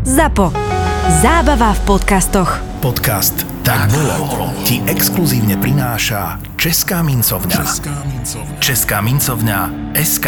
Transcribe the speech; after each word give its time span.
ZAPO. 0.00 0.48
Zábava 1.20 1.76
v 1.76 1.80
podcastoch. 1.84 2.48
Podcast 2.80 3.44
Tak 3.60 3.92
bolo 3.92 4.48
ti 4.64 4.80
exkluzívne 4.88 5.60
prináša 5.60 6.40
Česká 6.56 7.04
mincovňa. 7.04 7.60
Česká 8.64 9.04
mincovňa 9.04 9.92
SK. 9.92 10.26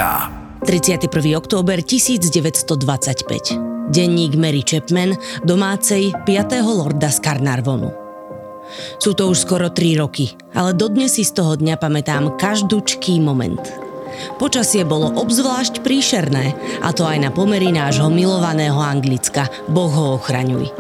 31. 0.69 1.09
október 1.41 1.81
1925. 1.81 3.89
Denník 3.89 4.37
Mary 4.37 4.61
Chapman, 4.61 5.17
domácej 5.41 6.13
5. 6.29 6.53
lorda 6.61 7.09
z 7.09 7.25
Carnarvonu. 7.25 7.97
Sú 9.01 9.17
to 9.17 9.33
už 9.33 9.49
skoro 9.49 9.73
3 9.73 10.05
roky, 10.05 10.37
ale 10.53 10.77
dodnes 10.77 11.17
si 11.17 11.25
z 11.25 11.33
toho 11.33 11.57
dňa 11.57 11.81
pamätám 11.81 12.37
každúčký 12.37 13.25
moment. 13.25 13.82
Počasie 14.37 14.83
bolo 14.83 15.13
obzvlášť 15.15 15.81
príšerné, 15.85 16.57
a 16.81 16.91
to 16.91 17.07
aj 17.07 17.19
na 17.23 17.31
pomery 17.31 17.71
nášho 17.71 18.09
milovaného 18.09 18.79
Anglicka. 18.79 19.47
Boh 19.71 19.91
ho 19.91 20.19
ochraňuj. 20.21 20.73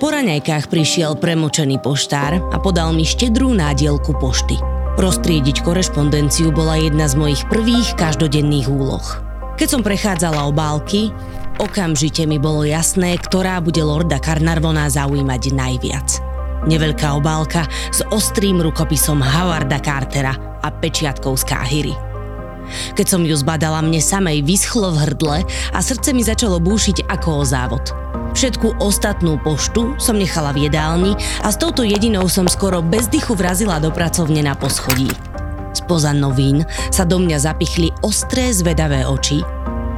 Po 0.00 0.08
raňajkách 0.08 0.72
prišiel 0.72 1.20
premočený 1.20 1.78
poštár 1.84 2.40
a 2.40 2.56
podal 2.58 2.96
mi 2.96 3.04
štedrú 3.04 3.52
nádielku 3.52 4.16
pošty. 4.16 4.56
Prostriediť 4.98 5.62
korešpondenciu 5.62 6.50
bola 6.50 6.74
jedna 6.74 7.06
z 7.06 7.14
mojich 7.14 7.46
prvých 7.46 7.94
každodenných 7.94 8.66
úloh. 8.66 9.06
Keď 9.54 9.68
som 9.70 9.82
prechádzala 9.86 10.50
obálky, 10.50 11.14
okamžite 11.62 12.26
mi 12.26 12.38
bolo 12.42 12.66
jasné, 12.66 13.14
ktorá 13.18 13.62
bude 13.62 13.82
Lorda 13.82 14.18
Carnarvona 14.18 14.90
zaujímať 14.90 15.42
najviac. 15.54 16.08
Neveľká 16.66 17.14
obálka 17.14 17.70
s 17.94 18.02
ostrým 18.10 18.58
rukopisom 18.58 19.22
Howarda 19.22 19.78
Cartera 19.78 20.34
a 20.58 20.68
pečiatkou 20.74 21.38
z 21.38 21.44
Káhyry. 21.46 22.07
Keď 22.94 23.06
som 23.06 23.22
ju 23.24 23.34
zbadala, 23.34 23.84
mne 23.84 24.00
samej 24.02 24.44
vyschlo 24.44 24.94
v 24.94 25.00
hrdle 25.08 25.36
a 25.74 25.78
srdce 25.78 26.12
mi 26.12 26.22
začalo 26.22 26.60
búšiť 26.60 27.08
ako 27.08 27.28
o 27.40 27.44
závod. 27.44 27.84
Všetku 28.38 28.78
ostatnú 28.78 29.40
poštu 29.40 29.98
som 29.98 30.14
nechala 30.14 30.54
v 30.54 30.70
jedálni 30.70 31.12
a 31.42 31.48
s 31.50 31.58
touto 31.58 31.82
jedinou 31.82 32.30
som 32.30 32.46
skoro 32.46 32.84
bez 32.84 33.10
dychu 33.10 33.34
vrazila 33.34 33.82
do 33.82 33.90
pracovne 33.90 34.44
na 34.44 34.54
poschodí. 34.54 35.10
Spoza 35.74 36.14
novín 36.14 36.62
sa 36.92 37.02
do 37.02 37.18
mňa 37.18 37.38
zapichli 37.38 37.90
ostré 38.04 38.54
zvedavé 38.54 39.08
oči 39.08 39.42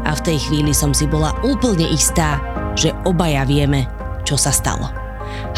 a 0.06 0.17
v 0.17 0.25
tej 0.25 0.39
chvíli 0.48 0.73
som 0.73 0.97
si 0.97 1.05
bola 1.05 1.36
úplne 1.45 1.84
istá, 1.91 2.41
že 2.78 2.97
obaja 3.05 3.45
vieme, 3.45 3.86
čo 4.25 4.41
sa 4.41 4.55
stalo. 4.55 4.89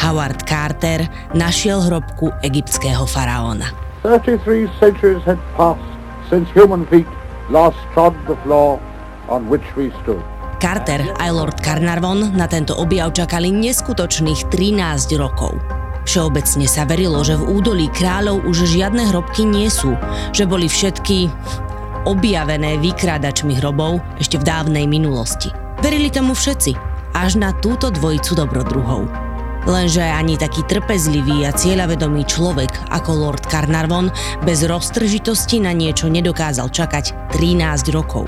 Howard 0.00 0.44
Carter 0.44 1.06
našiel 1.32 1.80
hrobku 1.86 2.32
egyptského 2.44 3.04
faraóna. 3.08 3.70
33 4.02 4.66
centuries 4.82 5.22
had 5.22 5.38
passed 5.54 5.91
since 6.32 6.48
human 6.56 6.88
feet 6.88 7.04
last 7.52 7.76
trod 7.92 8.16
the 8.24 8.36
floor 8.48 8.80
on 9.28 9.44
which 9.52 9.64
we 9.76 9.92
stood. 10.00 10.24
Carter 10.56 11.04
aj 11.20 11.30
Lord 11.34 11.58
Carnarvon 11.60 12.32
na 12.32 12.48
tento 12.48 12.72
objav 12.72 13.12
čakali 13.12 13.52
neskutočných 13.52 14.48
13 14.48 15.12
rokov. 15.20 15.60
Všeobecne 16.08 16.66
sa 16.66 16.88
verilo, 16.88 17.20
že 17.22 17.36
v 17.38 17.60
údolí 17.60 17.86
kráľov 17.92 18.48
už 18.48 18.66
žiadne 18.66 19.12
hrobky 19.12 19.44
nie 19.46 19.68
sú, 19.68 19.94
že 20.34 20.48
boli 20.48 20.66
všetky 20.66 21.30
objavené 22.08 22.78
vykrádačmi 22.82 23.58
hrobov 23.62 24.02
ešte 24.18 24.38
v 24.40 24.46
dávnej 24.46 24.86
minulosti. 24.90 25.50
Verili 25.82 26.10
tomu 26.10 26.34
všetci, 26.34 26.74
až 27.14 27.38
na 27.38 27.54
túto 27.54 27.90
dvojicu 27.90 28.34
dobrodruhov. 28.34 29.31
Lenže 29.62 30.02
ani 30.02 30.34
taký 30.34 30.66
trpezlivý 30.66 31.46
a 31.46 31.54
cieľavedomý 31.54 32.26
človek 32.26 32.90
ako 32.90 33.10
Lord 33.14 33.46
Carnarvon 33.46 34.10
bez 34.42 34.66
roztržitosti 34.66 35.62
na 35.62 35.70
niečo 35.70 36.10
nedokázal 36.10 36.66
čakať 36.66 37.30
13 37.30 37.94
rokov. 37.94 38.26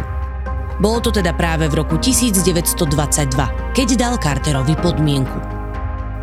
Bolo 0.79 0.99
to 1.03 1.11
teda 1.15 1.35
práve 1.35 1.67
v 1.71 1.75
roku 1.83 1.99
1922, 1.99 3.75
keď 3.75 3.89
dal 3.99 4.15
Carterovi 4.19 4.75
podmienku. 4.79 5.39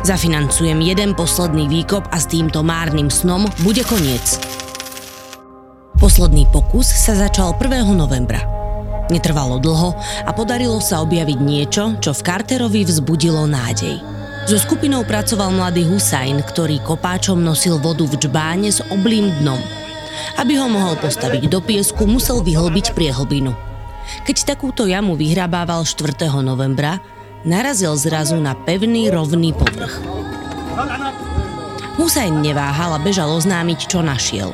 Zafinancujem 0.02 0.80
jeden 0.80 1.12
posledný 1.14 1.68
výkop 1.68 2.08
a 2.10 2.18
s 2.18 2.26
týmto 2.26 2.64
márnym 2.64 3.12
snom 3.12 3.48
bude 3.62 3.84
koniec. 3.84 4.40
Posledný 6.00 6.48
pokus 6.50 6.90
sa 6.90 7.14
začal 7.14 7.54
1. 7.54 7.86
novembra. 7.94 8.42
Netrvalo 9.12 9.60
dlho 9.60 9.94
a 10.26 10.30
podarilo 10.34 10.80
sa 10.82 11.04
objaviť 11.04 11.38
niečo, 11.38 11.84
čo 12.00 12.10
v 12.16 12.24
Carterovi 12.24 12.82
vzbudilo 12.82 13.44
nádej. 13.46 14.21
So 14.42 14.58
skupinou 14.58 15.06
pracoval 15.06 15.54
mladý 15.54 15.86
Husajn, 15.86 16.42
ktorý 16.42 16.82
kopáčom 16.82 17.38
nosil 17.38 17.78
vodu 17.78 18.02
v 18.02 18.18
džbáne 18.18 18.74
s 18.74 18.82
oblým 18.90 19.30
dnom. 19.38 19.62
Aby 20.34 20.58
ho 20.58 20.66
mohol 20.66 20.98
postaviť 20.98 21.46
do 21.46 21.62
piesku, 21.62 22.04
musel 22.10 22.42
vyhlbiť 22.42 22.92
priehlbinu. 22.92 23.54
Keď 24.26 24.42
takúto 24.42 24.90
jamu 24.90 25.14
vyhrabával 25.14 25.86
4. 25.86 26.26
novembra, 26.42 26.98
narazil 27.46 27.94
zrazu 27.94 28.42
na 28.42 28.58
pevný 28.58 29.14
rovný 29.14 29.54
povrch. 29.54 30.02
Husajn 32.02 32.42
neváhal 32.42 32.98
a 32.98 33.00
bežal 33.00 33.30
oznámiť, 33.30 33.78
čo 33.86 34.02
našiel. 34.02 34.50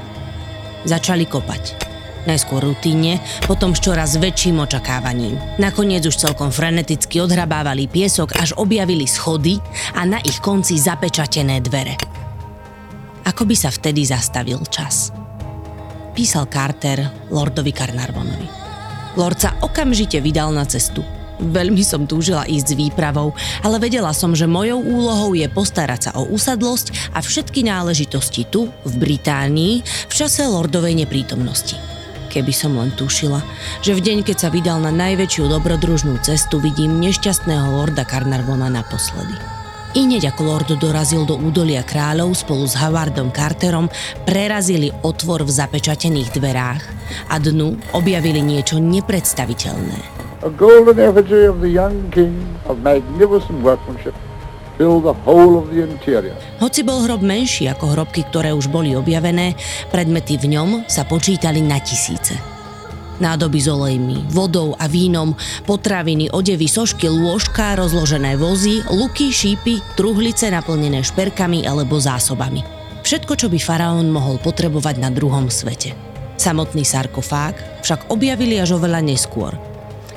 Začali 0.84 1.24
kopať. 1.24 1.87
Najskôr 2.26 2.64
rutínne, 2.64 3.22
potom 3.46 3.76
s 3.76 3.84
čoraz 3.84 4.18
väčším 4.18 4.64
očakávaním. 4.64 5.38
Nakoniec 5.62 6.02
už 6.08 6.18
celkom 6.18 6.50
freneticky 6.50 7.22
odhrabávali 7.22 7.86
piesok, 7.86 8.34
až 8.40 8.56
objavili 8.58 9.06
schody 9.06 9.62
a 9.94 10.02
na 10.02 10.18
ich 10.24 10.42
konci 10.42 10.80
zapečatené 10.80 11.62
dvere. 11.62 11.94
Ako 13.28 13.44
by 13.44 13.54
sa 13.54 13.68
vtedy 13.68 14.08
zastavil 14.08 14.58
čas. 14.72 15.12
Písal 16.16 16.50
Carter 16.50 17.30
Lordovi 17.30 17.70
Carnarvonovi. 17.70 18.48
Lord 19.14 19.38
sa 19.38 19.54
okamžite 19.62 20.18
vydal 20.18 20.50
na 20.50 20.66
cestu. 20.66 21.04
Veľmi 21.38 21.86
som 21.86 22.02
túžila 22.02 22.42
ísť 22.50 22.74
s 22.74 22.78
výpravou, 22.78 23.30
ale 23.62 23.78
vedela 23.78 24.10
som, 24.10 24.34
že 24.34 24.50
mojou 24.50 24.82
úlohou 24.82 25.38
je 25.38 25.46
postarať 25.46 26.10
sa 26.10 26.12
o 26.18 26.26
usadlosť 26.34 27.14
a 27.14 27.22
všetky 27.22 27.62
náležitosti 27.62 28.50
tu, 28.50 28.66
v 28.82 28.94
Británii, 28.98 29.74
v 29.82 30.12
čase 30.14 30.42
Lordovej 30.42 30.98
neprítomnosti. 30.98 31.97
Keby 32.38 32.54
som 32.54 32.78
len 32.78 32.94
tušila, 32.94 33.42
že 33.82 33.98
v 33.98 34.04
deň, 34.06 34.22
keď 34.22 34.36
sa 34.38 34.48
vydal 34.54 34.78
na 34.78 34.94
najväčšiu 34.94 35.50
dobrodružnú 35.50 36.22
cestu, 36.22 36.62
vidím 36.62 37.02
nešťastného 37.02 37.74
Lorda 37.74 38.06
Carnarvona 38.06 38.70
naposledy. 38.70 39.34
I 39.98 40.06
hneď 40.06 40.30
ako 40.30 40.46
Lord 40.46 40.70
dorazil 40.78 41.26
do 41.26 41.34
údolia 41.34 41.82
kráľov 41.82 42.38
spolu 42.38 42.62
s 42.62 42.78
Howardom 42.78 43.34
Carterom, 43.34 43.90
prerazili 44.22 44.94
otvor 45.02 45.42
v 45.42 45.50
zapečatených 45.50 46.30
dverách 46.38 46.82
a 47.26 47.42
dnu 47.42 47.74
objavili 47.90 48.38
niečo 48.38 48.78
nepredstaviteľné. 48.78 49.98
A 50.46 50.48
golden 50.54 51.02
effigy 51.02 51.42
of 51.42 51.58
the 51.58 51.66
young 51.66 52.06
king 52.14 52.38
of 52.70 52.78
magnificent 52.86 53.66
workmanship 53.66 54.14
Hoci 56.62 56.80
bol 56.86 57.02
hrob 57.02 57.18
menší 57.18 57.66
ako 57.66 57.98
hrobky, 57.98 58.22
ktoré 58.30 58.54
už 58.54 58.70
boli 58.70 58.94
objavené, 58.94 59.58
predmety 59.90 60.38
v 60.38 60.54
ňom 60.54 60.86
sa 60.86 61.02
počítali 61.02 61.58
na 61.58 61.82
tisíce. 61.82 62.38
Nádoby 63.18 63.58
s 63.58 63.66
olejmi, 63.66 64.30
vodou 64.30 64.78
a 64.78 64.86
vínom, 64.86 65.34
potraviny, 65.66 66.30
odevy, 66.30 66.70
sošky, 66.70 67.10
lôžka, 67.10 67.74
rozložené 67.74 68.38
vozy, 68.38 68.78
luky, 68.86 69.34
šípy, 69.34 69.82
truhlice 69.98 70.46
naplnené 70.54 71.02
šperkami 71.02 71.66
alebo 71.66 71.98
zásobami. 71.98 72.62
Všetko, 73.02 73.34
čo 73.34 73.46
by 73.50 73.58
faraón 73.58 74.14
mohol 74.14 74.38
potrebovať 74.38 75.02
na 75.02 75.10
druhom 75.10 75.50
svete. 75.50 75.98
Samotný 76.38 76.86
sarkofág 76.86 77.82
však 77.82 78.14
objavili 78.14 78.62
až 78.62 78.78
oveľa 78.78 79.02
neskôr. 79.02 79.67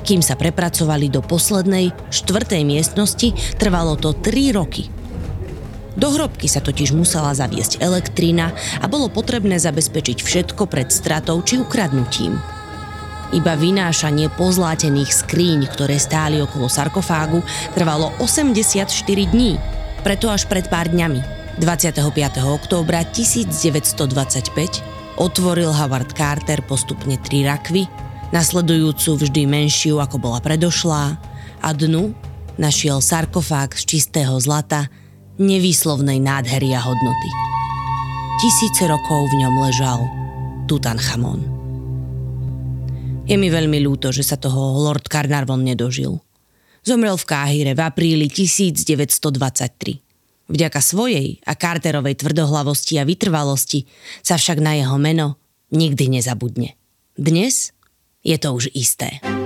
Kým 0.01 0.25
sa 0.25 0.33
prepracovali 0.33 1.13
do 1.13 1.21
poslednej, 1.21 1.93
štvrtej 2.09 2.65
miestnosti, 2.65 3.29
trvalo 3.61 3.93
to 3.97 4.17
3 4.17 4.57
roky. 4.57 4.89
Do 5.91 6.07
hrobky 6.15 6.47
sa 6.47 6.63
totiž 6.63 6.95
musela 6.95 7.35
zaviesť 7.35 7.83
elektrina 7.83 8.55
a 8.79 8.87
bolo 8.87 9.11
potrebné 9.11 9.59
zabezpečiť 9.59 10.23
všetko 10.23 10.63
pred 10.71 10.87
stratou 10.87 11.43
či 11.43 11.59
ukradnutím. 11.59 12.39
Iba 13.31 13.55
vynášanie 13.55 14.27
pozlátených 14.35 15.11
skríň, 15.11 15.67
ktoré 15.71 15.95
stáli 15.99 16.43
okolo 16.43 16.67
sarkofágu, 16.67 17.39
trvalo 17.75 18.11
84 18.19 18.91
dní. 19.07 19.55
Preto 20.03 20.27
až 20.27 20.51
pred 20.51 20.67
pár 20.67 20.91
dňami, 20.91 21.23
25. 21.59 22.11
októbra 22.43 23.07
1925, 23.07 25.15
otvoril 25.15 25.71
Howard 25.71 26.11
Carter 26.11 26.59
postupne 26.63 27.15
tri 27.19 27.47
rakvy, 27.47 27.87
nasledujúcu 28.31 29.19
vždy 29.19 29.43
menšiu 29.43 29.99
ako 29.99 30.17
bola 30.17 30.39
predošlá 30.39 31.19
a 31.61 31.69
dnu 31.75 32.15
našiel 32.55 33.03
sarkofág 33.03 33.75
z 33.75 33.83
čistého 33.85 34.39
zlata 34.39 34.87
nevýslovnej 35.35 36.23
nádhery 36.23 36.71
a 36.71 36.79
hodnoty. 36.79 37.29
Tisíce 38.39 38.87
rokov 38.87 39.29
v 39.31 39.45
ňom 39.45 39.53
ležal 39.67 39.99
Tutanchamon. 40.65 41.43
Je 43.27 43.35
mi 43.37 43.53
veľmi 43.53 43.79
ľúto, 43.85 44.09
že 44.09 44.25
sa 44.25 44.39
toho 44.39 44.81
Lord 44.81 45.05
Carnarvon 45.07 45.61
nedožil. 45.61 46.17
Zomrel 46.81 47.19
v 47.19 47.25
Káhire 47.29 47.73
v 47.77 47.81
apríli 47.85 48.27
1923. 48.27 50.49
Vďaka 50.51 50.79
svojej 50.81 51.37
a 51.45 51.53
Carterovej 51.53 52.17
tvrdohlavosti 52.17 52.97
a 52.97 53.05
vytrvalosti 53.05 53.85
sa 54.25 54.35
však 54.35 54.59
na 54.59 54.81
jeho 54.81 54.97
meno 54.97 55.37
nikdy 55.71 56.19
nezabudne. 56.19 56.75
Dnes 57.15 57.71
je 58.23 58.37
to 58.37 58.53
už 58.53 58.69
isté. 58.73 59.40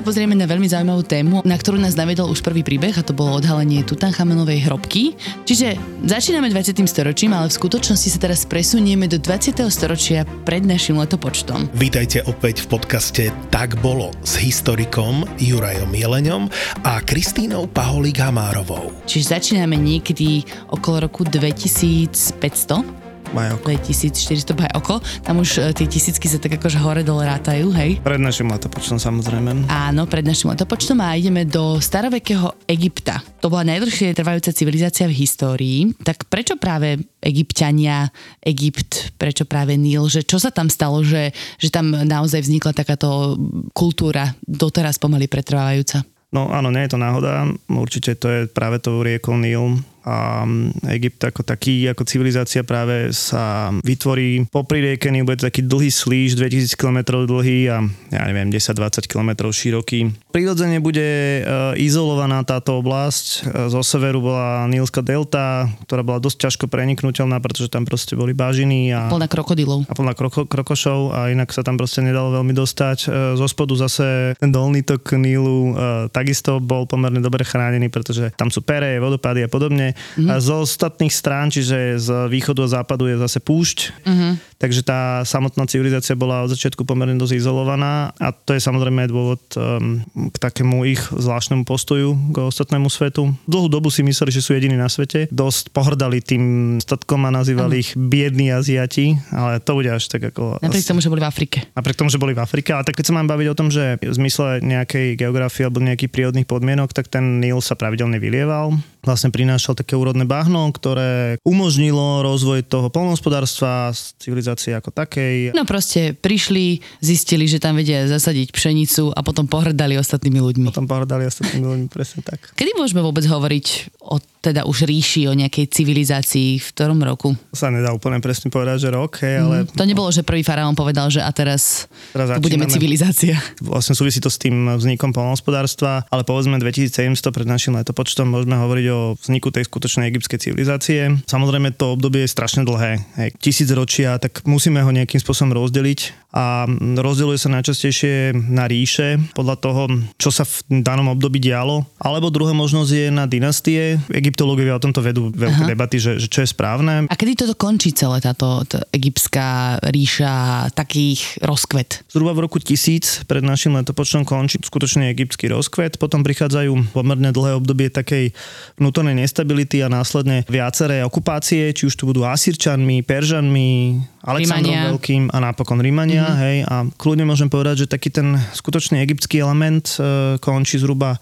Pozrieme 0.00 0.32
na 0.32 0.48
veľmi 0.48 0.64
zaujímavú 0.64 1.04
tému, 1.04 1.44
na 1.44 1.60
ktorú 1.60 1.76
nás 1.76 1.92
navedol 1.92 2.32
už 2.32 2.40
prvý 2.40 2.64
príbeh 2.64 2.96
a 2.96 3.04
to 3.04 3.12
bolo 3.12 3.36
odhalenie 3.36 3.84
Tutanchamenovej 3.84 4.64
hrobky. 4.64 5.12
Čiže 5.44 5.76
začíname 6.08 6.48
20. 6.48 6.88
storočím, 6.88 7.36
ale 7.36 7.52
v 7.52 7.60
skutočnosti 7.60 8.08
sa 8.08 8.16
teraz 8.16 8.48
presunieme 8.48 9.12
do 9.12 9.20
20. 9.20 9.60
storočia 9.68 10.24
pred 10.48 10.64
našim 10.64 10.96
letopočtom. 10.96 11.68
Vítajte 11.76 12.24
opäť 12.24 12.64
v 12.64 12.80
podcaste 12.80 13.28
Tak 13.52 13.76
bolo 13.84 14.08
s 14.24 14.40
historikom 14.40 15.28
Jurajom 15.36 15.92
Jeleňom 15.92 16.48
a 16.80 17.04
Kristínou 17.04 17.68
Paholík 17.68 18.24
Hamárovou. 18.24 18.88
Čiže 19.04 19.36
začíname 19.36 19.76
niekedy 19.76 20.48
okolo 20.72 21.12
roku 21.12 21.28
2500 21.28 23.03
Bajoko. 23.32 23.72
2400 23.72 24.52
bajoko. 24.52 25.00
Tam 25.24 25.40
už 25.40 25.62
e, 25.62 25.72
tie 25.72 25.86
tisícky 25.88 26.28
sa 26.28 26.36
tak 26.36 26.60
akože 26.60 26.76
hore 26.82 27.00
dole 27.00 27.24
rátajú, 27.24 27.72
hej? 27.72 28.02
Pred 28.04 28.20
našim 28.20 28.50
letopočtom 28.50 29.00
samozrejme. 29.00 29.70
Áno, 29.70 30.04
pred 30.04 30.26
našim 30.26 30.52
letopočtom 30.52 31.00
a 31.00 31.16
ideme 31.16 31.48
do 31.48 31.80
starovekého 31.80 32.52
Egypta. 32.68 33.24
To 33.40 33.48
bola 33.48 33.64
najdlhšie 33.72 34.12
trvajúca 34.12 34.52
civilizácia 34.52 35.08
v 35.08 35.16
histórii. 35.16 35.78
Tak 36.04 36.28
prečo 36.28 36.60
práve 36.60 37.00
Egyptiania, 37.24 38.12
Egypt, 38.44 39.16
prečo 39.16 39.48
práve 39.48 39.80
Níl, 39.80 40.04
že 40.12 40.26
čo 40.26 40.36
sa 40.36 40.52
tam 40.52 40.68
stalo, 40.68 41.00
že, 41.00 41.32
že 41.56 41.72
tam 41.72 41.94
naozaj 41.94 42.44
vznikla 42.44 42.76
takáto 42.76 43.40
kultúra 43.72 44.36
doteraz 44.44 45.00
pomaly 45.00 45.30
pretrvávajúca? 45.30 46.04
No 46.34 46.50
áno, 46.50 46.74
nie 46.74 46.82
je 46.82 46.92
to 46.92 46.98
náhoda. 46.98 47.46
Určite 47.70 48.18
to 48.18 48.26
je 48.26 48.40
práve 48.50 48.82
to 48.82 49.06
riekou 49.06 49.38
Níl, 49.38 49.78
a 50.04 50.44
Egypt 50.92 51.32
ako 51.32 51.40
taký, 51.42 51.88
ako 51.88 52.04
civilizácia 52.04 52.60
práve 52.60 53.08
sa 53.16 53.72
vytvorí 53.80 54.44
popri 54.52 54.84
rieke 54.84 55.08
bude 55.24 55.40
taký 55.40 55.64
dlhý 55.64 55.88
slíž, 55.88 56.36
2000 56.36 56.76
km 56.76 57.24
dlhý 57.24 57.72
a 57.72 57.80
ja 58.12 58.22
neviem, 58.28 58.52
10-20 58.52 59.08
km 59.08 59.48
široký. 59.48 60.12
Prirodzene 60.28 60.78
bude 60.84 61.00
e, 61.00 61.42
izolovaná 61.80 62.44
táto 62.44 62.76
oblasť. 62.84 63.26
E, 63.26 63.36
zo 63.72 63.80
severu 63.80 64.20
bola 64.20 64.68
Nílska 64.68 65.00
delta, 65.00 65.72
ktorá 65.88 66.04
bola 66.04 66.20
dosť 66.20 66.38
ťažko 66.48 66.64
preniknutelná, 66.68 67.40
pretože 67.40 67.72
tam 67.72 67.88
proste 67.88 68.12
boli 68.12 68.36
bažiny 68.36 68.92
a... 68.92 69.08
Plná 69.08 69.26
krokodilov. 69.30 69.88
A 69.88 69.92
plná 69.96 70.12
kroko, 70.12 70.44
krokošov 70.44 71.16
a 71.16 71.32
inak 71.32 71.48
sa 71.54 71.64
tam 71.64 71.80
proste 71.80 72.04
nedalo 72.04 72.36
veľmi 72.36 72.52
dostať. 72.52 72.98
E, 73.00 73.38
zo 73.40 73.46
spodu 73.48 73.72
zase 73.80 74.36
ten 74.36 74.52
dolný 74.52 74.84
tok 74.84 75.16
Nílu 75.16 75.76
takisto 76.10 76.58
bol 76.58 76.84
pomerne 76.84 77.22
dobre 77.22 77.46
chránený, 77.46 77.88
pretože 77.88 78.34
tam 78.36 78.50
sú 78.50 78.60
pere, 78.60 78.98
vodopády 79.00 79.46
a 79.46 79.48
podobne. 79.48 79.93
Mm-hmm. 79.94 80.30
A 80.30 80.34
z 80.42 80.48
ostatných 80.52 81.14
strán, 81.14 81.48
čiže 81.48 81.98
z 81.98 82.08
východu 82.28 82.66
a 82.66 82.72
západu 82.80 83.06
je 83.06 83.16
zase 83.18 83.38
púšť. 83.38 83.78
Mm-hmm. 84.04 84.32
Takže 84.64 84.80
tá 84.80 85.20
samotná 85.28 85.68
civilizácia 85.68 86.16
bola 86.16 86.40
od 86.40 86.48
začiatku 86.48 86.88
pomerne 86.88 87.20
dosť 87.20 87.36
izolovaná 87.36 88.16
a 88.16 88.32
to 88.32 88.56
je 88.56 88.64
samozrejme 88.64 89.04
dôvod 89.12 89.44
um, 89.60 90.00
k 90.32 90.36
takému 90.40 90.88
ich 90.88 91.04
zvláštnemu 91.12 91.68
postoju 91.68 92.16
k 92.32 92.48
ostatnému 92.48 92.88
svetu. 92.88 93.28
Dlhú 93.44 93.68
dobu 93.68 93.92
si 93.92 94.00
mysleli, 94.00 94.32
že 94.32 94.40
sú 94.40 94.56
jediní 94.56 94.80
na 94.80 94.88
svete. 94.88 95.28
Dosť 95.28 95.68
pohrdali 95.68 96.24
tým 96.24 96.44
statkom 96.80 97.28
a 97.28 97.30
nazývali 97.36 97.76
mm. 97.76 97.82
ich 97.84 97.90
biední 97.92 98.56
Aziati, 98.56 99.20
ale 99.36 99.60
to 99.60 99.76
bude 99.76 99.92
až 99.92 100.08
tak 100.08 100.32
ako... 100.32 100.56
Napriek 100.64 100.88
tomu, 100.88 101.04
že 101.04 101.12
boli 101.12 101.20
v 101.20 101.28
Afrike. 101.28 101.58
Napriek 101.76 102.00
tomu, 102.00 102.08
že 102.08 102.16
boli 102.16 102.32
v 102.32 102.40
Afrike, 102.40 102.72
ale 102.72 102.88
tak 102.88 102.96
keď 102.96 103.12
sa 103.12 103.16
mám 103.20 103.28
baviť 103.28 103.46
o 103.52 103.58
tom, 103.60 103.68
že 103.68 104.00
v 104.00 104.16
zmysle 104.16 104.64
nejakej 104.64 105.20
geografie 105.20 105.68
alebo 105.68 105.84
nejakých 105.84 106.08
prírodných 106.08 106.48
podmienok, 106.48 106.96
tak 106.96 107.12
ten 107.12 107.36
Nil 107.36 107.60
sa 107.60 107.76
pravidelne 107.76 108.16
vylieval. 108.16 108.80
Vlastne 109.04 109.28
prinášal 109.28 109.76
také 109.76 109.92
úrodné 109.92 110.24
bahno, 110.24 110.72
ktoré 110.72 111.36
umožnilo 111.44 112.24
rozvoj 112.24 112.64
toho 112.64 112.88
polnohospodárstva, 112.88 113.92
civilizácie 114.16 114.53
ako 114.56 114.90
takej. 114.94 115.56
No 115.56 115.66
proste 115.66 116.14
prišli, 116.14 116.78
zistili, 117.02 117.50
že 117.50 117.58
tam 117.58 117.78
vedia 117.78 118.06
zasadiť 118.06 118.54
pšenicu 118.54 119.10
a 119.10 119.20
potom 119.26 119.50
pohrdali 119.50 119.98
ostatnými 119.98 120.38
ľuďmi. 120.38 120.66
Potom 120.70 120.86
pohrdali 120.86 121.26
ostatnými 121.26 121.66
ľuďmi, 121.66 121.86
presne 121.90 122.22
tak. 122.22 122.54
Kedy 122.54 122.78
môžeme 122.78 123.02
vôbec 123.02 123.24
hovoriť 123.26 123.66
o 124.04 124.20
teda 124.44 124.68
už 124.68 124.84
ríši, 124.84 125.24
o 125.24 125.32
nejakej 125.32 125.72
civilizácii 125.72 126.60
v 126.60 126.68
ktorom 126.76 127.00
roku? 127.00 127.32
Sa 127.56 127.72
nedá 127.72 127.96
úplne 127.96 128.20
presne 128.20 128.52
povedať, 128.52 128.84
že 128.84 128.88
rok, 128.92 129.16
hej, 129.24 129.40
ale... 129.40 129.56
Mm, 129.64 129.72
to 129.72 129.84
nebolo, 129.88 130.12
že 130.12 130.20
prvý 130.20 130.44
faraón 130.44 130.76
povedal, 130.76 131.08
že 131.08 131.24
a 131.24 131.32
teraz, 131.32 131.88
teraz 132.12 132.36
budeme 132.44 132.68
civilizácia. 132.68 133.40
Vlastne 133.64 133.96
súvisí 133.96 134.20
to 134.20 134.28
s 134.28 134.36
tým 134.36 134.76
vznikom 134.76 135.16
polnohospodárstva, 135.16 136.04
ale 136.12 136.28
povedzme 136.28 136.60
2700 136.60 137.32
pred 137.32 137.48
našim 137.48 137.72
letopočtom 137.80 138.28
môžeme 138.28 138.60
hovoriť 138.60 138.86
o 138.92 139.16
vzniku 139.16 139.48
tej 139.48 139.64
skutočnej 139.64 140.12
egyptskej 140.12 140.38
civilizácie. 140.50 141.00
Samozrejme 141.24 141.72
to 141.72 141.96
obdobie 141.96 142.28
je 142.28 142.34
strašne 142.34 142.68
dlhé, 142.68 143.00
hej, 143.16 143.28
tisíc 143.40 143.72
ročia, 143.72 144.20
tak 144.20 144.33
musíme 144.42 144.82
ho 144.82 144.90
nejakým 144.90 145.22
spôsobom 145.22 145.54
rozdeliť 145.54 146.24
a 146.34 146.66
rozdeľuje 146.98 147.38
sa 147.38 147.54
najčastejšie 147.54 148.34
na 148.50 148.66
ríše 148.66 149.22
podľa 149.38 149.56
toho, 149.62 149.82
čo 150.18 150.34
sa 150.34 150.42
v 150.42 150.82
danom 150.82 151.14
období 151.14 151.38
dialo. 151.38 151.86
Alebo 152.02 152.34
druhá 152.34 152.50
možnosť 152.50 152.90
je 152.90 153.06
na 153.14 153.30
dynastie. 153.30 154.02
Egyptológovia 154.10 154.74
o 154.74 154.82
tomto 154.82 154.98
vedú 154.98 155.30
veľké 155.30 155.62
Aha. 155.62 155.70
debaty, 155.70 156.02
že, 156.02 156.18
že 156.18 156.26
čo 156.26 156.42
je 156.42 156.50
správne. 156.50 157.06
A 157.06 157.14
kedy 157.14 157.46
toto 157.46 157.54
končí 157.54 157.94
celé 157.94 158.18
táto 158.18 158.66
tá 158.66 158.82
egyptská 158.90 159.78
ríša, 159.94 160.66
takých 160.74 161.38
rozkvet? 161.38 162.02
Zhruba 162.10 162.34
v 162.34 162.50
roku 162.50 162.58
1000 162.58 163.30
pred 163.30 163.46
našim 163.46 163.78
letopočtom 163.78 164.26
končí 164.26 164.58
skutočne 164.58 165.14
egyptský 165.14 165.46
rozkvet. 165.54 166.02
Potom 166.02 166.26
prichádzajú 166.26 166.90
pomerne 166.90 167.30
dlhé 167.30 167.62
obdobie 167.62 167.94
takej 167.94 168.34
vnútornej 168.74 169.14
nestability 169.14 169.86
a 169.86 169.92
následne 169.92 170.42
viaceré 170.50 171.06
okupácie, 171.06 171.70
či 171.70 171.86
už 171.86 171.94
tu 171.94 172.10
budú 172.10 172.26
Asírčanmi, 172.26 173.06
Peržanmi, 173.06 174.02
Alexandrom 174.24 174.72
Rímania. 174.72 174.92
Veľkým 174.96 175.22
a 175.30 175.38
napokon 175.44 175.78
Rímania, 175.84 176.24
mm-hmm. 176.24 176.42
hej, 176.42 176.56
a 176.64 176.74
kľudne 176.96 177.28
môžem 177.28 177.52
povedať, 177.52 177.84
že 177.84 177.92
taký 177.92 178.08
ten 178.08 178.40
skutočný 178.56 179.04
egyptský 179.04 179.44
element 179.44 180.00
e, 180.00 180.40
končí 180.40 180.80
zhruba 180.80 181.20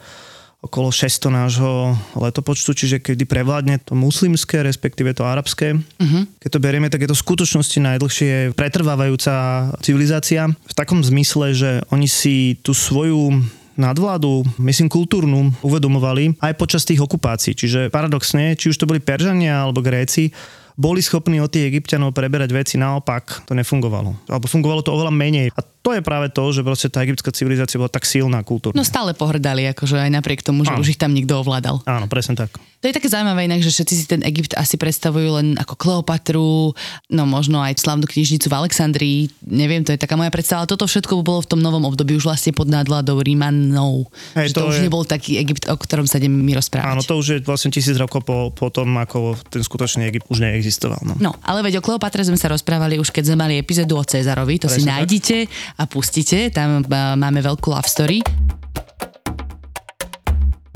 okolo 0.62 0.94
600 0.94 1.26
nášho 1.34 1.98
letopočtu, 2.14 2.70
čiže 2.70 3.02
kedy 3.02 3.26
prevládne 3.26 3.82
to 3.82 3.98
muslimské, 3.98 4.62
respektíve 4.62 5.10
to 5.10 5.26
arabské. 5.26 5.74
Uh-huh. 5.74 6.22
Keď 6.38 6.50
to 6.54 6.62
berieme, 6.62 6.86
tak 6.86 7.02
je 7.02 7.10
to 7.10 7.18
v 7.18 7.24
skutočnosti 7.26 7.82
najdlhšie 7.82 8.54
pretrvávajúca 8.54 9.34
civilizácia 9.82 10.46
v 10.46 10.74
takom 10.78 11.02
zmysle, 11.02 11.50
že 11.50 11.70
oni 11.90 12.06
si 12.06 12.62
tú 12.62 12.70
svoju 12.78 13.42
nadvládu, 13.74 14.46
myslím 14.62 14.86
kultúrnu, 14.86 15.50
uvedomovali 15.66 16.38
aj 16.38 16.54
počas 16.54 16.86
tých 16.86 17.02
okupácií. 17.02 17.58
Čiže 17.58 17.90
paradoxne, 17.90 18.54
či 18.54 18.70
už 18.70 18.78
to 18.78 18.86
boli 18.86 19.02
Peržania 19.02 19.66
alebo 19.66 19.82
Gréci, 19.82 20.30
boli 20.76 21.00
schopní 21.04 21.40
od 21.40 21.52
tých 21.52 21.68
egyptianov 21.68 22.16
preberať 22.16 22.52
veci, 22.52 22.74
naopak 22.80 23.44
to 23.48 23.52
nefungovalo. 23.56 24.28
Alebo 24.28 24.46
fungovalo 24.48 24.80
to 24.84 24.94
oveľa 24.94 25.12
menej. 25.12 25.48
A 25.52 25.60
to 25.82 25.90
je 25.98 26.00
práve 26.00 26.30
to, 26.30 26.54
že 26.54 26.62
proste 26.62 26.86
tá 26.86 27.02
egyptská 27.02 27.34
civilizácia 27.34 27.74
bola 27.74 27.90
tak 27.90 28.06
silná 28.06 28.38
kultúrne. 28.46 28.78
No 28.78 28.86
stále 28.86 29.18
pohrdali, 29.18 29.66
akože 29.74 29.98
aj 29.98 30.14
napriek 30.14 30.46
tomu, 30.46 30.62
že 30.62 30.70
Áno. 30.70 30.78
už 30.78 30.94
ich 30.94 31.00
tam 31.00 31.10
nikto 31.10 31.42
ovládal. 31.42 31.82
Áno, 31.82 32.06
presne 32.06 32.38
tak. 32.38 32.54
To 32.82 32.90
je 32.90 32.98
také 32.98 33.06
zaujímavé 33.06 33.46
inak, 33.46 33.62
že 33.62 33.70
všetci 33.70 33.94
si 33.94 34.04
ten 34.10 34.22
Egypt 34.26 34.58
asi 34.58 34.74
predstavujú 34.74 35.38
len 35.38 35.54
ako 35.54 35.78
Kleopatru, 35.78 36.74
no 37.14 37.22
možno 37.30 37.62
aj 37.62 37.78
slavnú 37.78 38.10
knižnicu 38.10 38.50
v 38.50 38.58
Alexandrii, 38.58 39.18
neviem, 39.46 39.86
to 39.86 39.94
je 39.94 40.02
taká 40.02 40.18
moja 40.18 40.34
predstava. 40.34 40.66
Toto 40.66 40.90
všetko 40.90 41.22
bolo 41.22 41.46
v 41.46 41.50
tom 41.54 41.62
novom 41.62 41.86
období 41.86 42.18
už 42.18 42.26
vlastne 42.26 42.50
pod 42.50 42.66
nadvládou 42.66 43.22
Rímanov. 43.22 44.10
Hej, 44.34 44.50
to, 44.50 44.66
to 44.66 44.74
už 44.74 44.82
je... 44.82 44.90
nebol 44.90 45.06
taký 45.06 45.38
Egypt, 45.38 45.70
o 45.70 45.78
ktorom 45.78 46.10
sa 46.10 46.18
ideme 46.18 46.42
my 46.42 46.58
rozprávať. 46.58 46.90
Áno, 46.90 47.06
to 47.06 47.14
už 47.22 47.26
je 47.26 47.38
vlastne 47.46 47.70
tisíc 47.70 47.94
rokov 47.94 48.26
po, 48.26 48.50
po 48.50 48.66
tom, 48.74 48.98
ako 48.98 49.38
ten 49.46 49.62
skutočný 49.62 50.02
Egypt 50.10 50.26
už 50.26 50.42
neexistoval. 50.42 51.06
No. 51.06 51.14
no, 51.22 51.30
ale 51.46 51.62
veď 51.62 51.78
o 51.78 51.86
Kleopatre 51.86 52.26
sme 52.26 52.34
sa 52.34 52.50
rozprávali 52.50 52.98
už 52.98 53.14
keď 53.14 53.30
sme 53.30 53.46
mali 53.46 53.62
epizódu 53.62 53.94
o 53.94 54.02
Cezarovi, 54.02 54.58
to 54.58 54.66
Presne 54.66 54.82
si 54.82 54.90
nájdete 54.90 55.36
a 55.76 55.84
pustíte, 55.88 56.52
tam 56.52 56.84
máme 57.16 57.40
veľkú 57.40 57.72
love 57.72 57.88
story. 57.88 58.20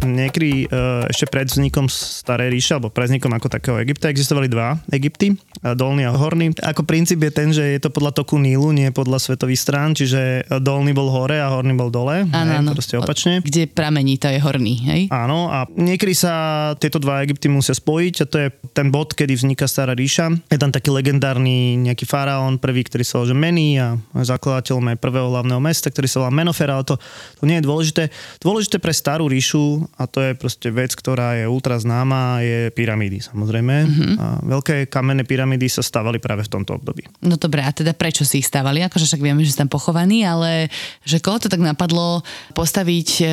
Niekedy 0.07 0.71
uh, 0.71 1.03
ešte 1.11 1.27
pred 1.27 1.51
vznikom 1.51 1.91
Starej 1.91 2.55
ríše, 2.55 2.79
alebo 2.79 2.95
pred 2.95 3.11
vznikom 3.11 3.33
ako 3.35 3.51
takého 3.51 3.77
Egypta, 3.83 4.07
existovali 4.07 4.47
dva 4.47 4.79
Egypty, 4.95 5.35
dolný 5.63 6.05
a 6.05 6.13
horný. 6.13 6.53
Ako 6.59 6.85
princíp 6.85 7.23
je 7.25 7.33
ten, 7.33 7.49
že 7.55 7.65
je 7.77 7.81
to 7.81 7.89
podľa 7.89 8.13
toku 8.13 8.37
Nílu, 8.37 8.75
nie 8.75 8.93
podľa 8.93 9.23
svetových 9.23 9.61
strán, 9.63 9.97
čiže 9.97 10.45
dolný 10.61 10.93
bol 10.93 11.09
hore 11.09 11.41
a 11.41 11.49
horný 11.49 11.73
bol 11.73 11.89
dole. 11.89 12.29
Áno, 12.29 12.53
áno. 12.61 12.71
Proste 12.77 13.01
opačne. 13.01 13.41
Kde 13.41 13.71
pramení, 13.71 14.21
to 14.21 14.29
je 14.29 14.37
horný, 14.37 14.75
hej? 14.85 15.01
Áno, 15.09 15.49
a 15.49 15.65
niekedy 15.73 16.13
sa 16.13 16.35
tieto 16.77 17.01
dva 17.01 17.25
Egypty 17.25 17.49
musia 17.49 17.73
spojiť 17.73 18.15
a 18.21 18.25
to 18.29 18.37
je 18.43 18.49
ten 18.77 18.93
bod, 18.93 19.17
kedy 19.17 19.33
vzniká 19.33 19.65
Stará 19.65 19.97
ríša. 19.97 20.29
Je 20.53 20.61
tam 20.61 20.75
taký 20.75 20.93
legendárny 20.93 21.81
nejaký 21.81 22.05
faraón, 22.05 22.61
prvý, 22.61 22.85
ktorý 22.85 23.05
sa 23.07 23.23
volá 23.23 23.33
Meni 23.33 23.81
a 23.81 23.97
zakladateľom 24.13 24.93
aj 24.93 24.99
prvého 25.01 25.29
hlavného 25.33 25.63
mesta, 25.63 25.89
ktorý 25.89 26.09
sa 26.11 26.21
volá 26.27 26.33
Menofer, 26.35 26.69
ale 26.69 26.85
to, 26.85 27.01
to 27.41 27.45
nie 27.49 27.63
je 27.63 27.65
dôležité. 27.65 28.03
Dôležité 28.43 28.77
pre 28.83 28.93
Starú 28.93 29.31
ríšu 29.31 29.87
a 29.97 30.05
to 30.05 30.21
je 30.21 30.33
proste 30.37 30.69
vec, 30.69 30.93
ktorá 30.93 31.39
je 31.39 31.47
ultra 31.49 31.79
známa, 31.81 32.43
je 32.43 32.75
pyramídy 32.75 33.23
samozrejme. 33.23 33.75
Mm-hmm. 33.87 34.13
A 34.19 34.27
veľké 34.45 34.77
kamenné 34.91 35.23
pyramídy 35.23 35.46
pyramídy 35.47 35.71
sa 35.71 35.79
stavali 35.79 36.19
práve 36.19 36.43
v 36.43 36.51
tomto 36.51 36.75
období. 36.75 37.07
No 37.23 37.39
dobre, 37.39 37.63
a 37.63 37.71
teda 37.71 37.95
prečo 37.95 38.27
si 38.27 38.43
ich 38.43 38.51
stavali? 38.51 38.83
Akože 38.83 39.07
však 39.07 39.23
vieme, 39.23 39.47
že 39.47 39.55
sú 39.55 39.63
tam 39.63 39.71
pochovaní, 39.71 40.27
ale 40.27 40.67
že 41.07 41.23
koho 41.23 41.39
to 41.39 41.47
tak 41.47 41.63
napadlo 41.63 42.27
postaviť 42.59 43.09
e, 43.23 43.25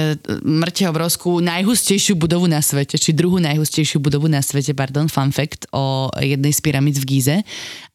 mŕte 0.46 0.86
obrovskú 0.86 1.42
najhustejšiu 1.42 2.14
budovu 2.14 2.46
na 2.46 2.62
svete, 2.62 3.02
či 3.02 3.18
druhú 3.18 3.42
najhustejšiu 3.42 3.98
budovu 3.98 4.30
na 4.30 4.46
svete, 4.46 4.78
pardon, 4.78 5.10
fun 5.10 5.34
fact 5.34 5.66
o 5.74 6.14
jednej 6.22 6.54
z 6.54 6.62
pyramíd 6.62 7.02
v 7.02 7.06
Gíze. 7.10 7.36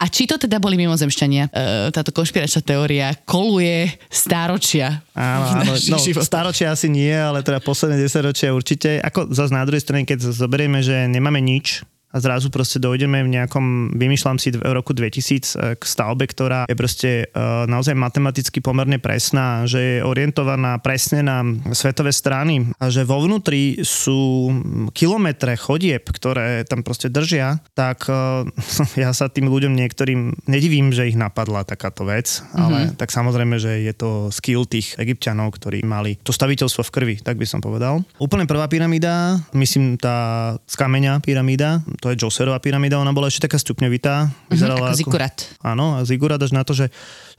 A 0.02 0.04
či 0.10 0.26
to 0.26 0.34
teda 0.34 0.58
boli 0.58 0.74
mimozemšťania? 0.74 1.54
E, 1.54 1.94
táto 1.94 2.10
konšpiračná 2.10 2.66
teória 2.66 3.14
koluje 3.22 3.86
stáročia. 4.10 5.06
Áno, 5.14 5.62
áno. 5.62 5.72
No, 5.78 5.98
stáročia 6.26 6.74
asi 6.74 6.90
nie, 6.90 7.14
ale 7.14 7.46
teda 7.46 7.62
posledné 7.62 8.02
10 8.02 8.28
ročia 8.34 8.50
určite. 8.50 8.98
Ako 8.98 9.30
zase 9.30 9.54
na 9.54 9.62
druhej 9.62 9.86
strane, 9.86 10.02
keď 10.02 10.34
zoberieme, 10.34 10.82
že 10.82 11.06
nemáme 11.06 11.38
nič, 11.38 11.86
a 12.08 12.16
zrazu 12.24 12.48
proste 12.48 12.80
dojdeme 12.80 13.20
v 13.20 13.32
nejakom, 13.36 13.92
vymýšľam 13.92 14.40
si 14.40 14.48
v 14.56 14.64
roku 14.72 14.96
2000 14.96 15.20
e, 15.20 15.76
k 15.76 15.82
stavbe, 15.84 16.24
ktorá 16.24 16.64
je 16.64 16.76
proste 16.76 17.10
uh, 17.28 17.68
naozaj 17.68 17.92
matematicky 17.92 18.64
pomerne 18.64 18.96
presná, 18.96 19.68
že 19.68 19.80
je 19.80 19.96
orientovaná 20.00 20.80
presne 20.80 21.20
na 21.20 21.44
svetové 21.76 22.12
strany 22.16 22.72
a 22.80 22.88
že 22.88 23.04
vo 23.04 23.20
vnútri 23.20 23.84
sú 23.84 24.48
kilometre 24.96 25.52
chodieb, 25.60 26.08
ktoré 26.08 26.64
tam 26.64 26.80
proste 26.80 27.12
držia, 27.12 27.60
tak 27.76 28.08
uh, 28.08 28.48
ja 29.02 29.12
sa 29.12 29.28
tým 29.28 29.52
ľuďom 29.52 29.76
niektorým 29.76 30.48
nedivím, 30.48 30.96
že 30.96 31.12
ich 31.12 31.18
napadla 31.18 31.68
takáto 31.68 32.08
vec, 32.08 32.40
mm-hmm. 32.40 32.56
ale 32.56 32.78
tak 32.96 33.12
samozrejme, 33.12 33.60
že 33.60 33.84
je 33.84 33.92
to 33.92 34.32
skill 34.32 34.64
tých 34.64 34.96
egyptianov, 34.96 35.60
ktorí 35.60 35.84
mali 35.84 36.16
to 36.24 36.32
staviteľstvo 36.32 36.88
v 36.88 36.94
krvi, 36.94 37.14
tak 37.20 37.36
by 37.36 37.44
som 37.44 37.60
povedal. 37.60 38.00
Úplne 38.16 38.48
prvá 38.48 38.64
pyramída, 38.64 39.36
myslím 39.52 40.00
tá 40.00 40.56
z 40.64 40.74
kameňa 40.78 41.20
pyramída, 41.20 41.84
to 41.98 42.14
je 42.14 42.18
Joserová 42.18 42.62
pyramída, 42.62 42.98
ona 42.98 43.12
bola 43.12 43.28
ešte 43.28 43.50
taká 43.50 43.58
stupňovitá. 43.58 44.30
Mhm, 44.30 44.50
Vyzerala 44.50 44.78
uh-huh, 44.88 44.94
ako 44.94 45.00
zigurat. 45.02 45.36
Áno, 45.60 45.98
a 45.98 46.06
zigurat 46.06 46.40
až 46.40 46.54
na 46.54 46.62
to, 46.62 46.72
že 46.72 46.88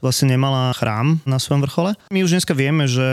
vlastne 0.00 0.32
nemala 0.32 0.72
chrám 0.76 1.20
na 1.28 1.36
svojom 1.36 1.64
vrchole. 1.64 1.92
My 2.08 2.24
už 2.24 2.36
dneska 2.36 2.56
vieme, 2.56 2.88
že 2.88 3.04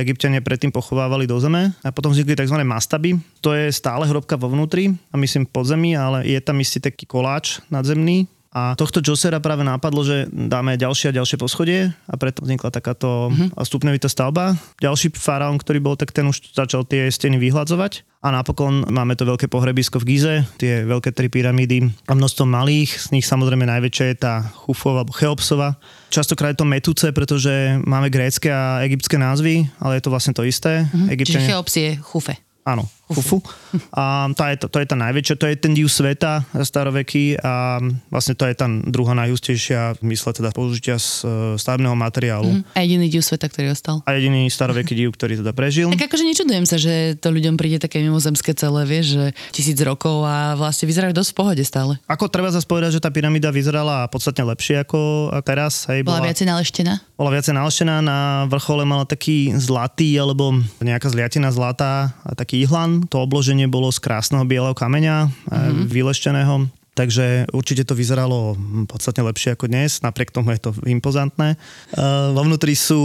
egyptiania 0.00 0.40
predtým 0.40 0.72
pochovávali 0.72 1.28
do 1.28 1.36
zeme 1.36 1.76
a 1.84 1.92
potom 1.92 2.12
vznikli 2.12 2.36
tzv. 2.36 2.56
mastaby. 2.64 3.20
To 3.44 3.52
je 3.52 3.68
stále 3.68 4.08
hrobka 4.08 4.40
vo 4.40 4.48
vnútri 4.48 4.96
a 5.12 5.16
myslím 5.20 5.44
pod 5.44 5.68
zemi, 5.68 5.92
ale 5.96 6.24
je 6.24 6.40
tam 6.40 6.56
istý 6.60 6.80
taký 6.80 7.04
koláč 7.04 7.60
nadzemný, 7.68 8.24
a 8.48 8.72
tohto 8.72 9.04
Josera 9.04 9.44
práve 9.44 9.60
napadlo, 9.60 10.00
že 10.00 10.24
dáme 10.32 10.80
ďalšie 10.80 11.12
a 11.12 11.16
ďalšie 11.20 11.36
poschodie 11.36 11.92
a 11.92 12.14
preto 12.16 12.40
vznikla 12.40 12.72
takáto 12.72 13.28
mm-hmm. 13.28 13.60
stupňovitá 13.60 14.08
stavba. 14.08 14.56
Ďalší 14.80 15.12
faraón, 15.12 15.60
ktorý 15.60 15.84
bol, 15.84 15.94
tak 16.00 16.16
ten 16.16 16.24
už 16.24 16.56
začal 16.56 16.88
tie 16.88 17.12
steny 17.12 17.36
vyhľadzovať. 17.36 18.08
A 18.18 18.34
napokon 18.34 18.88
máme 18.88 19.14
to 19.14 19.28
veľké 19.28 19.46
pohrebisko 19.46 20.02
v 20.02 20.16
Gize, 20.16 20.34
tie 20.58 20.82
veľké 20.82 21.14
tri 21.14 21.30
pyramídy 21.30 21.86
a 22.10 22.18
množstvo 22.18 22.50
malých, 22.50 22.98
z 22.98 23.14
nich 23.14 23.28
samozrejme 23.28 23.62
najväčšia 23.62 24.06
je 24.10 24.16
tá 24.18 24.34
Chufova 24.66 25.06
alebo 25.06 25.14
Cheopsova. 25.14 25.78
Častokrát 26.10 26.56
je 26.56 26.60
to 26.64 26.66
metúce, 26.66 27.06
pretože 27.14 27.78
máme 27.86 28.10
grécké 28.10 28.50
a 28.50 28.82
egyptské 28.82 29.20
názvy, 29.22 29.70
ale 29.78 30.00
je 30.00 30.02
to 30.02 30.10
vlastne 30.10 30.34
to 30.34 30.42
isté. 30.42 30.82
Mm-hmm. 30.88 31.14
Egyptiania... 31.14 31.46
Čiže 31.46 31.50
Cheops 31.52 31.74
je 31.78 31.90
Chufe. 32.02 32.34
Áno, 32.66 32.90
Chufu. 33.08 33.40
A 33.92 34.28
tá 34.36 34.52
je, 34.52 34.60
to, 34.60 34.66
to 34.68 34.78
je 34.84 34.86
tá 34.88 34.96
najväčšia, 34.96 35.34
to 35.40 35.46
je 35.48 35.56
ten 35.56 35.72
div 35.72 35.88
sveta 35.88 36.44
staroveký 36.52 37.40
a 37.40 37.80
vlastne 38.12 38.36
to 38.36 38.44
je 38.44 38.54
tá 38.54 38.68
druhá 38.68 39.16
najhustejšia 39.16 40.00
v 40.00 40.12
mysle 40.12 40.36
teda 40.36 40.52
použitia 40.52 41.00
z 41.00 41.24
e, 41.24 41.28
stavebného 41.56 41.96
materiálu. 41.96 42.60
Mm-hmm. 42.60 42.76
A 42.76 42.78
jediný 42.84 43.06
div 43.08 43.24
sveta, 43.24 43.48
ktorý 43.48 43.72
ostal. 43.72 44.04
A 44.04 44.12
jediný 44.16 44.44
staroveký 44.52 44.92
div, 44.92 45.16
ktorý 45.16 45.40
teda 45.40 45.56
prežil. 45.56 45.88
Tak 45.88 46.12
akože 46.12 46.24
nečudujem 46.28 46.64
sa, 46.68 46.76
že 46.76 47.16
to 47.16 47.32
ľuďom 47.32 47.56
príde 47.56 47.80
také 47.80 48.04
mimozemské 48.04 48.52
celé, 48.52 48.84
vieš, 48.84 49.16
že 49.16 49.24
tisíc 49.56 49.78
rokov 49.80 50.28
a 50.28 50.52
vlastne 50.56 50.84
vyzerajú 50.84 51.16
dosť 51.16 51.30
v 51.32 51.36
pohode 51.36 51.62
stále. 51.64 51.96
Ako 52.04 52.28
treba 52.28 52.52
zase 52.52 52.68
povedať, 52.68 53.00
že 53.00 53.04
tá 53.04 53.08
pyramída 53.08 53.48
vyzerala 53.48 54.04
podstatne 54.12 54.44
lepšie 54.52 54.84
ako 54.84 55.32
teraz. 55.44 55.88
Hej, 55.88 56.04
bola, 56.04 56.20
bola 56.20 56.28
viacej 56.28 56.46
naleštená? 56.48 56.92
Bola 57.16 57.30
viacej 57.32 57.54
naleštená, 57.56 57.94
na 58.04 58.18
vrchole 58.52 58.84
mala 58.84 59.08
taký 59.08 59.56
zlatý 59.56 60.12
alebo 60.20 60.52
nejaká 60.84 61.08
zliatina 61.08 61.48
zlatá 61.48 62.12
a 62.22 62.36
taký 62.36 62.66
ihlan 62.66 62.97
to 63.06 63.22
obloženie 63.22 63.70
bolo 63.70 63.94
z 63.94 64.02
krásneho 64.02 64.42
bieleho 64.42 64.74
kameňa, 64.74 65.30
mm-hmm. 65.30 65.86
vylešteného, 65.86 66.66
takže 66.98 67.46
určite 67.54 67.86
to 67.86 67.94
vyzeralo 67.94 68.58
podstatne 68.90 69.22
lepšie 69.22 69.54
ako 69.54 69.70
dnes, 69.70 70.02
napriek 70.02 70.34
tomu 70.34 70.50
je 70.50 70.66
to 70.66 70.70
impozantné. 70.82 71.54
Uh, 71.94 72.34
vo 72.34 72.42
vnútri 72.42 72.74
sú 72.74 72.98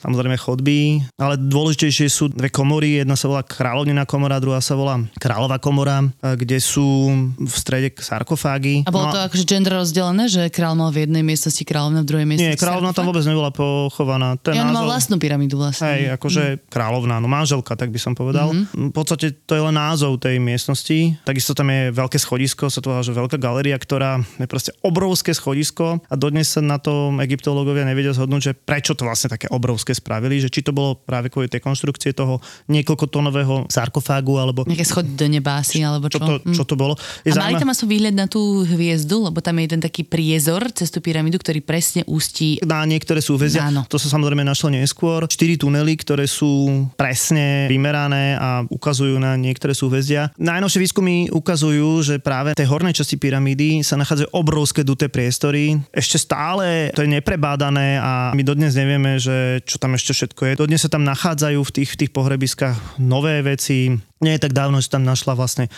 samozrejme 0.00 0.36
chodby, 0.40 1.04
ale 1.20 1.36
dôležitejšie 1.36 2.06
sú 2.08 2.32
dve 2.32 2.48
komory. 2.48 3.00
Jedna 3.04 3.14
sa 3.14 3.28
volá 3.28 3.44
kráľovnená 3.44 4.08
komora, 4.08 4.40
druhá 4.40 4.58
sa 4.64 4.74
volá 4.74 4.98
kráľová 5.20 5.60
komora, 5.60 6.02
kde 6.20 6.58
sú 6.58 7.12
v 7.36 7.54
strede 7.54 7.92
sarkofágy. 8.00 8.88
A 8.88 8.90
bolo 8.90 9.08
no, 9.08 9.14
to 9.14 9.20
akože 9.20 9.44
gender 9.44 9.76
rozdelené, 9.76 10.26
že 10.26 10.48
kráľ 10.48 10.74
mal 10.80 10.90
v 10.90 11.04
jednej 11.06 11.22
miestnosti, 11.22 11.62
kráľovna 11.62 12.00
v 12.02 12.08
druhej 12.08 12.26
miestnosti? 12.26 12.56
Nie, 12.56 12.60
kráľovna 12.60 12.90
tam 12.96 13.06
vôbec 13.06 13.24
nebola 13.28 13.50
pochovaná. 13.52 14.40
Ten 14.40 14.56
ja, 14.56 14.64
názov... 14.64 14.74
mal 14.74 14.84
vlastnú 14.88 15.16
pyramídu 15.20 15.60
vlastne. 15.60 15.86
Hej, 15.86 16.02
akože 16.16 16.42
mm. 16.56 16.60
kráľovná, 16.72 17.20
no 17.20 17.28
manželka, 17.28 17.76
tak 17.76 17.92
by 17.92 18.00
som 18.00 18.16
povedal. 18.16 18.50
Mm-hmm. 18.50 18.90
V 18.90 18.94
podstate 18.96 19.36
to 19.44 19.52
je 19.52 19.62
len 19.62 19.76
názov 19.76 20.16
tej 20.16 20.40
miestnosti. 20.40 21.20
Takisto 21.22 21.52
tam 21.52 21.68
je 21.68 21.92
veľké 21.92 22.16
schodisko, 22.16 22.72
sa 22.72 22.80
to 22.80 22.90
volá, 22.90 23.04
že 23.04 23.12
veľká 23.12 23.36
galeria, 23.36 23.76
ktorá 23.76 24.22
je 24.40 24.48
proste 24.48 24.72
obrovské 24.80 25.36
schodisko 25.36 26.00
a 26.08 26.14
dodnes 26.16 26.48
sa 26.48 26.64
na 26.64 26.80
tom 26.80 27.20
egyptológovia 27.20 27.84
nevedia 27.84 28.16
zhodnúť, 28.16 28.42
že 28.42 28.52
prečo 28.56 28.96
to 28.96 29.04
vlastne 29.04 29.30
také 29.30 29.50
obrovské 29.52 29.89
obrovské 29.90 29.98
spravili, 29.98 30.38
že 30.38 30.48
či 30.48 30.62
to 30.62 30.70
bolo 30.70 30.94
práve 30.94 31.26
kvôli 31.26 31.50
tej 31.50 31.58
konštrukcie 31.58 32.14
toho 32.14 32.38
niekoľkotónového 32.70 33.66
sarkofágu 33.66 34.38
alebo... 34.38 34.62
Nejaké 34.64 34.86
schody 34.86 35.10
do 35.18 35.26
neba 35.26 35.58
asi, 35.58 35.82
alebo 35.82 36.06
čo? 36.06 36.22
Čo 36.22 36.26
to, 36.26 36.34
čo 36.54 36.64
to 36.64 36.74
bolo. 36.78 36.94
Je 37.26 37.34
a 37.34 37.42
zaujímavé... 37.42 37.58
mali 37.58 37.62
tam 37.62 37.70
asi 37.74 37.84
výhľad 37.90 38.14
na 38.14 38.26
tú 38.30 38.62
hviezdu, 38.62 39.26
lebo 39.26 39.42
tam 39.42 39.58
je 39.58 39.62
jeden 39.66 39.80
taký 39.82 40.06
priezor 40.06 40.70
cez 40.70 40.88
tú 40.94 41.02
pyramídu, 41.02 41.42
ktorý 41.42 41.58
presne 41.64 42.06
ústí... 42.06 42.62
Na 42.62 42.86
niektoré 42.86 43.18
súhvezia. 43.18 43.66
Áno. 43.66 43.82
To 43.90 43.98
sa 43.98 44.06
samozrejme 44.06 44.46
našlo 44.46 44.70
neskôr. 44.70 45.26
Štyri 45.26 45.58
tunely, 45.58 45.98
ktoré 45.98 46.30
sú 46.30 46.86
presne 46.94 47.66
vymerané 47.66 48.38
a 48.38 48.62
ukazujú 48.70 49.18
na 49.18 49.34
niektoré 49.34 49.74
súhvezia. 49.74 50.30
Najnovšie 50.38 50.80
výskumy 50.86 51.14
ukazujú, 51.34 52.04
že 52.06 52.14
práve 52.22 52.54
tej 52.54 52.70
hornej 52.70 52.94
časti 52.94 53.18
pyramídy 53.18 53.82
sa 53.82 53.98
nachádzajú 53.98 54.30
obrovské 54.36 54.86
duté 54.86 55.10
priestory. 55.10 55.80
Ešte 55.90 56.20
stále 56.20 56.92
to 56.94 57.02
je 57.02 57.10
neprebádané 57.10 57.98
a 57.98 58.30
my 58.36 58.42
dodnes 58.44 58.76
nevieme, 58.76 59.16
že 59.16 59.64
čo 59.64 59.79
tam 59.80 59.96
ešte 59.96 60.12
všetko 60.12 60.42
je. 60.44 60.58
Dodnes 60.60 60.84
sa 60.84 60.92
tam 60.92 61.08
nachádzajú 61.08 61.60
v 61.64 61.74
tých, 61.74 61.90
v 61.96 61.98
tých 62.04 62.12
pohrebiskách 62.12 63.00
nové 63.00 63.40
veci. 63.40 63.96
Nie 64.20 64.36
je 64.36 64.44
tak 64.44 64.52
dávno, 64.52 64.78
že 64.84 64.92
tam 64.92 65.08
našla 65.08 65.32
vlastne 65.32 65.72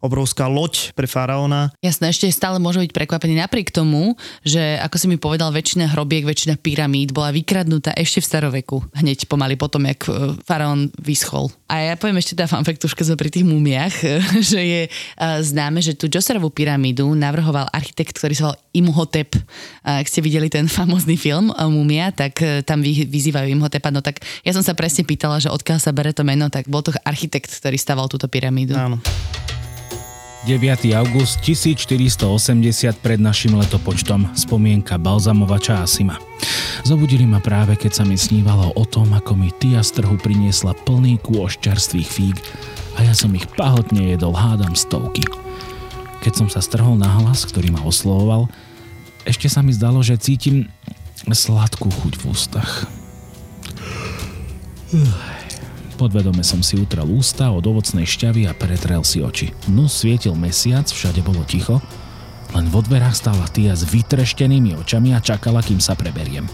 obrovská 0.00 0.48
loď 0.48 0.96
pre 0.96 1.04
faraóna. 1.04 1.70
Jasné, 1.84 2.10
ešte 2.10 2.26
stále 2.32 2.56
môže 2.56 2.80
byť 2.80 2.90
prekvapený 2.90 3.38
napriek 3.38 3.70
tomu, 3.70 4.16
že 4.40 4.80
ako 4.80 4.96
si 4.96 5.06
mi 5.06 5.20
povedal, 5.20 5.52
väčšina 5.52 5.92
hrobiek, 5.92 6.24
väčšina 6.24 6.56
pyramíd 6.58 7.12
bola 7.12 7.30
vykradnutá 7.30 7.92
ešte 7.94 8.24
v 8.24 8.28
staroveku, 8.32 8.76
hneď 8.96 9.28
pomaly 9.28 9.60
potom, 9.60 9.84
jak 9.84 10.08
e, 10.08 10.34
faraón 10.42 10.88
vyschol. 10.98 11.52
A 11.68 11.92
ja 11.92 11.94
poviem 11.98 12.18
ešte 12.22 12.38
tá 12.38 12.46
keď 12.46 13.04
sme 13.12 13.20
pri 13.20 13.30
tých 13.30 13.46
mumiach, 13.46 13.94
že 14.54 14.60
je 14.62 14.82
uh, 14.86 15.42
známe, 15.42 15.82
že 15.84 15.98
tú 15.98 16.08
Joserovú 16.08 16.48
pyramídu 16.48 17.12
navrhoval 17.12 17.68
architekt, 17.74 18.16
ktorý 18.16 18.34
sa 18.38 18.44
volal 18.48 18.56
Imhotep. 18.76 19.30
Ak 19.82 20.06
ste 20.06 20.20
videli 20.20 20.52
ten 20.52 20.68
famózny 20.68 21.16
film 21.16 21.50
Mumia, 21.50 22.12
tak 22.12 22.38
tam 22.68 22.84
vy, 22.84 23.08
vyzývajú 23.08 23.48
Imhotepa. 23.50 23.90
No 23.90 24.04
tak 24.04 24.22
ja 24.44 24.52
som 24.52 24.62
sa 24.62 24.76
presne 24.76 25.02
pýtala, 25.02 25.40
že 25.42 25.50
odkiaľ 25.50 25.78
sa 25.80 25.90
bere 25.90 26.12
to 26.12 26.22
meno, 26.22 26.46
tak 26.52 26.68
bol 26.68 26.84
to 26.84 26.94
architekt, 27.02 27.50
ktorý 27.50 27.76
staval 27.80 28.06
túto 28.06 28.28
pyramídu. 28.28 28.76
Áno. 28.76 29.00
9. 30.46 30.94
august 30.94 31.42
1480 31.42 33.02
pred 33.02 33.18
našim 33.18 33.58
letopočtom, 33.58 34.30
spomienka 34.38 34.94
balzamovača 34.94 35.82
Asima. 35.82 36.22
Zobudili 36.86 37.26
ma 37.26 37.42
práve, 37.42 37.74
keď 37.74 37.90
sa 37.98 38.04
mi 38.06 38.14
snívalo 38.14 38.70
o 38.78 38.86
tom, 38.86 39.10
ako 39.10 39.34
mi 39.34 39.50
Tia 39.50 39.82
z 39.82 39.98
trhu 39.98 40.14
priniesla 40.14 40.78
plný 40.86 41.18
kôš 41.18 41.58
čerstvých 41.58 42.06
fíg 42.06 42.38
a 42.94 43.02
ja 43.02 43.10
som 43.10 43.34
ich 43.34 43.42
pahotne 43.58 44.14
jedol 44.14 44.38
hádam 44.38 44.78
stovky. 44.78 45.26
Keď 46.22 46.32
som 46.38 46.46
sa 46.46 46.62
strhol 46.62 46.94
na 46.94 47.10
hlas, 47.10 47.42
ktorý 47.42 47.74
ma 47.74 47.82
oslovoval, 47.82 48.46
ešte 49.26 49.50
sa 49.50 49.66
mi 49.66 49.74
zdalo, 49.74 49.98
že 50.06 50.14
cítim 50.14 50.70
sladkú 51.26 51.90
chuť 51.90 52.22
v 52.22 52.24
ústach. 52.30 52.86
Podvedome 55.96 56.44
som 56.44 56.60
si 56.60 56.76
utrel 56.76 57.08
ústa 57.08 57.48
od 57.48 57.64
ovocnej 57.64 58.04
šťavy 58.04 58.44
a 58.44 58.52
pretrel 58.52 59.00
si 59.00 59.24
oči. 59.24 59.56
No 59.72 59.88
svietil 59.88 60.36
mesiac, 60.36 60.84
všade 60.84 61.24
bolo 61.24 61.40
ticho, 61.48 61.80
len 62.52 62.68
vo 62.68 62.84
dverách 62.84 63.16
stála 63.16 63.48
Tia 63.48 63.72
s 63.72 63.88
vytreštenými 63.88 64.76
očami 64.76 65.16
a 65.16 65.24
čakala, 65.24 65.64
kým 65.64 65.80
sa 65.80 65.96
preberiem. 65.96 66.44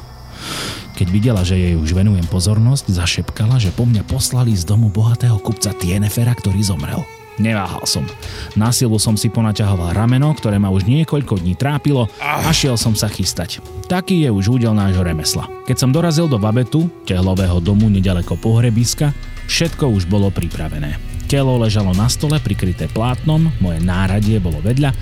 Keď 0.95 1.07
videla, 1.11 1.43
že 1.43 1.59
jej 1.59 1.75
už 1.75 1.91
venujem 1.91 2.23
pozornosť, 2.31 2.95
zašepkala, 2.95 3.59
že 3.59 3.75
po 3.75 3.83
mňa 3.83 4.07
poslali 4.07 4.55
z 4.55 4.63
domu 4.63 4.87
bohatého 4.95 5.43
kupca 5.43 5.75
Tienefera, 5.75 6.39
ktorý 6.39 6.63
zomrel. 6.63 7.03
Neváhal 7.43 7.83
som. 7.89 8.07
Na 8.55 8.71
silu 8.71 9.01
som 9.03 9.19
si 9.19 9.27
ponaťahoval 9.27 9.97
rameno, 9.97 10.31
ktoré 10.37 10.61
ma 10.63 10.71
už 10.71 10.87
niekoľko 10.87 11.43
dní 11.43 11.59
trápilo 11.59 12.07
a 12.23 12.47
šiel 12.55 12.79
som 12.79 12.95
sa 12.95 13.11
chystať. 13.11 13.59
Taký 13.91 14.23
je 14.23 14.31
už 14.31 14.61
údel 14.61 14.77
nášho 14.77 15.03
remesla. 15.03 15.49
Keď 15.67 15.77
som 15.81 15.91
dorazil 15.91 16.29
do 16.29 16.37
Babetu, 16.39 16.93
tehlového 17.09 17.59
domu 17.59 17.89
nedaleko 17.89 18.37
pohrebiska, 18.37 19.17
všetko 19.49 19.91
už 19.95 20.11
bolo 20.11 20.29
pripravené. 20.29 20.99
Telo 21.33 21.57
ležalo 21.57 21.97
na 21.97 22.13
stole 22.13 22.37
prikryté 22.37 22.93
plátnom, 22.93 23.49
moje 23.57 23.81
náradie 23.81 24.37
bolo 24.37 24.61
vedľa. 24.61 24.93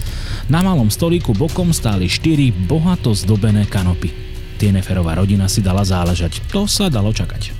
Na 0.46 0.62
malom 0.62 0.86
stolíku 0.86 1.34
bokom 1.34 1.74
stáli 1.74 2.06
štyri 2.06 2.54
bohato 2.54 3.10
zdobené 3.10 3.66
kanopy. 3.66 4.14
Tieneferová 4.60 5.18
rodina 5.18 5.50
si 5.50 5.58
dala 5.58 5.82
záležať. 5.82 6.38
To 6.54 6.70
sa 6.70 6.86
dalo 6.86 7.10
čakať. 7.10 7.50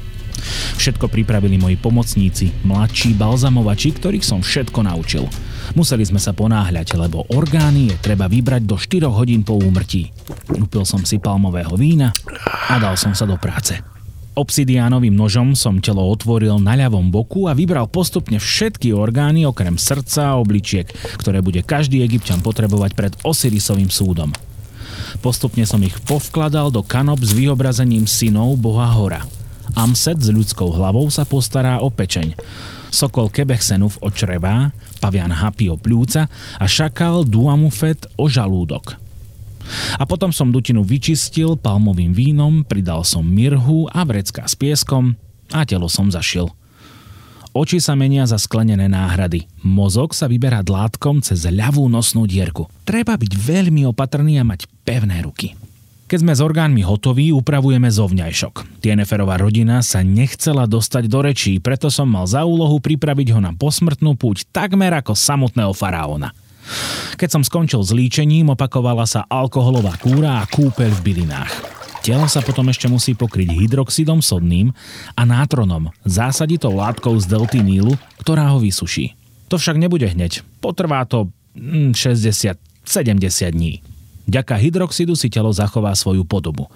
Všetko 0.79 1.11
pripravili 1.11 1.59
moji 1.59 1.77
pomocníci, 1.77 2.55
mladší 2.65 3.19
balzamovači, 3.19 3.91
ktorých 3.91 4.25
som 4.25 4.41
všetko 4.41 4.87
naučil. 4.87 5.27
Museli 5.75 6.07
sme 6.07 6.23
sa 6.23 6.31
ponáhľať, 6.31 6.95
lebo 6.95 7.27
orgány 7.31 7.91
je 7.91 7.97
treba 7.99 8.31
vybrať 8.31 8.63
do 8.65 8.79
4 8.79 9.11
hodín 9.11 9.43
po 9.43 9.59
úmrtí. 9.59 10.15
Upil 10.57 10.87
som 10.87 11.03
si 11.03 11.19
palmového 11.19 11.75
vína 11.75 12.15
a 12.71 12.79
dal 12.79 12.95
som 12.95 13.13
sa 13.19 13.27
do 13.27 13.35
práce. 13.35 13.90
Obsidiánovým 14.39 15.11
nožom 15.11 15.59
som 15.59 15.83
telo 15.83 16.07
otvoril 16.07 16.63
na 16.63 16.79
ľavom 16.79 17.11
boku 17.11 17.51
a 17.51 17.53
vybral 17.53 17.91
postupne 17.91 18.39
všetky 18.39 18.95
orgány 18.95 19.43
okrem 19.43 19.75
srdca 19.75 20.33
a 20.33 20.39
obličiek, 20.39 20.87
ktoré 21.19 21.43
bude 21.43 21.67
každý 21.67 22.07
egyptian 22.07 22.39
potrebovať 22.39 22.95
pred 22.95 23.13
Osirisovým 23.27 23.91
súdom. 23.91 24.31
Postupne 25.19 25.67
som 25.67 25.83
ich 25.83 25.99
povkladal 26.07 26.71
do 26.71 26.87
kanop 26.87 27.19
s 27.19 27.35
vyobrazením 27.35 28.07
synov 28.07 28.55
boha 28.63 28.87
Hora. 28.95 29.27
Amset 29.75 30.23
s 30.23 30.31
ľudskou 30.31 30.71
hlavou 30.79 31.11
sa 31.11 31.27
postará 31.27 31.83
o 31.83 31.91
pečeň. 31.91 32.39
Sokol 32.91 33.31
Kebechsenuf 33.31 33.99
o 34.03 34.11
črevá, 34.15 34.71
pavian 35.03 35.31
Hapi 35.31 35.71
o 35.71 35.77
pľúca 35.79 36.31
a 36.59 36.65
šakal 36.71 37.27
Duamufet 37.27 38.07
o 38.15 38.31
žalúdok. 38.31 39.10
A 39.97 40.05
potom 40.09 40.31
som 40.35 40.51
dutinu 40.51 40.83
vyčistil 40.83 41.57
palmovým 41.57 42.13
vínom, 42.15 42.65
pridal 42.65 43.05
som 43.07 43.23
mirhu 43.23 43.87
a 43.91 44.03
vrecka 44.03 44.45
s 44.45 44.57
pieskom 44.57 45.15
a 45.53 45.63
telo 45.67 45.87
som 45.91 46.11
zašil. 46.11 46.51
Oči 47.51 47.83
sa 47.83 47.99
menia 47.99 48.31
za 48.31 48.39
sklenené 48.39 48.87
náhrady. 48.87 49.51
Mozog 49.67 50.15
sa 50.15 50.31
vyberá 50.31 50.63
dlátkom 50.63 51.19
cez 51.19 51.43
ľavú 51.51 51.91
nosnú 51.91 52.23
dierku. 52.23 52.71
Treba 52.87 53.19
byť 53.19 53.33
veľmi 53.35 53.83
opatrný 53.91 54.39
a 54.39 54.47
mať 54.47 54.71
pevné 54.87 55.19
ruky. 55.27 55.59
Keď 56.11 56.27
sme 56.27 56.35
s 56.35 56.43
orgánmi 56.43 56.83
hotoví, 56.83 57.31
upravujeme 57.31 57.87
zovňajšok. 57.87 58.83
Tieneferová 58.83 59.39
rodina 59.39 59.79
sa 59.79 60.03
nechcela 60.03 60.67
dostať 60.67 61.07
do 61.07 61.23
rečí, 61.23 61.63
preto 61.63 61.87
som 61.87 62.11
mal 62.11 62.27
za 62.27 62.43
úlohu 62.43 62.83
pripraviť 62.83 63.35
ho 63.35 63.39
na 63.39 63.55
posmrtnú 63.55 64.19
púť 64.19 64.47
takmer 64.51 64.91
ako 64.91 65.15
samotného 65.15 65.71
faraóna. 65.71 66.35
Keď 67.17 67.29
som 67.29 67.43
skončil 67.45 67.83
s 67.85 67.95
líčením, 67.95 68.53
opakovala 68.53 69.05
sa 69.05 69.27
alkoholová 69.29 69.97
kúra 70.01 70.43
a 70.43 70.49
kúpeľ 70.49 70.91
v 70.99 71.05
bylinách. 71.05 71.53
Telo 72.01 72.25
sa 72.33 72.41
potom 72.41 72.65
ešte 72.73 72.89
musí 72.89 73.13
pokryť 73.13 73.53
hydroxidom 73.53 74.25
sodným 74.25 74.73
a 75.13 75.23
nátronom, 75.29 75.93
zásaditou 76.09 76.73
látkou 76.73 77.13
z 77.21 77.29
delty 77.29 77.61
Nílu, 77.61 77.93
ktorá 78.25 78.49
ho 78.57 78.59
vysuší. 78.59 79.13
To 79.53 79.61
však 79.61 79.77
nebude 79.77 80.09
hneď. 80.09 80.41
Potrvá 80.65 81.05
to 81.05 81.29
60-70 81.59 82.57
dní. 83.53 83.85
Ďaka 84.31 84.55
hydroxidu 84.63 85.19
si 85.19 85.27
telo 85.27 85.51
zachová 85.51 85.91
svoju 85.93 86.23
podobu. 86.23 86.71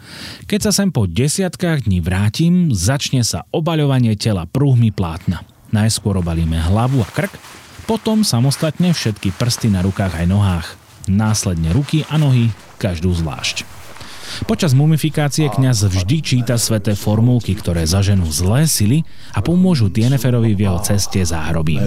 Keď 0.50 0.60
sa 0.68 0.72
sem 0.74 0.90
po 0.90 1.06
desiatkách 1.06 1.86
dní 1.86 2.02
vrátim, 2.02 2.74
začne 2.74 3.22
sa 3.22 3.46
obaľovanie 3.54 4.18
tela 4.18 4.44
prúhmi 4.44 4.90
plátna. 4.90 5.46
Najskôr 5.70 6.18
obalíme 6.18 6.58
hlavu 6.58 7.00
a 7.00 7.08
krk, 7.08 7.30
potom 7.85 8.25
samostatne 8.25 8.97
všetky 8.97 9.37
prsty 9.37 9.69
na 9.69 9.85
rukách 9.85 10.25
aj 10.25 10.26
nohách. 10.26 10.67
Následne 11.05 11.69
ruky 11.71 12.09
a 12.09 12.17
nohy, 12.17 12.49
každú 12.81 13.12
zvlášť. 13.12 13.69
Počas 14.49 14.75
mumifikácie 14.75 15.47
kňaz 15.53 15.87
vždy 15.87 16.19
číta 16.25 16.57
sveté 16.59 16.97
formulky, 16.99 17.55
ktoré 17.55 17.87
zaženú 17.87 18.26
zlé 18.33 18.67
sily 18.67 19.07
a 19.31 19.45
pomôžu 19.45 19.93
Tieneferovi 19.93 20.57
v 20.57 20.67
jeho 20.67 20.81
ceste 20.83 21.23
záhrobím. 21.23 21.79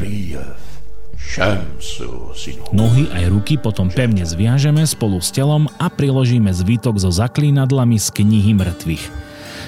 Nohy 2.72 3.04
aj 3.12 3.24
ruky 3.28 3.60
potom 3.60 3.92
pevne 3.92 4.24
zviažeme 4.24 4.88
spolu 4.88 5.20
s 5.20 5.34
telom 5.36 5.68
a 5.76 5.92
priložíme 5.92 6.54
zvítok 6.56 7.04
so 7.04 7.12
zaklínadlami 7.12 8.00
z 8.00 8.08
knihy 8.16 8.56
mŕtvych. 8.56 9.04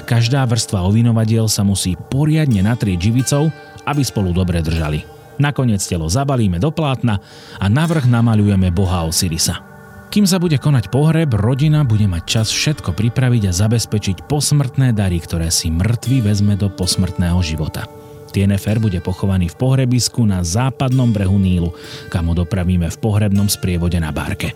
Každá 0.08 0.48
vrstva 0.48 0.88
ovinovadiel 0.88 1.52
sa 1.52 1.68
musí 1.68 2.00
poriadne 2.10 2.64
natrieť 2.64 3.12
živicou, 3.12 3.52
aby 3.84 4.02
spolu 4.08 4.32
dobre 4.32 4.64
držali. 4.64 5.19
Nakoniec 5.40 5.80
telo 5.82 6.12
zabalíme 6.12 6.60
do 6.60 6.70
plátna 6.70 7.24
a 7.58 7.66
navrh 7.72 8.04
namaľujeme 8.06 8.70
boha 8.76 9.08
Osirisa. 9.08 9.64
Kým 10.10 10.26
sa 10.28 10.42
bude 10.42 10.58
konať 10.60 10.90
pohreb, 10.92 11.32
rodina 11.38 11.86
bude 11.88 12.10
mať 12.10 12.24
čas 12.26 12.48
všetko 12.52 12.98
pripraviť 12.98 13.48
a 13.48 13.56
zabezpečiť 13.56 14.26
posmrtné 14.28 14.92
dary, 14.92 15.22
ktoré 15.22 15.48
si 15.54 15.72
mŕtvy 15.72 16.26
vezme 16.26 16.58
do 16.60 16.68
posmrtného 16.68 17.40
života. 17.40 17.88
Tienefer 18.30 18.78
bude 18.78 19.02
pochovaný 19.02 19.50
v 19.50 19.58
pohrebisku 19.58 20.22
na 20.26 20.46
západnom 20.46 21.10
brehu 21.10 21.38
Nílu, 21.42 21.74
kam 22.14 22.30
ho 22.30 22.36
dopravíme 22.38 22.90
v 22.90 22.98
pohrebnom 23.02 23.50
sprievode 23.50 23.98
na 23.98 24.14
bárke. 24.14 24.54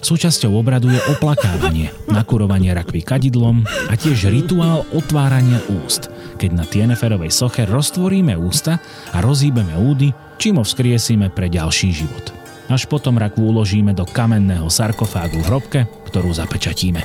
Súčasťou 0.00 0.56
obradu 0.56 0.88
je 0.88 1.00
oplakávanie, 1.12 1.92
nakurovanie 2.08 2.72
rakvy 2.72 3.04
kadidlom 3.04 3.68
a 3.68 3.94
tiež 4.00 4.32
rituál 4.32 4.88
otvárania 4.96 5.60
úst, 5.84 6.08
keď 6.40 6.50
na 6.56 6.64
Tieneferovej 6.64 7.28
soche 7.28 7.68
roztvoríme 7.68 8.32
ústa 8.32 8.80
a 9.12 9.20
rozhýbeme 9.20 9.76
údy, 9.76 10.08
čím 10.40 10.56
ho 10.56 10.64
vzkriesíme 10.64 11.28
pre 11.36 11.52
ďalší 11.52 11.92
život. 11.92 12.32
Až 12.72 12.88
potom 12.88 13.20
rakvu 13.20 13.52
uložíme 13.52 13.92
do 13.92 14.08
kamenného 14.08 14.72
sarkofágu 14.72 15.36
v 15.44 15.48
hrobke, 15.52 15.80
ktorú 16.08 16.32
zapečatíme. 16.32 17.04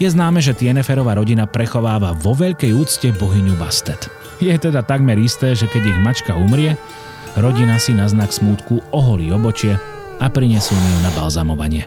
Je 0.00 0.08
známe, 0.08 0.40
že 0.40 0.56
Tieneferová 0.56 1.20
rodina 1.20 1.44
prechováva 1.44 2.16
vo 2.16 2.32
veľkej 2.32 2.72
úcte 2.72 3.12
bohyňu 3.12 3.58
Bastet. 3.60 4.08
Je 4.40 4.54
teda 4.54 4.86
takmer 4.86 5.18
isté, 5.20 5.52
že 5.52 5.68
keď 5.68 5.90
ich 5.90 5.98
mačka 6.00 6.32
umrie, 6.38 6.78
rodina 7.36 7.76
si 7.76 7.92
na 7.92 8.06
znak 8.06 8.30
smútku 8.30 8.78
oholí 8.94 9.28
obočie 9.34 9.97
a 10.18 10.26
prinesú 10.26 10.74
mi 10.74 10.88
ju 10.92 10.98
na 11.06 11.10
balzamovanie. 11.14 11.86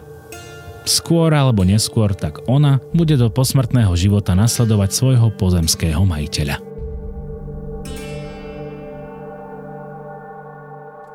Skôr 0.82 1.30
alebo 1.30 1.62
neskôr 1.62 2.10
tak 2.16 2.42
ona 2.50 2.82
bude 2.90 3.14
do 3.14 3.30
posmrtného 3.30 3.94
života 3.94 4.34
nasledovať 4.34 4.90
svojho 4.90 5.28
pozemského 5.30 6.02
majiteľa. 6.02 6.58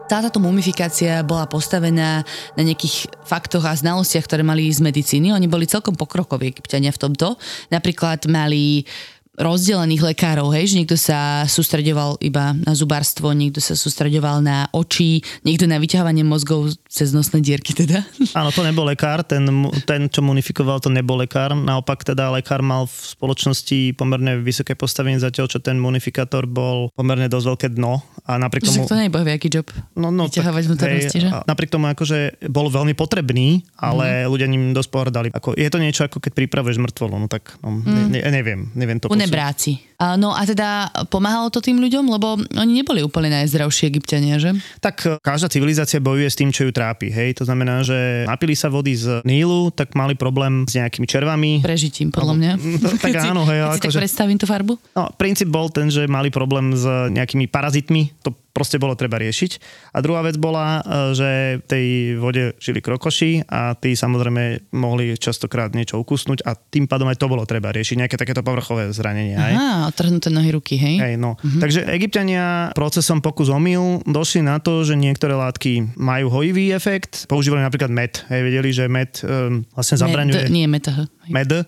Táto 0.07 0.39
mumifikácia 0.39 1.19
bola 1.19 1.51
postavená 1.51 2.23
na 2.55 2.61
nejakých 2.63 3.11
faktoch 3.27 3.67
a 3.67 3.75
znalostiach, 3.75 4.23
ktoré 4.23 4.39
mali 4.39 4.71
z 4.71 4.79
medicíny. 4.79 5.35
Oni 5.35 5.51
boli 5.51 5.67
celkom 5.67 5.99
pokrokoví 5.99 6.47
egyptiania 6.47 6.95
v 6.95 7.11
tomto. 7.11 7.35
Napríklad 7.67 8.23
mali 8.31 8.87
rozdelených 9.37 10.01
lekárov, 10.01 10.49
hej, 10.49 10.73
že 10.73 10.77
niekto 10.81 10.97
sa 10.97 11.45
sústreďoval 11.45 12.17
iba 12.25 12.57
na 12.57 12.73
zubárstvo, 12.73 13.29
niekto 13.37 13.61
sa 13.61 13.77
sústreďoval 13.77 14.41
na 14.41 14.65
oči, 14.73 15.21
niekto 15.45 15.69
na 15.69 15.77
vyťahovanie 15.77 16.25
mozgov 16.25 16.73
cez 16.89 17.13
nosné 17.13 17.45
dierky 17.45 17.77
teda. 17.77 18.01
Áno, 18.33 18.49
to 18.49 18.65
nebol 18.65 18.89
lekár, 18.89 19.21
ten, 19.21 19.45
ten, 19.85 20.09
čo 20.09 20.25
munifikoval, 20.25 20.81
to 20.81 20.89
nebol 20.89 21.21
lekár, 21.21 21.53
naopak 21.53 22.01
teda 22.01 22.33
lekár 22.33 22.65
mal 22.65 22.89
v 22.89 22.97
spoločnosti 23.13 23.93
pomerne 23.93 24.41
vysoké 24.41 24.73
postavenie, 24.73 25.21
zatiaľ 25.21 25.45
čo 25.53 25.61
ten 25.61 25.77
munifikátor 25.77 26.49
bol 26.49 26.89
pomerne 26.97 27.29
dosť 27.29 27.45
veľké 27.45 27.67
dno 27.77 28.01
a 28.25 28.41
napriek 28.41 28.65
tomu... 28.65 28.89
to 28.89 28.97
nie 28.97 29.13
je 29.13 29.37
aký 29.37 29.49
job, 29.53 29.69
no, 29.93 30.09
no, 30.09 30.25
vyťahovať 30.25 30.63
vnútornosti, 30.65 31.19
že? 31.21 31.29
Napriek 31.45 31.69
tomu 31.69 31.85
akože 31.93 32.49
bol 32.49 32.73
veľmi 32.73 32.97
potrebný, 32.97 33.61
ale 33.77 34.25
mm. 34.25 34.33
ľudia 34.33 34.47
ním 34.49 34.73
dosť 34.73 34.89
pohrdali. 34.89 35.27
Ako, 35.29 35.53
je 35.53 35.69
to 35.69 35.77
niečo 35.77 36.09
ako 36.09 36.17
keď 36.17 36.33
pripravuješ 36.33 36.81
mŕtvolu, 36.81 37.15
no 37.21 37.27
tak 37.29 37.53
no, 37.61 37.85
mm. 37.85 38.17
ne, 38.17 38.19
neviem, 38.33 38.73
neviem 38.73 38.97
to 38.97 39.13
bráci. 39.31 39.71
No 39.97 40.29
a 40.37 40.45
teda 40.45 40.93
pomáhalo 41.09 41.49
to 41.49 41.57
tým 41.57 41.81
ľuďom, 41.81 42.05
lebo 42.05 42.37
oni 42.37 42.85
neboli 42.85 43.01
úplne 43.01 43.33
najzdravší 43.33 43.89
egyptiania, 43.89 44.37
že? 44.37 44.53
Tak 44.77 44.95
e, 45.01 45.09
každá 45.17 45.49
civilizácia 45.49 45.97
bojuje 45.97 46.29
s 46.29 46.37
tým, 46.37 46.53
čo 46.53 46.69
ju 46.69 46.71
trápi. 46.71 47.09
Hej? 47.09 47.41
To 47.41 47.49
znamená, 47.49 47.81
že 47.81 48.29
napili 48.29 48.53
sa 48.53 48.69
vody 48.69 48.93
z 48.93 49.25
Nílu, 49.25 49.73
tak 49.73 49.97
mali 49.97 50.13
problém 50.13 50.69
s 50.69 50.77
nejakými 50.77 51.09
červami. 51.09 51.65
Prežitím, 51.65 52.13
podľa 52.13 52.35
mňa. 52.37 52.51
No, 52.77 52.89
tak 52.93 53.17
áno, 53.33 53.41
hej. 53.49 53.65
Keď 53.81 53.89
si 53.89 53.89
tak 53.89 54.01
predstavím 54.05 54.37
tú 54.37 54.45
farbu? 54.45 54.77
No, 54.93 55.09
princíp 55.17 55.49
bol 55.49 55.73
ten, 55.73 55.89
že 55.89 56.05
mali 56.05 56.29
problém 56.29 56.77
s 56.77 56.85
nejakými 56.85 57.49
parazitmi. 57.49 58.13
To 58.21 58.37
proste 58.57 58.81
bolo 58.81 58.97
treba 58.97 59.21
riešiť. 59.21 59.61
A 59.93 60.01
druhá 60.01 60.25
vec 60.25 60.41
bola, 60.41 60.81
e, 60.81 61.13
že 61.13 61.29
v 61.61 61.65
tej 61.69 61.85
vode 62.17 62.57
žili 62.57 62.81
krokoši 62.81 63.45
a 63.45 63.77
tí 63.77 63.93
samozrejme 63.93 64.73
mohli 64.73 65.13
častokrát 65.13 65.77
niečo 65.77 66.01
ukusnúť 66.01 66.41
a 66.41 66.57
tým 66.57 66.89
pádom 66.89 67.05
aj 67.13 67.21
to 67.21 67.29
bolo 67.29 67.45
treba 67.45 67.69
riešiť, 67.69 68.01
nejaké 68.01 68.17
takéto 68.17 68.41
povrchové 68.41 68.89
zranenie. 68.89 69.37
Aha, 69.37 69.93
otrhnuté 69.93 70.33
nohy 70.33 70.49
ruky, 70.49 70.81
hej? 70.81 70.97
Hej, 70.97 71.13
no. 71.21 71.37
Uh-huh. 71.37 71.61
Takže 71.61 71.85
egyptiania 71.93 72.73
procesom 72.73 73.21
pokus 73.21 73.53
omyl 73.53 74.01
došli 74.09 74.41
na 74.41 74.57
to, 74.57 74.81
že 74.81 74.97
niektoré 74.97 75.37
látky 75.37 75.93
majú 75.93 76.33
hojivý 76.33 76.73
efekt. 76.73 77.29
Používali 77.29 77.61
napríklad 77.61 77.93
med. 77.93 78.25
Hej, 78.33 78.41
vedeli, 78.41 78.69
že 78.73 78.89
med 78.89 79.21
um, 79.21 79.61
vlastne 79.77 80.01
zabraňuje... 80.01 80.49
Med, 80.49 80.53
nie 80.53 80.65
med. 80.65 80.87
Med. 81.29 81.53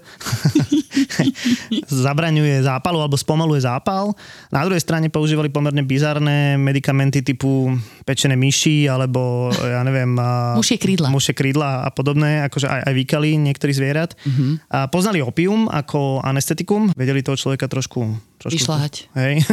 zabraňuje 1.85 2.65
zápalu 2.65 2.97
alebo 3.05 3.13
spomaluje 3.13 3.61
zápal. 3.61 4.17
Na 4.49 4.65
druhej 4.65 4.81
strane 4.81 5.13
používali 5.13 5.53
pomerne 5.53 5.85
bizarné 5.85 6.57
med 6.57 6.79
medikamenty 6.79 7.19
typu 7.19 7.75
pečené 8.07 8.39
myši 8.39 8.87
alebo 8.87 9.51
ja 9.51 9.83
neviem... 9.83 10.15
Mušie 10.55 10.79
krídla. 10.79 11.11
Mušie 11.11 11.35
krídla 11.35 11.83
a 11.83 11.89
podobné, 11.91 12.47
akože 12.47 12.71
aj, 12.71 12.81
aj 12.87 12.93
výkali 12.95 13.35
niektorých 13.35 13.75
zvierat. 13.75 14.15
Uh-huh. 14.23 14.55
A 14.71 14.87
poznali 14.87 15.19
opium 15.19 15.67
ako 15.67 16.23
anestetikum, 16.23 16.95
vedeli 16.95 17.19
toho 17.19 17.35
človeka 17.35 17.67
trošku... 17.67 18.15
trošku 18.39 18.55
Vyšľahať. 18.55 18.93
Hej. 19.19 19.43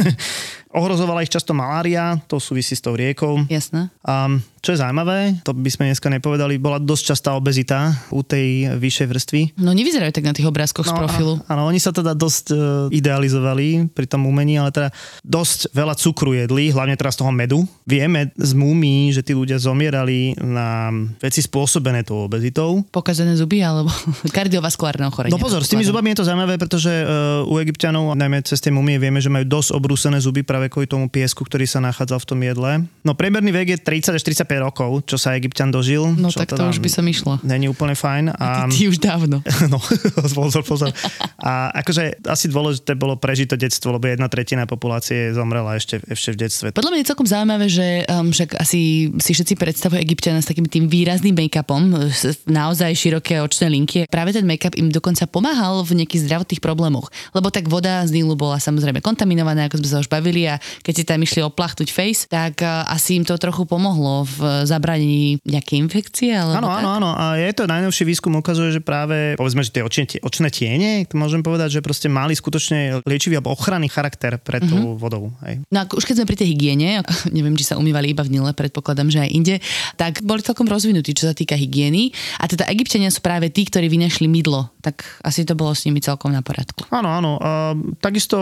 Ohrozovala 0.71 1.23
ich 1.23 1.31
často 1.31 1.55
malária, 1.55 2.19
to 2.27 2.37
súvisí 2.43 2.75
s 2.75 2.83
tou 2.83 2.93
riekou. 2.93 3.39
Jasné. 3.47 3.87
A 4.03 4.27
čo 4.67 4.75
je 4.75 4.83
zaujímavé, 4.83 5.39
to 5.47 5.55
by 5.55 5.69
sme 5.71 5.87
dneska 5.87 6.11
nepovedali, 6.11 6.59
bola 6.59 6.75
dosť 6.75 7.03
častá 7.15 7.29
obezita 7.39 7.95
u 8.11 8.19
tej 8.19 8.75
vyššej 8.75 9.07
vrstvy. 9.07 9.41
No 9.63 9.71
nevyzerajú 9.71 10.11
tak 10.11 10.27
na 10.27 10.35
tých 10.35 10.43
obrázkoch 10.43 10.83
z 10.83 10.91
profilu. 10.91 11.39
Áno, 11.47 11.71
oni 11.71 11.79
sa 11.79 11.95
teda 11.95 12.11
dosť 12.11 12.51
e, 12.51 12.55
idealizovali 12.91 13.95
pri 13.95 14.05
tom 14.11 14.27
umení, 14.27 14.59
ale 14.59 14.75
teda 14.75 14.89
dosť 15.23 15.71
veľa 15.71 15.95
cukru 15.95 16.35
jedli, 16.35 16.75
hlavne 16.75 16.99
teraz 16.99 17.15
toho 17.15 17.31
medu. 17.31 17.63
Vieme 17.87 18.35
z 18.35 18.51
múmí, 18.57 19.13
že 19.15 19.23
tí 19.23 19.31
ľudia 19.31 19.55
zomierali 19.55 20.35
na 20.41 20.91
veci 21.23 21.39
spôsobené 21.39 22.03
tou 22.03 22.27
obezitou. 22.27 22.83
Pokazené 22.91 23.39
zuby 23.39 23.63
alebo 23.63 23.87
kardiovaskulárne 24.35 25.07
ochorenie. 25.07 25.31
No 25.31 25.39
pozor, 25.39 25.63
s 25.63 25.71
tými 25.71 25.87
zubami 25.87 26.11
je 26.11 26.19
to 26.19 26.27
zaujímavé, 26.27 26.59
pretože 26.59 26.91
uh, 26.91 27.47
u 27.47 27.55
Egyptianov, 27.63 28.19
najmä 28.19 28.43
cez 28.43 28.59
tie 28.59 28.75
mumie, 28.75 28.99
vieme, 28.99 29.23
že 29.23 29.31
majú 29.31 29.47
dosť 29.47 29.69
obrúsené 29.71 30.19
zuby 30.19 30.43
práve 30.57 30.73
kvôli 30.73 30.89
tomu 30.89 31.05
piesku, 31.05 31.45
ktorý 31.45 31.69
sa 31.69 31.77
nachádzal 31.77 32.17
v 32.17 32.27
tom 32.33 32.39
jedle. 32.41 32.89
No 33.05 33.13
priemerný 33.13 33.53
vek 33.53 33.77
je 33.77 33.77
30 33.77 34.17
až 34.17 34.25
35 34.25 34.65
rokov, 34.65 35.05
čo 35.05 35.21
sa 35.21 35.37
Egyptian 35.37 35.69
dožil. 35.69 36.01
No 36.17 36.33
tak 36.33 36.49
to 36.49 36.65
už 36.65 36.81
by 36.81 36.89
som 36.89 37.05
išla. 37.05 37.37
Není 37.45 37.69
úplne 37.69 37.93
fajn. 37.93 38.33
A... 38.33 38.65
Ty 38.65 38.89
už 38.89 38.97
dávno. 38.97 39.45
No, 39.67 39.83
pozor, 40.37 40.63
pozor. 40.63 40.95
A 41.35 41.67
akože 41.83 42.23
asi 42.23 42.47
dôležité 42.47 42.95
bolo 42.95 43.19
prežiť 43.19 43.51
to 43.51 43.57
detstvo, 43.59 43.91
lebo 43.91 44.07
jedna 44.07 44.31
tretina 44.31 44.63
populácie 44.63 45.35
zomrela 45.35 45.75
ešte, 45.75 45.99
ešte 46.07 46.31
v 46.31 46.37
detstve. 46.47 46.67
Podľa 46.71 46.95
mňa 46.95 46.99
je 47.03 47.09
celkom 47.11 47.27
zaujímavé, 47.27 47.65
že 47.67 48.07
um, 48.07 48.31
však 48.31 48.55
asi 48.55 49.11
si 49.19 49.31
všetci 49.35 49.59
predstavujú 49.59 49.99
Egyptiana 49.99 50.39
s 50.39 50.47
takým 50.47 50.63
tým 50.71 50.87
výrazným 50.87 51.35
make-upom, 51.35 51.99
naozaj 52.47 52.95
široké 52.95 53.43
očné 53.43 53.67
linky. 53.67 54.07
Práve 54.07 54.31
ten 54.31 54.47
make-up 54.47 54.71
im 54.79 54.87
dokonca 54.87 55.27
pomáhal 55.27 55.83
v 55.83 55.99
nejakých 55.99 56.31
zdravotných 56.31 56.63
problémoch, 56.63 57.11
lebo 57.35 57.51
tak 57.51 57.67
voda 57.67 58.07
z 58.07 58.15
Nílu 58.15 58.39
bola 58.39 58.55
samozrejme 58.55 59.03
kontaminovaná, 59.03 59.67
ako 59.67 59.83
sme 59.83 59.89
sa 59.91 59.99
už 59.99 60.07
bavili 60.07 60.46
a 60.47 60.55
keď 60.81 60.93
si 60.93 61.03
tam 61.03 61.19
išli 61.21 61.41
oplachtuť 61.43 61.87
face, 61.91 62.25
tak 62.27 62.63
uh, 62.63 62.87
asi 62.87 63.19
im 63.19 63.23
to 63.27 63.35
trochu 63.37 63.67
pomohlo 63.67 64.23
v 64.25 64.63
zabranení 64.63 65.43
nejakej 65.43 65.77
infekcie. 65.79 66.33
Áno, 66.35 66.67
áno, 66.67 66.89
áno. 66.89 67.09
A 67.13 67.35
je 67.37 67.51
to 67.53 67.69
najnovší 67.69 68.03
výskum 68.07 68.33
ukazuje, 68.39 68.79
že 68.79 68.81
práve, 68.81 69.35
povedzme, 69.35 69.61
že 69.61 69.71
tie 69.75 69.83
očné, 69.83 70.03
tie 70.07 70.19
očné 70.23 70.47
tiene, 70.49 71.03
to 71.05 71.15
môžem 71.19 71.43
povedať, 71.43 71.79
že 71.79 71.85
proste 71.85 72.07
mali 72.07 72.33
skutočne 72.33 73.03
liečivý 73.03 73.39
alebo 73.39 73.53
ochranný 73.53 73.91
charakter 73.91 74.39
pred 74.39 74.63
tou 74.63 74.95
vodou. 74.95 75.33
Hej. 75.43 75.63
No 75.71 75.83
ako 75.83 75.99
už 75.99 76.05
keď 76.07 76.15
sme 76.21 76.29
pri 76.29 76.37
tej 76.39 76.47
hygiene, 76.53 76.89
neviem, 77.35 77.55
či 77.59 77.67
sa 77.67 77.75
umývali 77.79 78.13
iba 78.15 78.23
v 78.23 78.37
Nile, 78.37 78.51
predpokladám, 78.55 79.11
že 79.11 79.19
aj 79.23 79.29
inde, 79.31 79.55
tak 79.95 80.23
boli 80.23 80.41
celkom 80.43 80.67
rozvinutí, 80.69 81.11
čo 81.17 81.29
sa 81.29 81.33
týka 81.35 81.57
hygieny. 81.57 82.11
A 82.39 82.45
teda 82.47 82.69
Egyptiania 82.71 83.11
sú 83.11 83.19
práve 83.19 83.51
tí, 83.51 83.67
ktorí 83.67 83.91
vynašli 83.91 84.29
mydlo. 84.29 84.76
Tak 84.87 85.03
asi 85.19 85.43
to 85.43 85.51
bolo 85.51 85.75
s 85.75 85.83
nimi 85.83 85.99
celkom 85.99 86.31
na 86.31 86.39
poriadku. 86.39 86.87
Áno, 86.95 87.11
áno. 87.11 87.35
A 87.43 87.75
takisto 87.99 88.39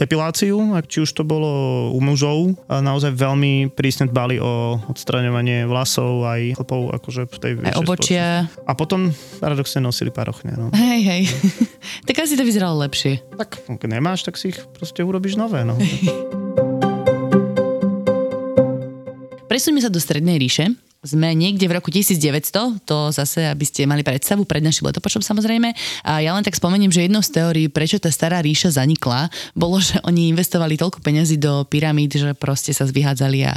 depiláciu, 0.00 0.56
či 0.88 1.04
už 1.04 1.12
to 1.12 1.28
bolo 1.28 1.92
u 1.92 2.00
mužov, 2.00 2.56
naozaj 2.72 3.12
veľmi 3.12 3.68
prísne 3.68 4.08
dbali 4.08 4.40
o 4.40 4.80
odstraňovanie 4.88 5.68
vlasov 5.68 6.24
aj 6.24 6.56
chlpov, 6.56 6.96
akože 6.96 7.28
v 7.28 7.36
tej 7.36 7.52
Aj 7.68 7.76
obočia. 7.76 8.48
spoločnosti. 8.48 8.64
A 8.64 8.72
potom 8.72 9.00
paradoxne 9.44 9.84
nosili 9.84 10.08
parochne. 10.08 10.56
No. 10.56 10.72
Hej, 10.72 11.00
hej. 11.04 11.22
tak 12.08 12.16
asi 12.16 12.40
to 12.40 12.48
vyzeralo 12.48 12.80
lepšie. 12.80 13.20
Tak 13.36 13.60
keď 13.68 14.00
nemáš, 14.00 14.24
tak 14.24 14.40
si 14.40 14.56
ich 14.56 14.58
proste 14.72 15.04
urobíš 15.04 15.36
nové. 15.36 15.68
No. 15.68 15.76
Presuňme 19.52 19.84
sa 19.84 19.92
do 19.92 20.00
Strednej 20.00 20.40
ríše. 20.40 20.72
Sme 21.04 21.36
niekde 21.36 21.68
v 21.68 21.76
roku 21.76 21.92
1900, 21.92 22.80
to 22.88 23.12
zase, 23.12 23.44
aby 23.44 23.60
ste 23.68 23.84
mali 23.84 24.00
predstavu 24.00 24.48
pred 24.48 24.64
našim 24.64 24.88
letopočom 24.88 25.20
samozrejme. 25.20 25.76
A 26.00 26.24
ja 26.24 26.32
len 26.32 26.40
tak 26.40 26.56
spomeniem, 26.56 26.88
že 26.88 27.04
jednou 27.04 27.20
z 27.20 27.36
teórií, 27.36 27.68
prečo 27.68 28.00
tá 28.00 28.08
stará 28.08 28.40
ríša 28.40 28.72
zanikla, 28.72 29.28
bolo, 29.52 29.84
že 29.84 30.00
oni 30.00 30.32
investovali 30.32 30.80
toľko 30.80 31.04
peňazí 31.04 31.36
do 31.36 31.68
pyramíd, 31.68 32.16
že 32.16 32.32
proste 32.32 32.72
sa 32.72 32.88
zvyhádzali 32.88 33.44
a 33.44 33.52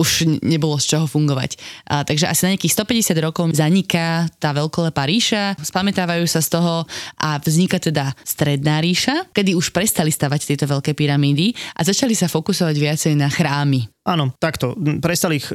už 0.00 0.40
nebolo 0.40 0.80
z 0.80 0.96
čoho 0.96 1.04
fungovať. 1.04 1.60
A, 1.84 2.00
takže 2.00 2.32
asi 2.32 2.48
na 2.48 2.56
nejakých 2.56 2.72
150 2.80 3.12
rokov 3.20 3.44
zaniká 3.52 4.32
tá 4.40 4.56
veľkolepá 4.56 5.04
ríša, 5.04 5.52
spamätávajú 5.60 6.24
sa 6.24 6.40
z 6.40 6.48
toho 6.56 6.88
a 7.20 7.36
vzniká 7.36 7.76
teda 7.76 8.16
Stredná 8.24 8.80
ríša, 8.80 9.28
kedy 9.36 9.52
už 9.52 9.68
prestali 9.68 10.08
stavať 10.08 10.48
tieto 10.48 10.64
veľké 10.64 10.96
pyramídy 10.96 11.52
a 11.76 11.84
začali 11.84 12.16
sa 12.16 12.32
fokusovať 12.32 12.76
viacej 12.80 13.12
na 13.20 13.28
chrámy. 13.28 13.95
Áno, 14.06 14.30
takto. 14.38 14.78
Prestali 15.02 15.42
ich 15.42 15.50
e, 15.50 15.54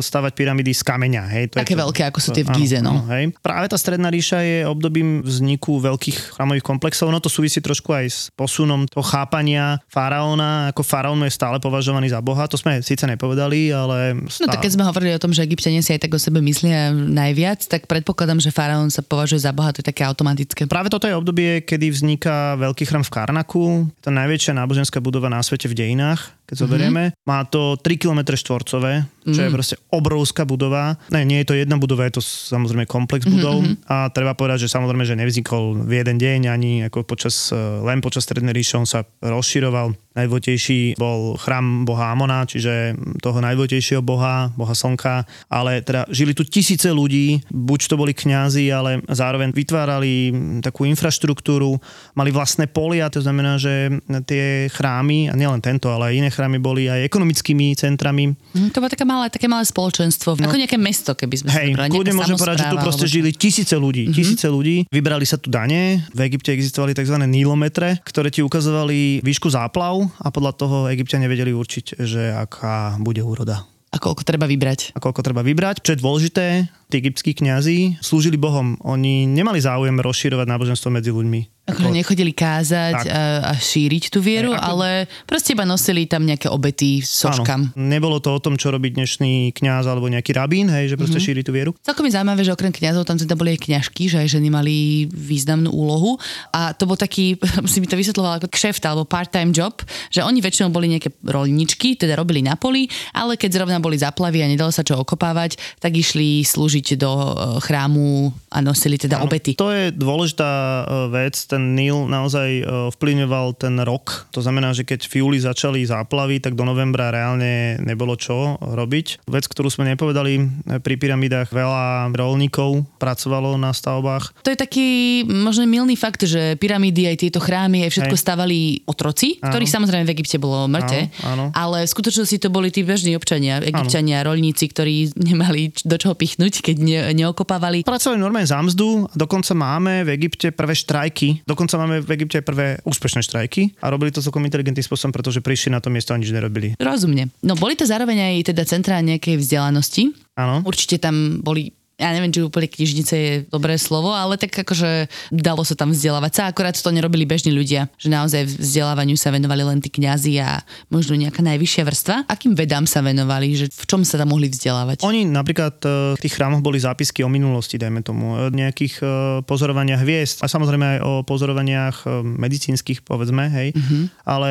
stavať 0.00 0.32
pyramídy 0.32 0.72
z 0.72 0.80
kameňa. 0.80 1.22
Hej? 1.28 1.44
To 1.52 1.56
Také 1.60 1.76
je 1.76 1.78
to, 1.78 1.84
veľké, 1.84 2.02
ako 2.08 2.18
sú 2.24 2.28
tie 2.32 2.40
v 2.40 2.50
Gize, 2.56 2.80
no. 2.80 2.96
áno, 2.96 3.04
hej. 3.12 3.36
Práve 3.44 3.68
tá 3.68 3.76
stredná 3.76 4.08
ríša 4.08 4.40
je 4.40 4.64
obdobím 4.64 5.20
vzniku 5.20 5.76
veľkých 5.76 6.40
chrámových 6.40 6.64
komplexov. 6.64 7.12
No 7.12 7.20
to 7.20 7.28
súvisí 7.28 7.60
trošku 7.60 7.92
aj 7.92 8.06
s 8.08 8.18
posunom 8.32 8.88
toho 8.88 9.04
chápania 9.04 9.76
faraóna. 9.92 10.72
Ako 10.72 10.80
faraón 10.80 11.20
je 11.28 11.36
stále 11.36 11.60
považovaný 11.60 12.08
za 12.08 12.24
boha. 12.24 12.48
To 12.48 12.56
sme 12.56 12.80
síce 12.80 13.04
nepovedali, 13.04 13.68
ale... 13.76 14.16
No 14.16 14.32
Stále. 14.32 14.56
tak 14.56 14.64
keď 14.64 14.72
sme 14.72 14.88
hovorili 14.88 15.12
o 15.12 15.20
tom, 15.20 15.36
že 15.36 15.44
Egyptiania 15.44 15.84
si 15.84 15.92
aj 15.92 16.08
tak 16.08 16.16
o 16.16 16.18
sebe 16.18 16.40
myslia 16.40 16.96
najviac, 16.96 17.60
tak 17.68 17.84
predpokladám, 17.84 18.40
že 18.40 18.48
faraón 18.48 18.88
sa 18.88 19.04
považuje 19.04 19.44
za 19.44 19.52
boha, 19.52 19.68
to 19.76 19.84
je 19.84 19.86
také 19.92 20.00
automatické. 20.08 20.64
Práve 20.64 20.88
toto 20.88 21.04
je 21.04 21.12
obdobie, 21.12 21.60
kedy 21.60 21.92
vzniká 21.92 22.56
veľký 22.56 22.88
chrám 22.88 23.04
v 23.04 23.12
Karnaku. 23.12 23.64
Je 24.00 24.08
to 24.08 24.10
najväčšia 24.10 24.56
náboženská 24.56 25.04
budova 25.04 25.28
na 25.28 25.44
svete 25.44 25.68
v 25.68 25.76
dejinách, 25.76 26.32
keď 26.52 26.56
Mhm. 26.60 26.64
zoberieme. 26.68 27.02
Mm-hmm. 27.08 27.24
Má 27.24 27.38
to 27.48 27.80
3 27.80 27.96
km 27.96 28.20
štvorcové, 28.36 29.08
čo 29.24 29.40
mm. 29.40 29.44
je 29.48 29.56
proste 29.56 29.76
obrovská 29.88 30.44
budova. 30.44 31.00
Ne, 31.08 31.24
nie 31.24 31.40
je 31.40 31.48
to 31.48 31.54
jedna 31.56 31.80
budova, 31.80 32.04
je 32.04 32.20
to 32.20 32.22
samozrejme 32.22 32.84
komplex 32.84 33.24
budov. 33.24 33.64
Mm-hmm. 33.64 33.88
A 33.88 34.12
treba 34.12 34.36
povedať, 34.36 34.68
že 34.68 34.74
samozrejme, 34.76 35.08
že 35.08 35.16
nevznikol 35.16 35.88
v 35.88 36.04
jeden 36.04 36.20
deň, 36.20 36.52
ani 36.52 36.92
ako 36.92 37.08
počas, 37.08 37.48
eh, 37.48 37.56
len 37.56 38.04
počas 38.04 38.28
Strednej 38.28 38.52
ríše, 38.52 38.76
on 38.76 38.84
sa 38.84 39.08
rozširoval. 39.24 39.96
Najdôležitejší 40.12 41.00
bol 41.00 41.40
chrám 41.40 41.88
boha 41.88 42.12
Amona, 42.12 42.44
čiže 42.44 42.92
toho 43.24 43.40
najdôležitejšieho 43.40 44.04
boha, 44.04 44.52
boha 44.52 44.74
slnka, 44.76 45.24
ale 45.48 45.80
teda 45.80 46.04
žili 46.12 46.36
tu 46.36 46.44
tisíce 46.44 46.88
ľudí, 46.92 47.40
buď 47.48 47.80
to 47.88 47.94
boli 47.96 48.12
kňazi, 48.12 48.68
ale 48.68 49.00
zároveň 49.08 49.56
vytvárali 49.56 50.12
takú 50.60 50.84
infraštruktúru, 50.84 51.80
mali 52.12 52.28
vlastné 52.28 52.68
polia, 52.68 53.08
to 53.08 53.24
znamená, 53.24 53.56
že 53.56 53.88
tie 54.28 54.68
chrámy, 54.68 55.32
a 55.32 55.34
nielen 55.34 55.64
tento, 55.64 55.88
ale 55.88 56.12
aj 56.12 56.14
iné 56.20 56.28
chrámy 56.28 56.60
boli 56.60 56.92
aj 56.92 57.08
ekonomickými 57.08 57.72
centrami. 57.72 58.36
Hm, 58.52 58.68
to 58.68 58.84
bolo 58.84 58.92
také 58.92 59.08
malé, 59.08 59.32
také 59.32 59.48
malé 59.48 59.64
spoločenstvo, 59.64 60.36
no. 60.36 60.44
ako 60.44 60.60
nejaké 60.60 60.76
mesto, 60.76 61.16
keby 61.16 61.34
sme 61.40 61.48
Hej, 61.48 61.56
si 61.56 61.72
zobrali, 61.72 61.88
kľudne 61.88 62.14
môžem 62.14 62.36
povedať, 62.36 62.58
že 62.60 62.68
tu 62.68 62.76
proste 62.76 63.06
alebo- 63.08 63.14
žili 63.16 63.30
tisíce 63.32 63.74
ľudí. 63.80 64.04
Mm-hmm. 64.08 64.18
Tisíce 64.18 64.46
ľudí, 64.52 64.76
vybrali 64.92 65.24
sa 65.24 65.40
tu 65.40 65.48
dane, 65.48 66.04
v 66.12 66.20
Egypte 66.28 66.52
existovali 66.52 66.92
tzv. 66.92 67.16
nílometre, 67.24 68.02
ktoré 68.04 68.28
ti 68.28 68.44
ukazovali 68.44 69.24
výšku 69.24 69.48
záplav 69.48 70.01
a 70.22 70.28
podľa 70.32 70.52
toho 70.56 70.76
Egyptiania 70.88 71.30
vedeli 71.30 71.52
určiť, 71.52 72.00
že 72.00 72.32
aká 72.32 72.96
bude 72.98 73.20
úroda 73.20 73.66
A 73.92 74.00
koľko 74.00 74.24
treba 74.24 74.48
vybrať. 74.48 74.96
a 74.96 74.98
koľko 74.98 75.20
treba 75.20 75.44
vybrať. 75.44 75.84
Čo 75.84 75.92
je 75.92 76.02
dôležité, 76.02 76.44
tí 76.92 77.00
egyptskí 77.00 77.32
kňazi 77.32 77.96
slúžili 77.98 78.36
Bohom. 78.36 78.76
Oni 78.84 79.24
nemali 79.24 79.56
záujem 79.56 79.96
rozširovať 79.96 80.44
náboženstvo 80.44 80.92
medzi 80.92 81.08
ľuďmi. 81.08 81.40
Akože 81.62 81.94
nechodili 81.94 82.34
kázať 82.34 82.94
Tak. 82.98 83.06
a, 83.06 83.22
a 83.48 83.52
šíriť 83.54 84.10
tú 84.10 84.18
vieru, 84.18 84.50
ako- 84.50 84.66
ale 84.66 84.88
proste 85.24 85.54
iba 85.54 85.62
nosili 85.62 86.04
tam 86.04 86.26
nejaké 86.26 86.50
obety 86.50 86.98
soškam. 86.98 87.70
Áno, 87.70 87.78
nebolo 87.78 88.18
to 88.18 88.34
o 88.34 88.42
tom, 88.42 88.58
čo 88.58 88.68
robí 88.68 88.90
dnešný 88.90 89.54
kňaz 89.54 89.86
alebo 89.86 90.10
nejaký 90.10 90.34
rabín, 90.34 90.66
hej, 90.66 90.90
že 90.90 90.98
proste 90.98 91.16
Mhm. 91.16 91.22
mm-hmm. 91.22 91.38
šíri 91.38 91.46
tú 91.46 91.54
vieru. 91.54 91.70
Celkom 91.78 92.02
je 92.04 92.12
zaujímavé, 92.12 92.42
že 92.42 92.50
okrem 92.50 92.74
kňazov 92.74 93.06
tam 93.06 93.14
teda 93.14 93.38
boli 93.38 93.54
aj 93.54 93.62
kňažky, 93.62 94.10
že 94.10 94.18
aj 94.18 94.28
ženy 94.34 94.50
mali 94.50 94.74
významnú 95.06 95.70
úlohu 95.70 96.18
a 96.50 96.74
to 96.74 96.82
bol 96.82 96.98
taký, 96.98 97.38
si 97.70 97.78
mi 97.78 97.86
to 97.86 97.94
vysvetlovala 97.94 98.42
ako 98.42 98.50
kšeft 98.50 98.82
alebo 98.82 99.06
part-time 99.06 99.54
job, 99.54 99.78
že 100.10 100.18
oni 100.20 100.42
väčšinou 100.42 100.66
boli 100.68 100.90
nejaké 100.90 101.14
rolničky, 101.22 101.94
teda 101.94 102.18
robili 102.18 102.42
na 102.42 102.58
poli, 102.58 102.90
ale 103.14 103.38
keď 103.38 103.62
zrovna 103.62 103.78
boli 103.78 103.94
zaplavy 103.94 104.42
a 104.42 104.50
nedalo 104.50 104.74
sa 104.74 104.82
čo 104.82 104.98
okopávať, 104.98 105.54
tak 105.78 105.94
išli 105.94 106.42
slúžiť 106.42 106.81
do 106.98 107.10
e, 107.10 107.32
chrámu 107.62 108.34
a 108.50 108.58
nosili 108.60 108.98
teda 108.98 109.22
Áno, 109.22 109.30
obety. 109.30 109.54
To 109.56 109.70
je 109.70 109.94
dôležitá 109.94 110.50
e, 110.50 110.82
vec, 111.14 111.34
ten 111.46 111.78
Nil 111.78 112.10
naozaj 112.10 112.48
e, 112.60 112.64
vplyvňoval 112.92 113.46
ten 113.56 113.78
rok. 113.80 114.26
To 114.34 114.42
znamená, 114.42 114.74
že 114.74 114.82
keď 114.82 115.06
v 115.06 115.22
júli 115.22 115.38
začali 115.40 115.80
záplavy, 115.86 116.42
tak 116.42 116.58
do 116.58 116.66
novembra 116.66 117.14
reálne 117.14 117.78
nebolo 117.80 118.18
čo 118.18 118.58
robiť. 118.60 119.24
Vec, 119.30 119.44
ktorú 119.46 119.70
sme 119.70 119.88
nepovedali, 119.94 120.42
pri 120.82 120.94
pyramidách 120.98 121.50
veľa 121.50 122.12
rolníkov 122.12 122.84
pracovalo 122.98 123.56
na 123.56 123.70
stavbách. 123.70 124.34
To 124.44 124.52
je 124.52 124.58
taký 124.58 124.88
možno 125.26 125.64
milný 125.66 125.94
fakt, 125.96 126.24
že 126.26 126.54
pyramídy 126.58 127.08
aj 127.08 127.16
tieto 127.22 127.40
chrámy 127.40 127.86
aj 127.86 127.90
všetko 127.98 128.16
Hej. 128.16 128.22
stavali 128.22 128.58
otroci, 128.86 129.38
Áno. 129.40 129.54
ktorých 129.54 129.72
samozrejme 129.72 130.04
v 130.08 130.14
Egypte 130.14 130.36
bolo 130.40 130.66
mŕte, 130.66 131.10
Áno, 131.22 131.30
áno. 131.30 131.44
ale 131.54 131.84
v 131.86 131.90
skutočnosti 131.90 132.36
to 132.38 132.48
boli 132.48 132.68
tí 132.72 132.82
bežní 132.82 133.14
občania, 133.14 133.62
egyptiania, 133.62 134.24
rolníci, 134.26 134.68
ktorí 134.70 135.14
nemali 135.18 135.72
do 135.84 135.96
čoho 135.96 136.14
pichnúť, 136.16 136.64
keď 136.64 136.71
ne, 136.78 137.12
neokopávali. 137.12 137.84
Pracovali 137.84 138.20
normálne 138.20 138.48
za 138.48 138.60
mzdu 138.60 139.08
a 139.08 139.14
dokonca 139.16 139.52
máme 139.52 140.06
v 140.06 140.16
Egypte 140.16 140.54
prvé 140.54 140.72
štrajky. 140.76 141.44
Dokonca 141.44 141.76
máme 141.76 142.00
v 142.00 142.10
Egypte 142.16 142.40
aj 142.40 142.46
prvé 142.46 142.66
úspešné 142.86 143.20
štrajky 143.26 143.82
a 143.82 143.90
robili 143.90 144.14
to 144.14 144.24
celkom 144.24 144.44
inteligentným 144.46 144.86
spôsobom, 144.86 145.12
pretože 145.12 145.42
prišli 145.42 145.74
na 145.74 145.80
to 145.82 145.92
miesto 145.92 146.14
a 146.14 146.20
nič 146.20 146.32
nerobili. 146.32 146.78
Rozumne. 146.78 147.28
No 147.42 147.58
boli 147.58 147.76
to 147.76 147.84
zároveň 147.84 148.32
aj 148.32 148.54
teda 148.54 148.62
centrá 148.64 149.02
nejakej 149.02 149.36
vzdelanosti. 149.36 150.14
Áno. 150.38 150.64
Určite 150.64 150.96
tam 150.96 151.44
boli 151.44 151.81
ja 152.02 152.10
neviem, 152.10 152.34
či 152.34 152.42
úplne 152.42 152.66
knižnice 152.66 153.14
je 153.14 153.32
dobré 153.46 153.78
slovo, 153.78 154.10
ale 154.10 154.34
tak 154.34 154.50
akože 154.50 155.06
dalo 155.30 155.62
sa 155.62 155.78
tam 155.78 155.94
vzdelávať 155.94 156.32
sa, 156.34 156.42
akorát 156.50 156.74
to 156.74 156.90
nerobili 156.90 157.22
bežní 157.22 157.54
ľudia, 157.54 157.86
že 157.94 158.10
naozaj 158.10 158.58
vzdelávaniu 158.58 159.14
sa 159.14 159.30
venovali 159.30 159.62
len 159.62 159.78
tí 159.78 159.86
kňazi 159.88 160.42
a 160.42 160.66
možno 160.90 161.14
nejaká 161.14 161.40
najvyššia 161.46 161.82
vrstva. 161.86 162.16
Akým 162.26 162.58
vedám 162.58 162.90
sa 162.90 162.98
venovali, 163.00 163.54
že 163.54 163.70
v 163.70 163.84
čom 163.86 164.02
sa 164.02 164.18
tam 164.18 164.34
mohli 164.34 164.50
vzdelávať? 164.50 165.06
Oni 165.06 165.22
napríklad 165.22 165.78
e, 165.86 166.18
v 166.18 166.20
tých 166.20 166.34
chrámoch 166.34 166.64
boli 166.64 166.82
zápisky 166.82 167.22
o 167.22 167.30
minulosti, 167.30 167.78
dajme 167.78 168.02
tomu, 168.02 168.24
o 168.34 168.50
nejakých 168.50 168.94
e, 168.98 169.04
pozorovaniach 169.46 170.02
hviezd 170.02 170.42
a 170.42 170.50
samozrejme 170.50 170.98
aj 170.98 170.98
o 171.06 171.12
pozorovaniach 171.22 172.02
e, 172.02 172.26
medicínskych, 172.26 173.06
povedzme, 173.06 173.46
hej. 173.52 173.68
Mm-hmm. 173.76 174.02
Ale 174.26 174.50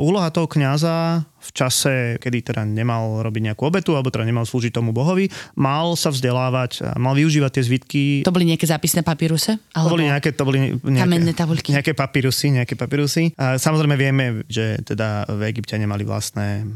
úloha 0.00 0.30
toho 0.30 0.46
kňaza 0.46 1.26
v 1.38 1.50
čase, 1.54 2.18
kedy 2.18 2.50
teda 2.52 2.62
nemal 2.66 3.22
robiť 3.22 3.52
nejakú 3.52 3.62
obetu, 3.70 3.94
alebo 3.94 4.10
teda 4.10 4.26
nemal 4.26 4.42
slúžiť 4.42 4.74
tomu 4.74 4.90
bohovi, 4.90 5.30
mal 5.54 5.94
sa 5.94 6.10
vzdelávať, 6.10 6.98
mal 6.98 7.14
využívať 7.14 7.50
tie 7.54 7.64
zvitky. 7.64 8.02
To 8.26 8.34
boli 8.34 8.50
nejaké 8.50 8.66
zápisné 8.66 9.06
papíruse? 9.06 9.56
To 9.72 9.90
boli 9.90 10.10
nejaké, 10.10 10.34
to 10.34 10.42
boli 10.42 10.74
nejaké, 10.82 11.06
kamenné 11.06 11.32
tabulky. 11.32 11.70
Nejaké 11.70 11.94
papírusy, 11.94 12.58
nejaké 12.58 12.74
papírusy. 12.74 13.32
A 13.38 13.54
samozrejme 13.56 13.94
vieme, 13.94 14.24
že 14.50 14.82
teda 14.82 15.30
v 15.30 15.46
Egypte 15.54 15.78
nemali 15.78 16.02
vlastné 16.02 16.66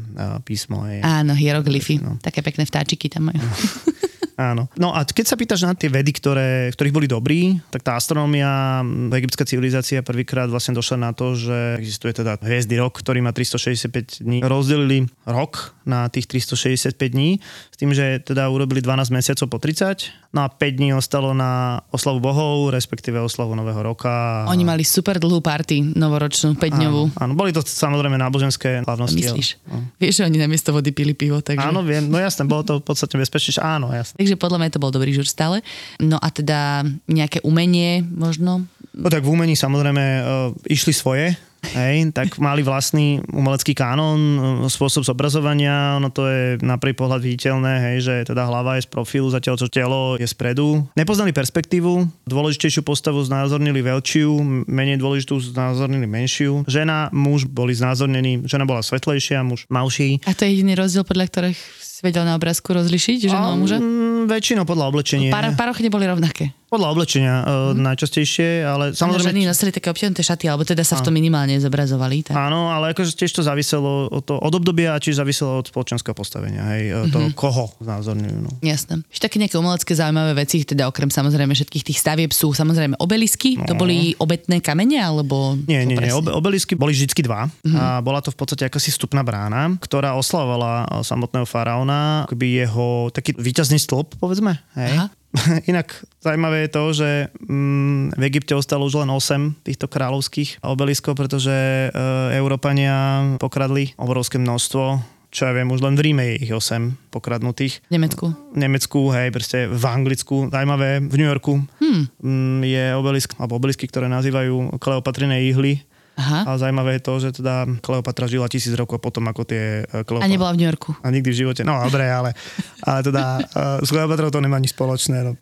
písmo. 0.47 0.87
Je. 0.87 1.03
Áno, 1.03 1.35
hieroglyfy. 1.35 1.99
No. 1.99 2.15
Také 2.23 2.39
pekné 2.39 2.63
vtáčiky 2.63 3.11
tam 3.11 3.29
majú. 3.29 3.43
Áno. 4.37 4.65
No 4.77 4.93
a 4.93 5.05
keď 5.05 5.25
sa 5.29 5.37
pýtaš 5.37 5.61
na 5.65 5.77
tie 5.77 5.89
vedy, 5.89 6.09
ktoré, 6.15 6.73
ktorých 6.73 6.95
boli 6.95 7.07
dobrí, 7.09 7.61
tak 7.69 7.85
tá 7.85 7.93
astronómia, 7.97 8.81
egyptská 9.13 9.45
civilizácia 9.45 10.01
prvýkrát 10.01 10.49
vlastne 10.49 10.73
došla 10.73 10.97
na 10.97 11.11
to, 11.13 11.37
že 11.37 11.77
existuje 11.77 12.17
teda 12.17 12.41
hviezdy 12.41 12.81
rok, 12.81 12.97
ktorý 12.97 13.21
má 13.21 13.29
365 13.29 14.25
dní. 14.25 14.39
Rozdelili 14.41 15.05
rok 15.29 15.77
na 15.85 16.09
tých 16.09 16.25
365 16.25 16.97
dní, 17.13 17.37
tým, 17.83 17.91
že 17.91 18.23
teda 18.23 18.47
urobili 18.47 18.79
12 18.79 19.11
mesiacov 19.11 19.51
po 19.51 19.59
30, 19.59 20.31
no 20.31 20.47
a 20.47 20.47
5 20.47 20.79
dní 20.79 20.95
ostalo 20.95 21.35
na 21.35 21.83
oslavu 21.91 22.23
bohov, 22.23 22.71
respektíve 22.71 23.19
oslavu 23.19 23.59
nového 23.59 23.83
roka. 23.83 24.47
Oni 24.47 24.63
mali 24.63 24.87
super 24.87 25.19
dlhú 25.19 25.43
party 25.43 25.91
novoročnú, 25.91 26.55
5-dňovú. 26.55 27.19
Áno, 27.19 27.19
áno, 27.19 27.33
boli 27.35 27.51
to 27.51 27.59
samozrejme 27.59 28.15
náboženské 28.15 28.87
hlavnosti. 28.87 29.19
Myslíš? 29.19 29.47
Ale, 29.67 29.67
no. 29.67 29.77
Vieš, 29.99 30.13
že 30.15 30.23
oni 30.31 30.37
namiesto 30.39 30.71
vody 30.71 30.95
pili 30.95 31.11
pivo, 31.11 31.43
takže... 31.43 31.59
Áno, 31.59 31.83
viem, 31.83 32.07
no 32.07 32.15
jasné, 32.15 32.47
bolo 32.47 32.63
to 32.63 32.79
v 32.79 32.87
podstate 32.87 33.19
bezpečnejšie, 33.19 33.59
áno, 33.59 33.91
jasné. 33.91 34.15
Takže 34.15 34.39
podľa 34.39 34.63
mňa 34.63 34.69
to 34.71 34.79
bol 34.79 34.95
dobrý 34.95 35.11
žur 35.11 35.27
stále. 35.27 35.59
No 35.99 36.15
a 36.23 36.31
teda 36.31 36.87
nejaké 37.11 37.43
umenie 37.43 37.99
možno? 37.99 38.63
No 38.95 39.07
tak 39.11 39.27
v 39.27 39.33
umení 39.35 39.59
samozrejme 39.59 40.03
uh, 40.23 40.23
išli 40.71 40.95
svoje, 40.95 41.35
hej, 41.71 42.11
tak 42.11 42.35
mali 42.37 42.61
vlastný 42.61 43.23
umelecký 43.31 43.71
kánon, 43.71 44.19
spôsob 44.67 45.07
zobrazovania, 45.07 45.97
no 46.03 46.11
to 46.11 46.27
je 46.27 46.43
na 46.59 46.75
prvý 46.75 46.93
pohľad 46.93 47.23
viditeľné, 47.23 47.73
hej, 47.79 47.97
že 48.03 48.15
teda 48.27 48.43
hlava 48.43 48.75
je 48.75 48.85
z 48.85 48.89
profilu, 48.91 49.31
zatiaľ 49.31 49.55
čo 49.55 49.67
telo 49.71 50.19
je 50.19 50.27
spredu. 50.27 50.83
Nepoznali 50.93 51.31
perspektívu, 51.31 52.07
dôležitejšiu 52.27 52.83
postavu 52.83 53.23
znázornili 53.23 53.79
veľčiu, 53.79 54.29
menej 54.67 54.99
dôležitú 54.99 55.39
znázornili 55.39 56.05
menšiu. 56.05 56.67
Žena, 56.67 57.09
muž 57.15 57.47
boli 57.47 57.71
znázornení, 57.71 58.43
žena 58.45 58.67
bola 58.67 58.83
svetlejšia, 58.83 59.41
muž 59.47 59.65
malší. 59.71 60.19
A 60.27 60.35
to 60.35 60.43
je 60.43 60.59
jediný 60.59 60.75
rozdiel, 60.75 61.07
podľa 61.07 61.25
ktorých 61.31 61.59
vedel 62.03 62.27
na 62.27 62.35
obrázku 62.35 62.75
rozlišiť 62.75 63.31
ženu 63.31 63.47
a 63.47 63.55
muža? 63.55 63.79
Väčšinou 64.27 64.67
podľa 64.67 64.91
oblečenia. 64.91 65.31
Par, 65.31 65.47
parochy 65.55 65.87
neboli 65.87 66.03
rovnaké. 66.03 66.51
Podľa 66.73 66.89
oblečenia 66.89 67.35
mm. 67.45 67.85
najčastejšie, 67.85 68.65
ale 68.65 68.97
samozrejme... 68.97 69.29
ženy 69.29 69.41
nosili 69.45 69.69
také 69.69 69.93
obťahnuté 69.93 70.25
šaty, 70.25 70.49
alebo 70.49 70.65
teda 70.65 70.81
sa 70.81 70.97
v 70.97 71.05
tom 71.05 71.13
minimálne 71.13 71.53
zobrazovali. 71.61 72.25
Tak? 72.25 72.33
Áno, 72.33 72.73
ale 72.73 72.97
akože 72.97 73.13
tiež 73.13 73.29
to 73.29 73.45
záviselo 73.45 74.09
od, 74.09 74.25
to, 74.25 74.41
od 74.41 74.53
obdobia 74.57 74.97
a 74.97 74.97
tiež 74.97 75.21
záviselo 75.21 75.61
od 75.61 75.69
spoločenského 75.69 76.17
postavenia, 76.17 76.65
hej, 76.73 76.89
mm-hmm. 76.89 77.13
toho, 77.13 77.27
koho 77.37 77.65
znázorňujú. 77.77 78.37
No. 78.41 78.49
Jasné. 78.65 79.05
Ešte 79.13 79.29
také 79.29 79.37
nejaké 79.37 79.61
umelecké 79.61 79.93
zaujímavé 79.93 80.33
veci, 80.33 80.65
teda 80.65 80.89
okrem 80.89 81.13
samozrejme 81.13 81.53
všetkých 81.53 81.93
tých 81.93 82.01
stavieb 82.01 82.33
sú 82.33 82.57
samozrejme 82.57 82.97
obelisky. 82.97 83.53
No. 83.53 83.69
To 83.69 83.77
boli 83.77 84.17
obetné 84.17 84.57
kamene, 84.57 84.97
alebo... 84.97 85.53
Nie, 85.69 85.85
nie, 85.85 85.93
nie. 85.93 86.09
Obe, 86.09 86.33
obelisky 86.33 86.73
boli 86.73 86.97
vždy 86.97 87.21
dva. 87.21 87.53
Mm-hmm. 87.53 87.77
A 87.77 88.01
bola 88.01 88.17
to 88.25 88.33
v 88.33 88.37
podstate 88.41 88.65
akási 88.65 88.89
stupná 88.89 89.21
brána, 89.21 89.77
ktorá 89.77 90.17
oslavovala 90.17 91.05
samotného 91.05 91.45
faraóna, 91.45 92.25
akoby 92.25 92.65
jeho 92.65 93.13
taký 93.13 93.37
výťazný 93.37 93.77
stĺp, 93.77 94.17
povedzme. 94.17 94.57
Hej. 94.73 94.97
Aha. 94.97 95.07
Inak 95.71 96.05
zaujímavé 96.21 96.65
je 96.65 96.69
to, 96.69 96.83
že 96.93 97.09
mm, 97.49 98.17
v 98.17 98.23
Egypte 98.29 98.53
ostalo 98.53 98.85
už 98.85 99.01
len 99.01 99.09
8 99.09 99.65
týchto 99.65 99.89
kráľovských 99.89 100.61
obeliskov, 100.61 101.17
pretože 101.17 101.53
e, 101.53 101.89
Európania 102.37 103.25
pokradli 103.41 103.97
obrovské 103.97 104.37
množstvo 104.37 105.13
čo 105.33 105.49
ja 105.49 105.51
viem, 105.57 105.65
už 105.73 105.81
len 105.81 105.97
v 105.97 106.05
Ríme 106.05 106.23
je 106.29 106.45
ich 106.45 106.53
8 106.53 107.09
pokradnutých. 107.09 107.81
V 107.89 107.97
Nemecku? 107.97 108.25
V 108.53 108.53
Nemecku, 108.53 109.09
hej, 109.17 109.33
proste 109.33 109.65
v 109.65 109.81
Anglicku, 109.81 110.53
zaujímavé, 110.53 111.01
v 111.01 111.15
New 111.17 111.25
Yorku 111.25 111.57
hmm. 111.81 112.61
je 112.61 112.93
obelisk, 112.93 113.33
alebo 113.41 113.57
obelisky, 113.57 113.89
ktoré 113.89 114.05
nazývajú 114.13 114.77
Kleopatriné 114.77 115.41
ihly, 115.49 115.81
Aha. 116.13 116.45
A 116.45 116.61
zaujímavé 116.61 117.01
je 117.01 117.01
to, 117.01 117.13
že 117.17 117.29
teda 117.41 117.65
Kleopatra 117.81 118.29
žila 118.29 118.45
tisíc 118.45 118.69
rokov 118.77 119.01
potom, 119.01 119.25
ako 119.25 119.49
tie 119.49 119.81
e, 119.81 120.05
Kleopatra. 120.05 120.29
A 120.29 120.33
nebola 120.33 120.53
v 120.53 120.57
New 120.61 120.69
Yorku. 120.69 120.93
A 121.01 121.09
nikdy 121.09 121.33
v 121.33 121.37
živote. 121.45 121.65
No, 121.65 121.81
dobre, 121.89 122.05
ale, 122.05 122.37
ale 122.85 122.99
teda 123.01 123.41
uh, 123.41 123.81
s 123.81 123.89
Kleopatrou 123.89 124.29
to 124.29 124.37
nemá 124.37 124.61
nič 124.61 124.77
spoločné. 124.77 125.25
No. 125.25 125.33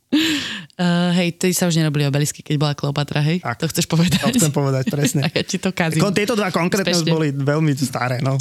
Uh, 0.79 1.11
hej, 1.19 1.35
ty 1.35 1.51
sa 1.51 1.67
už 1.67 1.75
nerobili 1.75 2.07
obelisky, 2.07 2.39
keď 2.39 2.55
bola 2.55 2.73
Kleopatra, 2.73 3.19
hej? 3.19 3.43
Tak, 3.43 3.59
to 3.59 3.67
chceš 3.67 3.85
povedať? 3.91 4.23
To 4.23 4.31
chcem 4.31 4.55
povedať, 4.55 4.87
presne. 4.87 5.21
A 5.27 5.29
ja 5.29 5.43
ti 5.43 5.59
to 5.59 5.75
kazím. 5.75 6.07
Tieto 6.15 6.39
dva 6.39 6.49
konkrétne 6.55 6.95
boli 7.03 7.35
veľmi 7.35 7.75
staré, 7.75 8.23
no. 8.23 8.39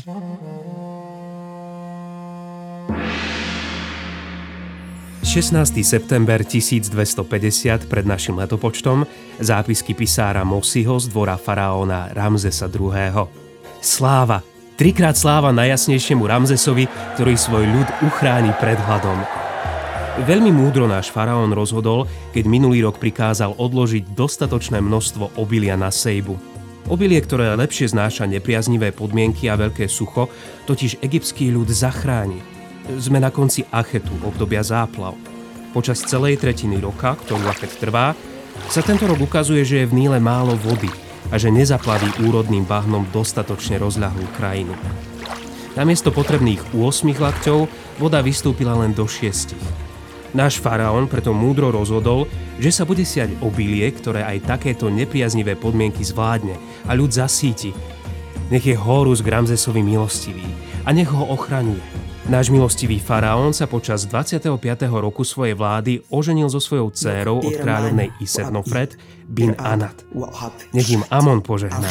16. 5.20 5.84
september 5.84 6.40
1250 6.40 7.92
pred 7.92 8.08
našim 8.08 8.40
letopočtom 8.40 9.04
zápisky 9.36 9.92
pisára 9.92 10.48
Mosiho 10.48 10.96
z 10.96 11.12
dvora 11.12 11.36
faraóna 11.36 12.08
Ramzesa 12.16 12.72
II. 12.72 13.28
Sláva! 13.84 14.40
Trikrát 14.80 15.12
sláva 15.12 15.52
najjasnejšiemu 15.52 16.24
Ramzesovi, 16.24 16.88
ktorý 17.20 17.36
svoj 17.36 17.68
ľud 17.68 17.88
uchráni 18.08 18.48
pred 18.56 18.80
hladom. 18.80 19.20
Veľmi 20.24 20.56
múdro 20.56 20.88
náš 20.88 21.12
faraón 21.12 21.52
rozhodol, 21.52 22.08
keď 22.32 22.44
minulý 22.48 22.88
rok 22.88 22.96
prikázal 22.96 23.52
odložiť 23.60 24.16
dostatočné 24.16 24.80
množstvo 24.80 25.36
obilia 25.36 25.76
na 25.76 25.92
sejbu. 25.92 26.32
Obilie, 26.88 27.20
ktoré 27.20 27.52
lepšie 27.60 27.92
znáša 27.92 28.24
nepriaznivé 28.24 28.88
podmienky 28.96 29.52
a 29.52 29.60
veľké 29.60 29.84
sucho, 29.84 30.32
totiž 30.64 31.04
egyptský 31.04 31.52
ľud 31.52 31.68
zachráni 31.68 32.59
sme 32.98 33.22
na 33.22 33.30
konci 33.30 33.62
Achetu, 33.70 34.16
obdobia 34.26 34.64
záplav. 34.64 35.14
Počas 35.70 36.02
celej 36.02 36.42
tretiny 36.42 36.82
roka, 36.82 37.14
ktorú 37.14 37.46
Achet 37.46 37.70
trvá, 37.78 38.16
sa 38.66 38.82
tento 38.82 39.06
rok 39.06 39.22
ukazuje, 39.22 39.62
že 39.62 39.82
je 39.82 39.88
v 39.88 39.96
Níle 39.96 40.18
málo 40.18 40.58
vody 40.58 40.90
a 41.30 41.38
že 41.38 41.52
nezaplaví 41.54 42.26
úrodným 42.26 42.66
bahnom 42.66 43.06
dostatočne 43.14 43.78
rozľahlú 43.78 44.26
krajinu. 44.34 44.74
Namiesto 45.78 46.10
potrebných 46.10 46.74
8 46.74 47.14
lakťov 47.14 47.70
voda 48.02 48.18
vystúpila 48.18 48.74
len 48.74 48.90
do 48.90 49.06
6. 49.06 49.54
Náš 50.34 50.62
faraón 50.62 51.10
preto 51.10 51.34
múdro 51.34 51.74
rozhodol, 51.74 52.30
že 52.58 52.70
sa 52.70 52.86
bude 52.86 53.02
siať 53.02 53.38
obilie, 53.42 53.86
ktoré 53.90 54.22
aj 54.22 54.58
takéto 54.58 54.86
nepriaznivé 54.90 55.58
podmienky 55.58 56.02
zvládne 56.06 56.54
a 56.86 56.94
ľud 56.94 57.10
zasíti. 57.10 57.74
Nech 58.50 58.66
je 58.66 58.74
Horus 58.74 59.22
k 59.22 59.30
Ramzesovi 59.30 59.82
milostivý 59.82 60.46
a 60.82 60.90
nech 60.90 61.10
ho 61.10 61.22
ochraňuje. 61.30 61.99
Náš 62.30 62.46
milostivý 62.54 63.02
faraón 63.02 63.50
sa 63.50 63.66
počas 63.66 64.06
25. 64.06 64.54
roku 64.86 65.26
svojej 65.26 65.58
vlády 65.58 66.06
oženil 66.14 66.46
so 66.46 66.62
svojou 66.62 66.94
dcérou 66.94 67.42
od 67.42 67.58
kráľovnej 67.58 68.14
Isetnofred 68.22 68.94
bin 69.26 69.58
Anat. 69.58 70.06
Nech 70.70 70.94
im 70.94 71.02
Amon 71.10 71.42
požehná. 71.42 71.90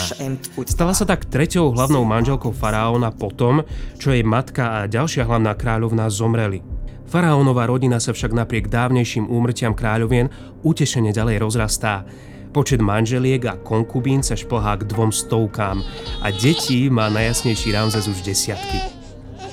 Stala 0.63 0.95
sa 0.95 1.03
tak 1.03 1.27
treťou 1.27 1.75
hlavnou 1.75 2.07
manželkou 2.07 2.55
faraóna 2.55 3.11
po 3.11 3.35
tom, 3.35 3.67
čo 3.99 4.15
jej 4.15 4.23
matka 4.23 4.79
a 4.79 4.87
ďalšia 4.87 5.27
hlavná 5.27 5.59
kráľovná 5.59 6.07
zomreli. 6.07 6.63
Faraónová 7.11 7.67
rodina 7.67 7.99
sa 7.99 8.15
však 8.15 8.31
napriek 8.31 8.71
dávnejším 8.71 9.27
úmrtiam 9.27 9.75
kráľovien 9.75 10.31
utešene 10.63 11.11
ďalej 11.11 11.35
rozrastá. 11.43 12.07
Počet 12.55 12.79
manželiek 12.79 13.43
a 13.43 13.59
konkubín 13.59 14.23
sa 14.23 14.39
šplhá 14.39 14.79
k 14.79 14.87
dvom 14.87 15.11
stovkám 15.11 15.83
a 16.23 16.31
detí 16.31 16.87
má 16.87 17.11
najjasnejší 17.11 17.75
Ramzes 17.75 18.07
už 18.07 18.23
desiatky. 18.23 18.98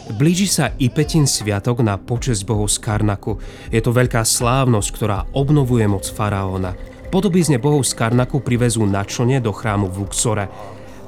Blíži 0.07 0.47
sa 0.47 0.71
i 0.79 0.87
Petin 0.87 1.27
sviatok 1.27 1.83
na 1.83 1.99
počesť 1.99 2.47
bohov 2.47 2.71
z 2.71 2.79
Karnaku. 2.79 3.43
Je 3.75 3.83
to 3.83 3.91
veľká 3.91 4.23
slávnosť, 4.23 4.89
ktorá 4.95 5.27
obnovuje 5.35 5.83
moc 5.91 6.07
faraóna. 6.07 6.79
Podobizne 7.11 7.59
bohov 7.59 7.83
z 7.83 7.99
Karnaku 7.99 8.39
privezú 8.39 8.87
na 8.87 9.03
člne 9.03 9.43
do 9.43 9.51
chrámu 9.51 9.91
v 9.91 10.07
Luxore. 10.07 10.47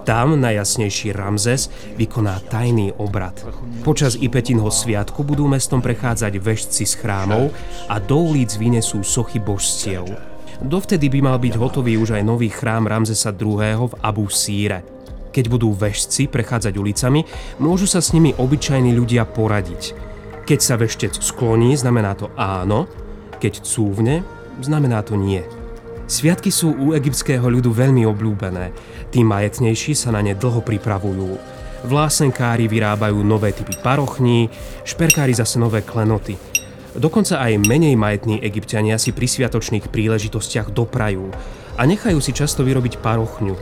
Tam 0.03 0.35
najjasnejší 0.43 1.15
Ramzes 1.15 1.71
vykoná 1.95 2.43
tajný 2.51 2.91
obrad. 2.99 3.39
Počas 3.87 4.19
Ipetinho 4.19 4.67
sviatku 4.67 5.23
budú 5.23 5.47
mestom 5.47 5.79
prechádzať 5.79 6.35
vežci 6.43 6.83
z 6.83 6.99
chrámov 6.99 7.55
a 7.87 8.03
do 8.03 8.35
ulic 8.35 8.51
vynesú 8.59 9.07
sochy 9.07 9.39
božstiev. 9.39 10.11
Dovtedy 10.59 11.07
by 11.07 11.21
mal 11.23 11.39
byť 11.39 11.55
hotový 11.55 11.95
už 12.03 12.19
aj 12.19 12.23
nový 12.27 12.51
chrám 12.51 12.91
Ramzesa 12.91 13.31
II. 13.31 13.63
v 13.63 13.95
Abu 14.03 14.27
Síre. 14.27 14.98
Keď 15.33 15.45
budú 15.53 15.73
vežci 15.77 16.27
prechádzať 16.27 16.75
ulicami, 16.77 17.25
môžu 17.61 17.85
sa 17.85 18.01
s 18.01 18.17
nimi 18.17 18.33
obyčajní 18.33 18.97
ľudia 18.97 19.29
poradiť. 19.29 19.93
Keď 20.49 20.59
sa 20.65 20.81
veštec 20.81 21.13
skloní, 21.21 21.77
znamená 21.77 22.17
to 22.17 22.33
áno, 22.35 22.89
Keď 23.39 23.63
cúvne, 23.63 24.27
znamená 24.59 25.07
to 25.07 25.15
nie. 25.15 25.47
Sviatky 26.09 26.49
sú 26.49 26.73
u 26.73 26.97
egyptského 26.97 27.45
ľudu 27.45 27.69
veľmi 27.71 28.03
obľúbené. 28.09 28.73
Tí 29.13 29.21
majetnejší 29.21 29.93
sa 29.93 30.11
na 30.11 30.25
ne 30.25 30.33
dlho 30.33 30.65
pripravujú. 30.65 31.37
Vlásenkári 31.85 32.67
vyrábajú 32.67 33.23
nové 33.23 33.55
typy 33.55 33.77
parochní, 33.79 34.51
šperkári 34.83 35.37
zase 35.37 35.61
nové 35.61 35.85
klenoty. 35.87 36.35
Dokonca 36.99 37.39
aj 37.39 37.63
menej 37.63 37.95
majetní 37.95 38.41
egyptiania 38.43 38.99
si 38.99 39.15
pri 39.15 39.29
sviatočných 39.31 39.87
príležitostiach 39.93 40.75
doprajú 40.75 41.31
a 41.79 41.83
nechajú 41.87 42.19
si 42.19 42.35
často 42.35 42.67
vyrobiť 42.67 42.99
parochňu, 42.99 43.55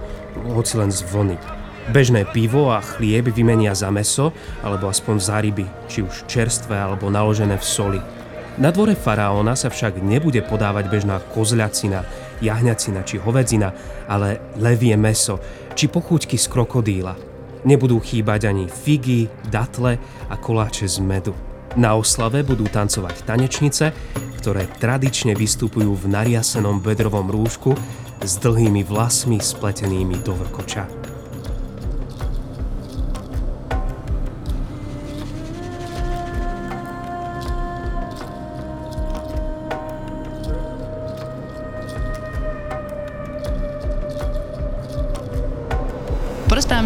hoci 0.56 0.74
len 0.80 0.88
z 0.88 1.04
vlny. 1.04 1.55
Bežné 1.86 2.26
pivo 2.26 2.74
a 2.74 2.82
chlieb 2.82 3.30
vymenia 3.30 3.70
za 3.70 3.94
meso 3.94 4.34
alebo 4.66 4.90
aspoň 4.90 5.16
za 5.22 5.38
ryby, 5.38 5.66
či 5.86 6.02
už 6.02 6.26
čerstvé 6.26 6.74
alebo 6.74 7.06
naložené 7.14 7.54
v 7.54 7.62
soli. 7.62 8.00
Na 8.58 8.74
dvore 8.74 8.98
faraóna 8.98 9.54
sa 9.54 9.70
však 9.70 10.02
nebude 10.02 10.42
podávať 10.42 10.90
bežná 10.90 11.22
kozľacina, 11.30 12.02
jahňacina 12.42 13.06
či 13.06 13.22
hovedzina, 13.22 13.70
ale 14.10 14.42
levie 14.58 14.98
meso 14.98 15.38
či 15.78 15.86
pochúťky 15.86 16.34
z 16.34 16.46
krokodíla. 16.50 17.14
Nebudú 17.62 18.02
chýbať 18.02 18.50
ani 18.50 18.66
figy, 18.66 19.30
datle 19.46 20.02
a 20.26 20.34
koláče 20.34 20.90
z 20.90 20.98
medu. 20.98 21.38
Na 21.78 21.94
oslave 21.94 22.42
budú 22.42 22.66
tancovať 22.66 23.22
tanečnice, 23.28 23.94
ktoré 24.42 24.66
tradične 24.82 25.38
vystupujú 25.38 25.94
v 25.94 26.10
nariasenom 26.10 26.82
bedrovom 26.82 27.30
rúšku 27.30 27.78
s 28.24 28.32
dlhými 28.42 28.82
vlasmi 28.82 29.38
spletenými 29.38 30.18
do 30.24 30.34
vrkoča. 30.34 31.15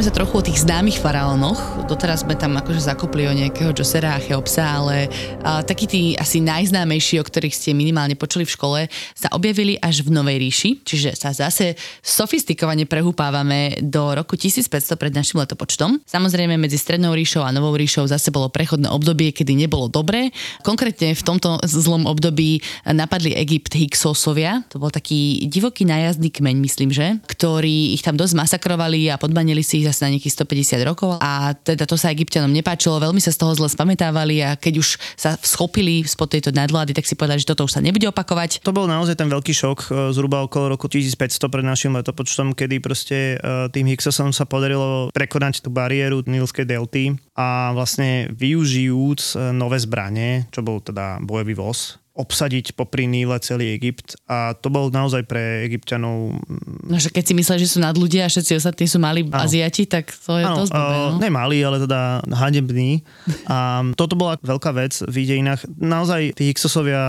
Porozprávame 0.01 0.17
sa 0.17 0.25
trochu 0.25 0.41
o 0.41 0.49
tých 0.49 0.65
známych 0.65 0.97
faraónoch. 0.97 1.85
Doteraz 1.85 2.25
sme 2.25 2.33
tam 2.33 2.57
akože 2.57 2.89
zakopli 2.89 3.29
o 3.29 3.37
nejakého 3.37 3.77
Josera 3.77 4.17
a 4.17 4.23
Cheopsa, 4.25 4.81
ale 4.81 5.13
a, 5.45 5.61
takí 5.61 5.85
tí 5.85 6.01
asi 6.17 6.41
najznámejší, 6.41 7.21
o 7.21 7.25
ktorých 7.29 7.53
ste 7.53 7.77
minimálne 7.77 8.17
počuli 8.17 8.49
v 8.49 8.55
škole, 8.57 8.81
sa 9.13 9.29
objavili 9.37 9.77
až 9.77 10.01
v 10.01 10.17
Novej 10.17 10.41
ríši, 10.41 10.71
čiže 10.89 11.13
sa 11.13 11.37
zase 11.37 11.77
sofistikovane 12.01 12.89
prehúpávame 12.89 13.77
do 13.85 14.17
roku 14.17 14.41
1500 14.41 14.97
pred 14.97 15.13
našim 15.13 15.37
letopočtom. 15.37 16.01
Samozrejme 16.09 16.57
medzi 16.57 16.81
Strednou 16.81 17.13
ríšou 17.13 17.45
a 17.45 17.53
Novou 17.53 17.77
ríšou 17.77 18.09
zase 18.09 18.33
bolo 18.33 18.49
prechodné 18.49 18.89
obdobie, 18.89 19.37
kedy 19.37 19.53
nebolo 19.53 19.93
dobré. 19.93 20.33
Konkrétne 20.65 21.13
v 21.13 21.21
tomto 21.29 21.61
zlom 21.69 22.09
období 22.09 22.65
napadli 22.89 23.37
Egypt 23.37 23.77
Hyksosovia, 23.77 24.65
to 24.73 24.81
bol 24.81 24.89
taký 24.89 25.45
divoký 25.45 25.85
nájazdný 25.85 26.33
kmeň, 26.33 26.57
myslím, 26.65 26.89
že, 26.89 27.21
ktorí 27.29 27.93
ich 27.93 28.01
tam 28.01 28.17
dosť 28.17 28.49
masakrovali 28.49 29.13
a 29.13 29.21
podmanili 29.21 29.61
si 29.61 29.85
ich 29.85 29.90
zase 29.91 30.07
na 30.07 30.15
nejakých 30.17 30.35
150 30.41 30.89
rokov 30.89 31.19
a 31.19 31.53
teda 31.53 31.85
to 31.85 31.99
sa 31.99 32.15
egyptianom 32.15 32.49
nepáčilo, 32.49 33.03
veľmi 33.03 33.21
sa 33.21 33.35
z 33.35 33.39
toho 33.43 33.53
zle 33.59 33.69
spamätávali 33.69 34.41
a 34.41 34.57
keď 34.57 34.75
už 34.81 34.89
sa 35.19 35.37
schopili 35.43 36.07
spod 36.07 36.33
tejto 36.33 36.55
nadvlády, 36.55 36.97
tak 36.97 37.05
si 37.05 37.19
povedali, 37.19 37.43
že 37.43 37.51
toto 37.51 37.69
už 37.69 37.77
sa 37.77 37.85
nebude 37.85 38.09
opakovať. 38.09 38.65
To 38.65 38.73
bol 38.73 38.89
naozaj 38.89 39.19
ten 39.19 39.29
veľký 39.29 39.53
šok 39.53 39.79
e, 39.79 39.87
zhruba 40.17 40.47
okolo 40.47 40.73
roku 40.73 40.89
1500 40.89 41.53
pred 41.53 41.67
našim 41.67 41.93
letopočtom, 41.93 42.57
kedy 42.57 42.81
proste 42.81 43.37
e, 43.37 43.69
tým 43.69 43.91
Hyksosom 43.93 44.33
sa 44.33 44.49
podarilo 44.49 45.13
prekonať 45.13 45.61
tú 45.61 45.69
bariéru 45.69 46.25
Nilskej 46.25 46.65
delty 46.65 47.15
a 47.37 47.77
vlastne 47.77 48.33
využijúc 48.33 49.37
e, 49.37 49.53
nové 49.53 49.77
zbranie, 49.77 50.49
čo 50.49 50.65
bol 50.65 50.81
teda 50.81 51.21
bojový 51.21 51.53
voz, 51.53 52.00
obsadiť 52.11 52.75
popri 52.75 53.07
Níle 53.07 53.39
celý 53.39 53.79
Egypt 53.79 54.19
a 54.27 54.53
to 54.59 54.69
bol 54.69 54.91
naozaj 54.91 55.25
pre 55.25 55.65
egyptianov... 55.71 56.43
No, 56.85 56.97
že 56.99 57.09
keď 57.15 57.25
si 57.25 57.35
mysleli, 57.39 57.59
že 57.63 57.71
sú 57.71 57.79
nad 57.79 57.95
ľudia 57.95 58.27
a 58.27 58.33
všetci 58.33 58.59
ostatní 58.59 58.91
sú 58.91 58.99
mali 58.99 59.23
ano. 59.25 59.47
Aziati, 59.47 59.87
tak 59.87 60.11
to 60.11 60.37
je 60.37 60.45
ano, 60.45 60.57
dosť 60.59 60.71
blbé, 60.75 60.97
no? 60.99 61.17
Ne 61.23 61.31
mali, 61.31 61.57
ale 61.63 61.79
teda 61.87 62.21
hanební. 62.27 63.01
A 63.51 63.83
toto 63.95 64.15
bola 64.15 64.39
veľká 64.43 64.71
vec 64.75 65.03
v 65.07 65.27
dejinách. 65.27 65.67
Naozaj 65.79 66.39
tí 66.39 66.51
Hyksosovia, 66.51 67.03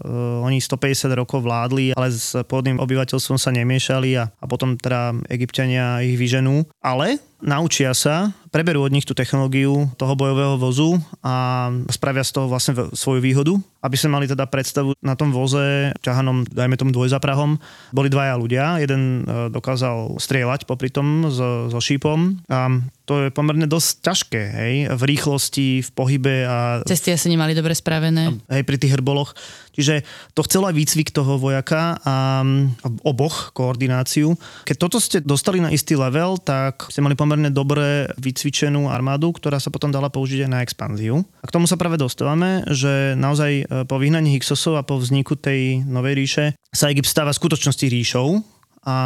uh, 0.00 0.44
oni 0.44 0.60
150 0.60 1.12
rokov 1.16 1.44
vládli, 1.44 1.96
ale 1.96 2.12
s 2.12 2.36
pôvodným 2.48 2.80
obyvateľstvom 2.80 3.36
sa 3.40 3.52
nemiešali 3.52 4.16
a, 4.16 4.28
a 4.28 4.44
potom 4.44 4.76
teda 4.76 5.16
egyptiania 5.32 6.00
ich 6.04 6.16
vyženú. 6.16 6.64
Ale 6.80 7.20
naučia 7.40 7.92
sa, 7.92 8.32
preberú 8.48 8.84
od 8.84 8.92
nich 8.92 9.04
tú 9.04 9.12
technológiu 9.12 9.92
toho 10.00 10.14
bojového 10.16 10.56
vozu 10.56 10.96
a 11.20 11.68
spravia 11.92 12.24
z 12.24 12.32
toho 12.32 12.46
vlastne 12.48 12.72
svoju 12.96 13.20
výhodu. 13.20 13.52
Aby 13.84 13.96
sme 14.00 14.16
mali 14.16 14.26
teda 14.26 14.48
predstavu 14.48 14.96
na 15.04 15.14
tom 15.14 15.30
voze, 15.30 15.92
ťahanom, 16.00 16.48
dajme 16.48 16.80
tomu 16.80 16.90
dvojzaprahom, 16.96 17.60
boli 17.92 18.08
dvaja 18.08 18.34
ľudia. 18.40 18.80
Jeden 18.80 19.22
e, 19.22 19.52
dokázal 19.52 20.16
strieľať 20.16 20.64
popri 20.64 20.88
tom 20.88 21.28
so, 21.28 21.68
so 21.68 21.78
šípom 21.78 22.40
a 22.48 22.72
to 23.06 23.26
je 23.26 23.28
pomerne 23.30 23.70
dosť 23.70 23.88
ťažké, 24.02 24.42
hej, 24.42 24.74
v 24.90 25.02
rýchlosti, 25.06 25.80
v 25.86 25.90
pohybe 25.94 26.42
a... 26.42 26.82
Cesty 26.82 27.14
asi 27.14 27.30
nemali 27.30 27.54
dobre 27.54 27.70
spravené. 27.70 28.34
Hej, 28.50 28.66
pri 28.66 28.76
tých 28.82 28.98
hrboloch. 28.98 29.30
Čiže 29.78 30.02
to 30.34 30.42
chcelo 30.42 30.66
aj 30.66 30.74
výcvik 30.74 31.14
toho 31.14 31.38
vojaka 31.38 32.02
a, 32.02 32.42
a 32.42 32.86
oboch 33.06 33.54
koordináciu. 33.54 34.34
Keď 34.66 34.76
toto 34.76 34.98
ste 34.98 35.22
dostali 35.22 35.62
na 35.62 35.70
istý 35.70 35.94
level, 35.94 36.40
tak 36.42 36.90
ste 36.90 37.04
mali 37.04 37.14
pomerne 37.14 37.52
dobre 37.52 38.10
vycvičenú 38.18 38.90
armádu, 38.90 39.30
ktorá 39.36 39.62
sa 39.62 39.70
potom 39.70 39.94
dala 39.94 40.10
použiť 40.10 40.48
aj 40.48 40.50
na 40.50 40.64
expanziu. 40.66 41.22
A 41.40 41.46
k 41.46 41.54
tomu 41.54 41.70
sa 41.70 41.78
práve 41.78 42.00
dostávame, 42.00 42.66
že 42.72 43.14
naozaj 43.14 43.52
e, 43.52 43.64
po 43.86 44.02
vyhnaní 44.02 44.34
Hyksosov 44.34 44.80
a 44.80 44.82
po 44.82 44.98
vzniku 44.98 45.38
tej 45.38 45.84
novej 45.84 46.14
ríše 46.18 46.44
sa 46.74 46.90
Egypt 46.90 47.12
stáva 47.12 47.36
skutočnosti 47.36 47.86
ríšou, 47.86 48.55
a 48.86 48.96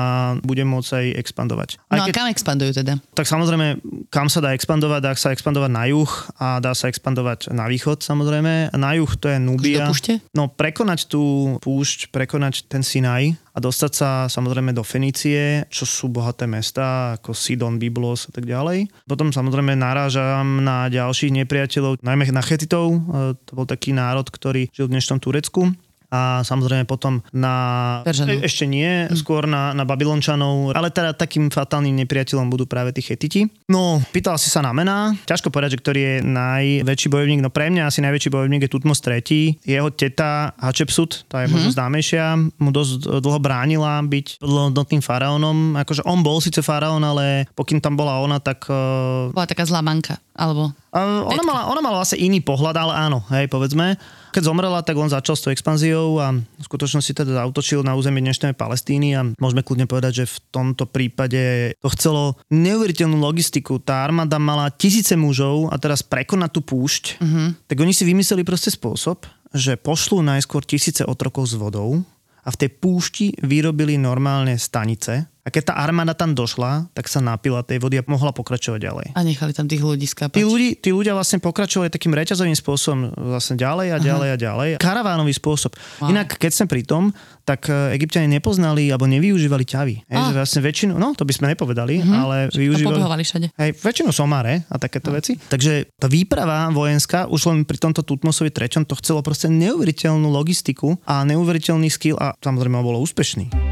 bude 0.45 0.61
môcť 0.61 0.91
aj 0.93 1.07
expandovať. 1.25 1.81
Aj 1.89 1.99
no 1.99 2.05
a 2.05 2.07
keď, 2.13 2.15
kam 2.21 2.29
expandujú 2.29 2.71
teda? 2.77 3.01
Tak 3.17 3.25
samozrejme, 3.25 3.81
kam 4.13 4.29
sa 4.29 4.45
dá 4.45 4.53
expandovať? 4.53 5.01
Dá 5.01 5.13
sa 5.17 5.33
expandovať 5.33 5.71
na 5.73 5.85
juh 5.89 6.13
a 6.37 6.61
dá 6.61 6.77
sa 6.77 6.93
expandovať 6.93 7.49
na 7.57 7.65
východ 7.65 8.05
samozrejme. 8.05 8.77
Na 8.77 8.93
juh 8.93 9.13
to 9.17 9.33
je 9.33 9.41
Nubia. 9.41 9.89
No 10.37 10.53
prekonať 10.53 11.09
tú 11.09 11.57
púšť, 11.65 12.13
prekonať 12.13 12.69
ten 12.69 12.85
Sinaj 12.85 13.41
a 13.57 13.59
dostať 13.59 13.93
sa 13.97 14.09
samozrejme 14.29 14.77
do 14.77 14.85
Fenície, 14.85 15.65
čo 15.73 15.89
sú 15.89 16.13
bohaté 16.13 16.45
mesta 16.45 17.17
ako 17.19 17.33
Sidon, 17.33 17.81
Byblos 17.81 18.29
a 18.29 18.37
tak 18.37 18.45
ďalej. 18.45 18.93
Potom 19.09 19.33
samozrejme 19.33 19.75
narážam 19.75 20.63
na 20.63 20.87
ďalších 20.93 21.35
nepriateľov, 21.43 22.05
najmä 22.05 22.31
na 22.31 22.45
Chetitov, 22.45 22.95
e, 22.95 22.99
to 23.43 23.53
bol 23.57 23.67
taký 23.67 23.91
národ, 23.91 24.29
ktorý 24.29 24.71
žil 24.71 24.87
v 24.87 24.95
dnešnom 24.95 25.19
Turecku 25.19 25.73
a 26.11 26.43
samozrejme 26.43 26.85
potom 26.91 27.23
na... 27.31 28.03
E, 28.03 28.43
ešte 28.43 28.67
nie, 28.67 29.07
hm. 29.07 29.15
skôr 29.15 29.47
na, 29.47 29.71
na 29.71 29.87
Babylončanov, 29.87 30.75
ale 30.75 30.91
teda 30.91 31.15
takým 31.15 31.49
fatálnym 31.49 31.95
nepriateľom 32.05 32.51
budú 32.51 32.67
práve 32.67 32.91
tí 32.91 33.01
Chetiti. 33.01 33.47
No, 33.71 34.03
pýtal 34.11 34.35
si 34.37 34.51
sa 34.51 34.61
na 34.61 34.75
mená. 34.75 35.15
Ťažko 35.25 35.55
povedať, 35.55 35.79
že 35.79 35.81
ktorý 35.83 36.01
je 36.03 36.15
najväčší 36.27 37.09
bojovník. 37.09 37.41
No 37.41 37.51
pre 37.55 37.71
mňa 37.71 37.87
asi 37.87 38.03
najväčší 38.03 38.31
bojovník 38.35 38.67
je 38.67 38.71
Tutmos 38.71 38.99
III. 39.01 39.63
Jeho 39.63 39.89
teta 39.95 40.51
Hatshepsut, 40.59 41.31
tá 41.31 41.47
je 41.47 41.49
možno 41.49 41.71
mm-hmm. 41.71 41.79
známejšia, 41.79 42.25
mu 42.59 42.71
dosť 42.75 43.23
dlho 43.23 43.39
bránila 43.39 44.03
byť 44.03 44.43
plnohodnotným 44.43 45.03
faraónom. 45.03 45.79
Akože 45.79 46.03
on 46.03 46.27
bol 46.27 46.43
síce 46.43 46.59
faraón, 46.61 47.07
ale 47.07 47.47
pokým 47.55 47.79
tam 47.79 47.95
bola 47.95 48.19
ona, 48.19 48.43
tak... 48.43 48.67
Uh... 48.67 49.31
Bola 49.31 49.47
taká 49.47 49.63
zlá 49.63 49.81
manka, 49.81 50.19
alebo... 50.35 50.75
Uh, 50.91 51.23
ona, 51.31 51.43
mala, 51.47 51.63
ona 51.71 51.81
mala 51.81 51.97
vlastne 52.03 52.19
iný 52.19 52.43
pohľad, 52.43 52.75
ale 52.75 52.93
áno, 52.99 53.23
hej, 53.31 53.47
povedzme. 53.47 53.95
Keď 54.31 54.43
zomrela, 54.47 54.83
tak 54.87 54.95
on 54.95 55.11
začal 55.11 55.35
s 55.35 55.43
tou 55.43 55.51
expanziou 55.51 56.23
a 56.23 56.31
v 56.35 56.65
skutočnosti 56.65 57.11
teda 57.11 57.43
zautočil 57.43 57.83
na 57.83 57.99
územie 57.99 58.23
dnešnej 58.23 58.55
Palestíny 58.55 59.09
a 59.19 59.27
môžeme 59.39 59.67
kľudne 59.67 59.91
povedať, 59.91 60.23
že 60.23 60.31
v 60.31 60.39
tomto 60.55 60.87
prípade 60.87 61.75
to 61.83 61.89
chcelo 61.95 62.39
neuveriteľnú 62.51 63.19
logistiku. 63.19 63.83
Tá 63.83 64.07
armáda 64.07 64.39
mala 64.39 64.71
tisíce 64.71 65.19
mužov 65.19 65.71
a 65.71 65.77
teraz 65.79 66.07
prekonať 66.07 66.51
tú 66.55 66.61
púšť, 66.63 67.05
uh-huh. 67.19 67.49
tak 67.67 67.83
oni 67.83 67.95
si 67.95 68.07
vymysleli 68.07 68.47
proste 68.47 68.71
spôsob, 68.71 69.27
že 69.55 69.79
pošlú 69.79 70.23
najskôr 70.23 70.63
tisíce 70.63 71.03
otrokov 71.03 71.51
s 71.51 71.55
vodou 71.59 72.03
a 72.41 72.49
v 72.51 72.59
tej 72.67 72.71
púšti 72.75 73.27
vyrobili 73.45 74.01
normálne 74.01 74.57
stanice, 74.57 75.30
keď 75.51 75.63
tá 75.71 75.75
armáda 75.77 76.15
tam 76.15 76.33
došla, 76.33 76.89
tak 76.95 77.11
sa 77.11 77.19
napila 77.19 77.61
tej 77.67 77.83
vody 77.83 77.99
a 77.99 78.03
mohla 78.07 78.31
pokračovať 78.31 78.81
ďalej. 78.81 79.07
A 79.13 79.21
nechali 79.27 79.53
tam 79.53 79.67
tých 79.67 79.83
ľudí 79.83 80.07
skápať. 80.07 80.39
Tí, 80.39 80.47
ľudí, 80.47 80.79
tí 80.79 80.95
ľudia 80.95 81.13
vlastne 81.13 81.43
pokračovali 81.43 81.91
takým 81.91 82.15
reťazovým 82.15 82.57
spôsobom 82.57 83.13
vlastne 83.37 83.59
ďalej 83.59 83.87
a 83.93 83.99
ďalej 83.99 84.29
Aha. 84.31 84.37
a 84.37 84.39
ďalej. 84.39 84.69
Karavánový 84.81 85.35
spôsob. 85.35 85.75
Wow. 86.01 86.15
Inak, 86.15 86.39
keď 86.39 86.51
sme 86.55 86.67
pri 86.71 86.83
tom, 86.87 87.11
tak 87.45 87.67
e, 87.67 87.99
egyptiani 87.99 88.31
nepoznali 88.31 88.87
alebo 88.89 89.11
nevyužívali 89.11 89.65
ťavy. 89.67 89.95
Hej, 90.07 90.19
že 90.31 90.35
vlastne 90.39 90.61
väčšinu, 90.63 90.93
no 90.95 91.19
to 91.19 91.27
by 91.27 91.33
sme 91.35 91.51
nepovedali, 91.51 91.99
uh-huh. 91.99 92.15
ale 92.15 92.37
využívali... 92.55 93.03
A 93.03 93.19
všade. 93.21 93.47
Hej, 93.59 93.71
väčšinu 93.83 94.15
somáre 94.15 94.63
a 94.71 94.79
takéto 94.79 95.11
uh-huh. 95.11 95.19
veci. 95.19 95.35
Takže 95.35 95.91
tá 95.99 96.07
výprava 96.07 96.71
vojenská, 96.71 97.27
už 97.27 97.51
len 97.51 97.59
pri 97.67 97.83
tomto 97.83 98.07
Tutmosovi 98.07 98.55
treťom, 98.55 98.87
to 98.87 98.95
chcelo 99.03 99.21
proste 99.27 99.51
neuveriteľnú 99.51 100.31
logistiku 100.31 100.95
a 101.03 101.27
neuveriteľný 101.27 101.91
skill 101.91 102.17
a 102.23 102.39
samozrejme 102.39 102.79
bolo 102.79 103.03
úspešný. 103.03 103.70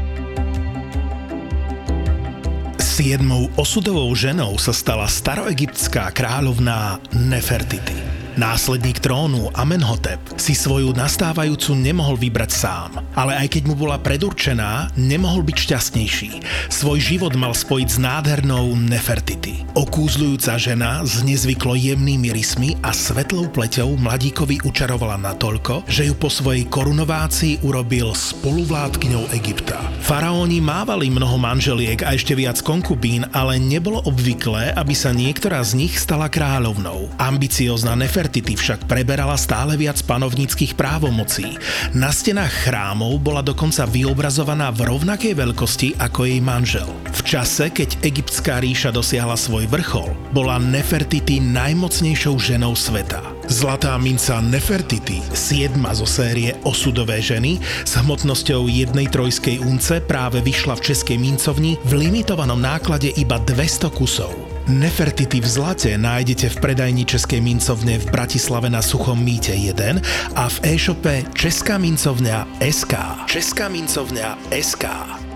Siedmou 2.99 3.47
osudovou 3.55 4.11
ženou 4.11 4.59
sa 4.59 4.75
stala 4.75 5.07
staroegyptská 5.07 6.11
kráľovná 6.11 6.99
Nefertiti. 7.15 8.18
Následník 8.39 9.03
trónu 9.03 9.51
Amenhotep 9.51 10.39
si 10.39 10.55
svoju 10.55 10.95
nastávajúcu 10.95 11.75
nemohol 11.75 12.15
vybrať 12.15 12.51
sám, 12.55 13.03
ale 13.11 13.35
aj 13.35 13.51
keď 13.51 13.67
mu 13.67 13.75
bola 13.75 13.99
predurčená, 13.99 14.95
nemohol 14.95 15.43
byť 15.43 15.57
šťastnejší. 15.59 16.31
Svoj 16.71 17.03
život 17.03 17.35
mal 17.35 17.51
spojiť 17.51 17.89
s 17.91 17.99
nádhernou 17.99 18.79
Nefertiti. 18.79 19.67
Okúzľujúca 19.75 20.55
žena 20.55 21.03
s 21.03 21.19
nezvyklo 21.19 21.75
jemnými 21.75 22.31
rysmi 22.31 22.79
a 22.79 22.95
svetlou 22.95 23.51
pleťou 23.51 23.99
mladíkovi 23.99 24.63
učarovala 24.63 25.19
natoľko, 25.19 25.83
že 25.91 26.07
ju 26.07 26.15
po 26.15 26.31
svojej 26.31 26.63
korunovácii 26.71 27.67
urobil 27.67 28.15
spoluvládkňou 28.15 29.35
Egypta. 29.35 29.83
Faraóni 29.99 30.63
mávali 30.63 31.11
mnoho 31.11 31.35
manželiek 31.35 32.07
a 32.07 32.15
ešte 32.15 32.39
viac 32.39 32.63
konkubín, 32.63 33.27
ale 33.35 33.59
nebolo 33.59 33.99
obvyklé, 34.07 34.71
aby 34.79 34.95
sa 34.95 35.11
niektorá 35.11 35.59
z 35.59 35.75
nich 35.75 35.99
stala 35.99 36.31
kráľovnou. 36.31 37.11
Ambiciózna 37.19 37.99
Nefertiti 38.29 38.61
však 38.61 38.85
preberala 38.85 39.33
stále 39.41 39.73
viac 39.73 40.05
panovníckých 40.05 40.77
právomocí. 40.77 41.57
Na 41.97 42.13
stenách 42.13 42.69
chrámov 42.69 43.17
bola 43.17 43.41
dokonca 43.41 43.89
vyobrazovaná 43.89 44.69
v 44.69 44.85
rovnakej 44.85 45.33
veľkosti 45.33 45.97
ako 45.97 46.29
jej 46.29 46.37
manžel. 46.37 46.85
V 47.09 47.25
čase, 47.25 47.73
keď 47.73 48.05
egyptská 48.05 48.61
ríša 48.61 48.93
dosiahla 48.93 49.33
svoj 49.33 49.65
vrchol, 49.65 50.13
bola 50.29 50.61
Nefertiti 50.61 51.41
najmocnejšou 51.41 52.37
ženou 52.37 52.77
sveta. 52.77 53.17
Zlatá 53.49 53.97
minca 53.97 54.37
Nefertiti, 54.45 55.25
siedma 55.33 55.97
zo 55.97 56.05
série 56.05 56.53
Osudové 56.61 57.25
ženy, 57.25 57.57
s 57.81 57.97
hmotnosťou 57.97 58.69
jednej 58.69 59.09
trojskej 59.09 59.57
unce 59.57 60.05
práve 60.05 60.37
vyšla 60.45 60.77
v 60.77 60.85
českej 60.93 61.17
mincovni 61.17 61.81
v 61.81 61.97
limitovanom 61.97 62.61
náklade 62.61 63.09
iba 63.17 63.41
200 63.41 63.89
kusov. 63.89 64.48
Nefertiti 64.67 65.39
v 65.39 65.47
zlate 65.47 65.95
nájdete 65.95 66.51
v 66.51 66.57
predajni 66.59 67.07
Českej 67.07 67.39
mincovne 67.39 68.01
v 68.01 68.05
Bratislave 68.11 68.67
na 68.67 68.83
Suchom 68.83 69.21
mýte 69.21 69.55
1 69.55 70.03
a 70.35 70.43
v 70.49 70.57
e-shope 70.75 71.23
Česká 71.37 71.79
mincovňa 71.79 72.59
SK. 72.59 72.93
Česká 73.29 73.71
mincovňa 73.71 74.35
SK. 74.49 75.28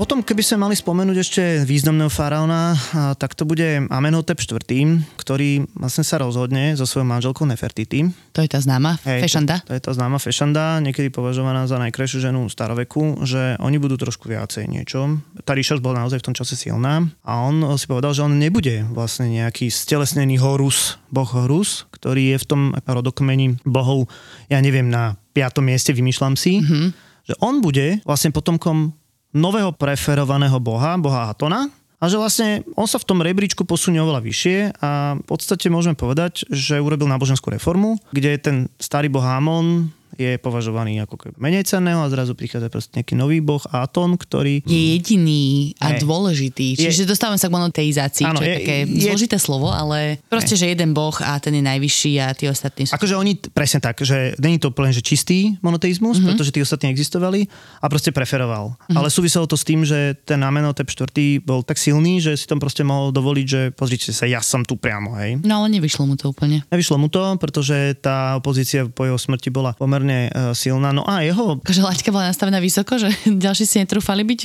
Potom, 0.00 0.24
keby 0.24 0.40
sme 0.40 0.64
mali 0.64 0.72
spomenúť 0.72 1.16
ešte 1.20 1.42
významného 1.68 2.08
faraóna, 2.08 2.72
tak 3.20 3.36
to 3.36 3.44
bude 3.44 3.84
Amenhotep 3.92 4.40
IV, 4.40 5.04
ktorý 5.20 5.68
vlastne 5.76 6.08
sa 6.08 6.16
rozhodne 6.16 6.72
so 6.72 6.88
svojou 6.88 7.04
manželkou 7.04 7.44
Nefertiti. 7.44 8.08
To 8.32 8.40
je 8.40 8.48
tá 8.48 8.64
známa 8.64 8.96
Hej, 9.04 9.28
fešanda. 9.28 9.60
To, 9.60 9.68
to 9.68 9.72
je 9.76 9.82
tá 9.84 9.92
známa 9.92 10.16
fešanda, 10.16 10.80
niekedy 10.80 11.12
považovaná 11.12 11.68
za 11.68 11.76
najkrajšiu 11.76 12.32
ženu 12.32 12.48
staroveku, 12.48 13.28
že 13.28 13.60
oni 13.60 13.76
budú 13.76 14.00
trošku 14.00 14.24
viacej 14.32 14.72
niečo. 14.72 15.20
Tá 15.44 15.52
ríša 15.52 15.76
už 15.76 15.84
bola 15.84 16.00
naozaj 16.00 16.24
v 16.24 16.32
tom 16.32 16.36
čase 16.40 16.56
silná 16.56 17.04
a 17.20 17.44
on 17.44 17.60
si 17.76 17.84
povedal, 17.84 18.16
že 18.16 18.24
on 18.24 18.40
nebude 18.40 18.88
vlastne 18.96 19.28
nejaký 19.28 19.68
stelesnený 19.68 20.40
Horus, 20.40 20.96
boh 21.12 21.28
Horus, 21.28 21.84
ktorý 21.92 22.32
je 22.32 22.36
v 22.40 22.48
tom 22.48 22.62
rodokmeni 22.88 23.60
bohov, 23.68 24.08
ja 24.48 24.64
neviem, 24.64 24.88
na 24.88 25.20
piatom 25.36 25.68
mieste, 25.68 25.92
vymýšľam 25.92 26.40
si, 26.40 26.64
mm-hmm. 26.64 26.88
že 27.28 27.34
on 27.44 27.60
bude 27.60 28.00
vlastne 28.08 28.32
potomkom 28.32 28.96
nového 29.30 29.70
preferovaného 29.74 30.58
boha, 30.58 30.98
boha 30.98 31.30
Atona, 31.30 31.70
a 32.00 32.08
že 32.08 32.16
vlastne 32.16 32.64
on 32.80 32.88
sa 32.88 32.96
v 32.96 33.04
tom 33.12 33.20
rebríčku 33.20 33.68
posunie 33.68 34.00
oveľa 34.00 34.24
vyššie 34.24 34.58
a 34.80 35.20
v 35.20 35.24
podstate 35.28 35.68
môžeme 35.68 35.92
povedať, 35.92 36.48
že 36.48 36.80
urobil 36.80 37.04
náboženskú 37.04 37.52
reformu, 37.52 38.00
kde 38.08 38.40
ten 38.40 38.56
starý 38.80 39.12
boh 39.12 39.20
Amon 39.20 39.92
je 40.20 40.34
považovaný 40.36 41.00
ako 41.00 41.32
menej 41.40 41.64
cenného 41.64 42.04
a 42.04 42.08
zrazu 42.12 42.36
prichádza 42.36 42.68
proste 42.68 43.00
nejaký 43.00 43.16
nový 43.16 43.40
boh 43.40 43.60
Aton, 43.72 44.20
ktorý... 44.20 44.60
Je 44.68 45.00
jediný 45.00 45.72
a 45.80 45.96
Hej. 45.96 46.04
dôležitý. 46.04 46.76
Čiže 46.76 47.08
dostávame 47.08 47.40
sa 47.40 47.48
k 47.48 47.56
monoteizácii, 47.56 48.24
Áno, 48.28 48.38
čo 48.38 48.44
je, 48.44 48.50
je- 48.52 48.58
také 48.60 48.76
je- 48.84 49.08
zložité 49.08 49.36
slovo, 49.40 49.72
ale 49.72 50.20
proste, 50.28 50.54
že 50.54 50.68
jeden 50.68 50.92
boh 50.92 51.16
a 51.24 51.40
ten 51.40 51.56
je 51.56 51.64
najvyšší 51.64 52.12
a 52.20 52.26
tí 52.36 52.44
ostatní 52.46 52.84
sú... 52.84 52.92
Akože 52.94 53.16
oni, 53.16 53.40
presne 53.50 53.80
tak, 53.80 53.96
že 54.04 54.36
není 54.36 54.60
to 54.60 54.68
úplne, 54.70 54.92
že 54.92 55.00
čistý 55.00 55.56
monoteizmus, 55.64 56.20
mm-hmm. 56.20 56.28
pretože 56.34 56.50
tí 56.52 56.60
ostatní 56.60 56.92
existovali 56.92 57.48
a 57.80 57.86
proste 57.88 58.12
preferoval. 58.12 58.76
Mm-hmm. 58.76 58.96
Ale 59.00 59.08
súviselo 59.08 59.48
to 59.48 59.56
s 59.56 59.64
tým, 59.64 59.86
že 59.86 60.18
ten 60.28 60.40
Amenhotep 60.44 60.90
IV 60.90 61.40
bol 61.46 61.64
tak 61.64 61.80
silný, 61.80 62.20
že 62.20 62.36
si 62.36 62.44
tam 62.44 62.60
proste 62.60 62.84
mohol 62.84 63.14
dovoliť, 63.14 63.46
že 63.46 63.60
pozrite 63.72 64.12
sa, 64.12 64.28
ja 64.28 64.44
som 64.44 64.66
tu 64.66 64.76
priamo, 64.76 65.16
hej. 65.22 65.40
No 65.40 65.64
ale 65.64 65.72
nevyšlo 65.78 66.04
mu 66.04 66.14
to 66.18 66.34
úplne. 66.34 66.66
Nevyšlo 66.68 66.96
mu 67.00 67.08
to, 67.08 67.38
pretože 67.38 67.96
tá 68.02 68.36
opozícia 68.36 68.84
po 68.90 69.06
jeho 69.06 69.16
smrti 69.16 69.48
bola 69.54 69.72
pomerne 69.78 70.09
uh, 70.28 70.52
silná. 70.52 70.90
No 70.90 71.06
a 71.06 71.22
jeho 71.22 71.58
Akože 71.60 71.82
laťka 71.82 72.10
bola 72.10 72.30
nastavená 72.30 72.58
vysoko, 72.58 72.98
že 72.98 73.08
ďalší 73.46 73.64
si 73.64 73.76
netrúfali 73.80 74.22
byť 74.26 74.40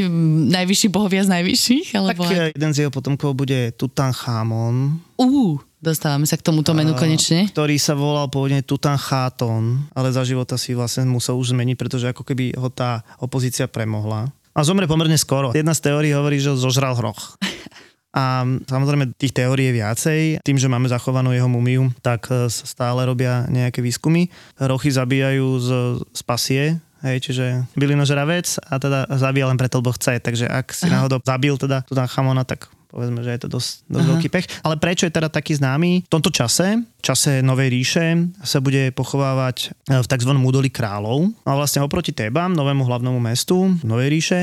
najvyšší 0.53 0.87
bohovia 0.89 1.25
z 1.25 1.29
najvyšších, 1.35 1.87
tak 1.93 1.99
alebo... 2.01 2.21
eh, 2.29 2.53
jeden 2.53 2.71
z 2.71 2.77
jeho 2.85 2.91
potomkov 2.93 3.33
bude 3.33 3.73
Tutanchamon, 3.75 5.01
Ú, 5.15 5.55
dostávame 5.79 6.27
sa 6.27 6.35
k 6.35 6.43
tomuto 6.43 6.75
menu 6.75 6.91
konečne. 6.91 7.47
ktorý 7.47 7.79
sa 7.79 7.95
volal 7.95 8.27
pôvodne 8.27 8.59
Tutancháton, 8.59 9.87
ale 9.95 10.11
za 10.11 10.27
života 10.27 10.59
si 10.59 10.75
vlastne 10.75 11.07
musel 11.07 11.39
už 11.39 11.55
zmeniť, 11.55 11.75
pretože 11.79 12.11
ako 12.11 12.27
keby 12.27 12.55
ho 12.59 12.67
tá 12.67 13.01
opozícia 13.23 13.63
premohla. 13.71 14.27
A 14.55 14.63
zomre 14.63 14.87
pomerne 14.87 15.19
skoro. 15.19 15.51
Jedna 15.51 15.75
z 15.75 15.91
teórií 15.91 16.15
hovorí, 16.15 16.39
že 16.39 16.55
zožral 16.55 16.95
hroch. 16.95 17.35
A 18.15 18.47
samozrejme 18.63 19.11
tých 19.19 19.35
teórií 19.35 19.69
je 19.69 19.77
viacej. 19.83 20.21
Tým, 20.39 20.55
že 20.55 20.71
máme 20.71 20.87
zachovanú 20.87 21.35
jeho 21.35 21.51
mumiu, 21.51 21.91
tak 21.99 22.31
e, 22.31 22.47
stále 22.47 23.03
robia 23.03 23.43
nejaké 23.51 23.83
výskumy. 23.83 24.31
Rochy 24.55 24.87
zabíjajú 24.95 25.47
z, 25.59 25.69
z 26.15 26.21
pasie, 26.23 26.65
Hej, 27.05 27.21
čiže 27.21 27.69
bylinožravec 27.77 28.65
a 28.65 28.81
teda 28.81 29.05
zabíja 29.21 29.45
len 29.45 29.61
preto, 29.61 29.77
lebo 29.77 29.93
chce. 29.93 30.17
Takže 30.17 30.49
ak 30.49 30.73
si 30.73 30.89
náhodou 30.89 31.21
zabil 31.21 31.53
teda 31.53 31.85
Tutanchamona, 31.85 32.41
tak 32.41 32.65
povedzme, 32.95 33.19
že 33.19 33.35
je 33.35 33.41
to 33.43 33.49
dosť, 33.51 33.91
dosť 33.91 34.05
veľký 34.07 34.29
pech. 34.31 34.47
Ale 34.63 34.79
prečo 34.79 35.03
je 35.03 35.11
teda 35.11 35.27
taký 35.27 35.59
známy? 35.59 36.07
V 36.07 36.11
tomto 36.15 36.31
čase, 36.31 36.79
čase 37.03 37.43
Novej 37.43 37.67
ríše, 37.67 38.31
sa 38.39 38.63
bude 38.63 38.95
pochovávať 38.95 39.75
e, 39.91 39.99
v 39.99 40.07
tzv. 40.07 40.31
údolí 40.31 40.71
kráľov. 40.71 41.27
A 41.43 41.59
vlastne 41.59 41.83
oproti 41.83 42.15
Tébam, 42.15 42.55
novému 42.55 42.87
hlavnému 42.87 43.19
mestu 43.19 43.75
Novej 43.83 44.07
ríše, 44.07 44.39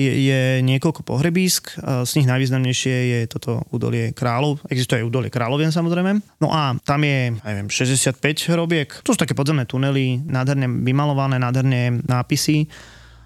je, 0.00 0.08
je 0.08 0.40
niekoľko 0.64 1.04
pohrebísk. 1.04 1.76
A 1.84 2.08
Z 2.08 2.16
nich 2.16 2.28
najvýznamnejšie 2.32 2.96
je 3.12 3.18
toto 3.28 3.60
údolie 3.68 4.16
kráľov. 4.16 4.64
Existuje 4.72 5.04
údolie 5.04 5.28
kráľovien 5.28 5.68
samozrejme. 5.68 6.40
No 6.40 6.48
a 6.48 6.80
tam 6.80 7.04
je, 7.04 7.36
neviem, 7.36 7.68
65 7.68 8.16
hrobiek. 8.48 8.88
To 9.04 9.12
sú 9.12 9.20
také 9.20 9.36
podzemné 9.36 9.68
tunely, 9.68 10.24
nádherne 10.24 10.64
vymalované, 10.80 11.36
nádherne 11.36 12.00
nápisy 12.08 12.64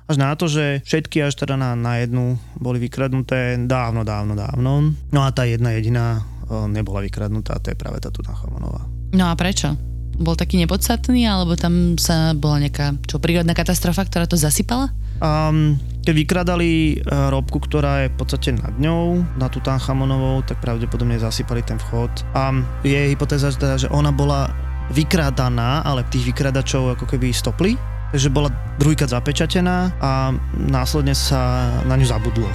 až 0.04 0.16
na 0.20 0.36
to, 0.36 0.46
že 0.48 0.84
všetky 0.84 1.24
až 1.24 1.34
teda 1.34 1.56
na, 1.56 1.72
na 1.72 2.04
jednu 2.04 2.36
boli 2.60 2.76
vykradnuté 2.76 3.56
dávno, 3.64 4.04
dávno, 4.04 4.36
dávno. 4.36 4.92
No 5.08 5.20
a 5.24 5.32
tá 5.32 5.48
jedna 5.48 5.72
jediná 5.72 6.20
o, 6.48 6.68
nebola 6.68 7.00
vykradnutá, 7.00 7.56
to 7.60 7.72
je 7.72 7.76
práve 7.78 8.04
tá 8.04 8.12
Tutanchamonová. 8.12 8.84
No 9.16 9.32
a 9.32 9.34
prečo? 9.38 9.72
Bol 10.14 10.38
taký 10.38 10.60
nepodstatný, 10.62 11.26
alebo 11.26 11.58
tam 11.58 11.98
sa 11.98 12.36
bola 12.36 12.62
nejaká 12.62 12.94
čo, 13.08 13.18
prírodná 13.18 13.56
katastrofa, 13.56 14.06
ktorá 14.06 14.30
to 14.30 14.38
zasypala? 14.38 14.92
Um, 15.18 15.80
keď 16.06 16.14
vykradali 16.14 17.00
uh, 17.00 17.32
robku, 17.32 17.58
ktorá 17.64 18.06
je 18.06 18.12
v 18.12 18.16
podstate 18.18 18.50
nad 18.54 18.76
ňou, 18.78 19.24
na 19.40 19.48
Tutanchamonovou, 19.50 20.44
tak 20.46 20.62
pravdepodobne 20.62 21.18
zasypali 21.18 21.66
ten 21.66 21.80
vchod. 21.80 22.28
A 22.36 22.54
je 22.86 23.10
hypotéza, 23.10 23.50
že 23.50 23.58
teda, 23.58 23.74
že 23.80 23.88
ona 23.90 24.14
bola 24.14 24.52
vykrádaná, 24.92 25.82
ale 25.82 26.04
tých 26.12 26.28
vykradačov 26.30 26.94
ako 26.94 27.08
keby 27.08 27.32
stopli, 27.32 27.74
takže 28.14 28.30
bola 28.30 28.46
druhýkrát 28.78 29.10
zapečatená 29.10 29.90
a 29.98 30.30
následne 30.54 31.18
sa 31.18 31.66
na 31.82 31.98
ňu 31.98 32.06
zabudlo. 32.06 32.46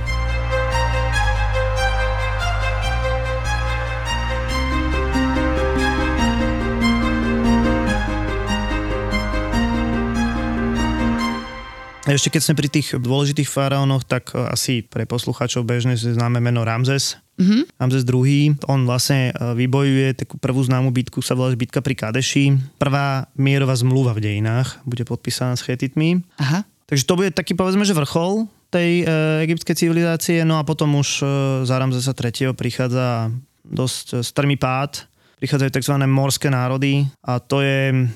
Ešte 12.09 12.33
keď 12.33 12.41
sme 12.41 12.55
pri 12.57 12.69
tých 12.73 12.87
dôležitých 12.97 13.45
faraónoch, 13.45 14.01
tak 14.01 14.33
e, 14.33 14.41
asi 14.49 14.81
pre 14.81 15.05
poslucháčov 15.05 15.61
bežne 15.61 15.93
známe 15.93 16.41
meno 16.41 16.65
Ramzes. 16.65 17.21
Mm-hmm. 17.37 17.61
Ramzes 17.77 18.03
II. 18.03 18.57
On 18.65 18.81
vlastne 18.89 19.29
e, 19.29 19.33
vybojuje 19.53 20.25
takú 20.25 20.41
prvú 20.41 20.65
známu 20.65 20.89
bitku, 20.89 21.21
sa 21.21 21.37
volá 21.37 21.53
bitka 21.53 21.85
pri 21.85 21.93
Kadeši. 21.93 22.77
Prvá 22.81 23.29
mierová 23.37 23.77
zmluva 23.77 24.17
v 24.17 24.25
dejinách 24.25 24.81
bude 24.89 25.05
podpísaná 25.05 25.53
s 25.53 25.61
Chetitmi. 25.61 26.25
Aha. 26.41 26.65
Takže 26.89 27.05
to 27.05 27.13
bude 27.13 27.31
taký 27.37 27.53
povedzme, 27.53 27.85
že 27.85 27.93
vrchol 27.93 28.49
tej 28.69 29.01
e, 29.01 29.05
egyptskej 29.49 29.75
civilizácie, 29.77 30.37
no 30.45 30.61
a 30.61 30.65
potom 30.65 30.97
už 30.97 31.21
e, 31.21 31.25
za 31.65 31.75
Ramzesa 31.77 32.13
III. 32.13 32.53
prichádza 32.53 33.33
dosť 33.65 34.05
e, 34.09 34.15
strmý 34.21 34.57
pád, 34.57 35.09
prichádzajú 35.41 35.69
tzv. 35.73 35.95
morské 36.05 36.49
národy 36.53 37.09
a 37.25 37.41
to 37.41 37.61
je 37.65 38.09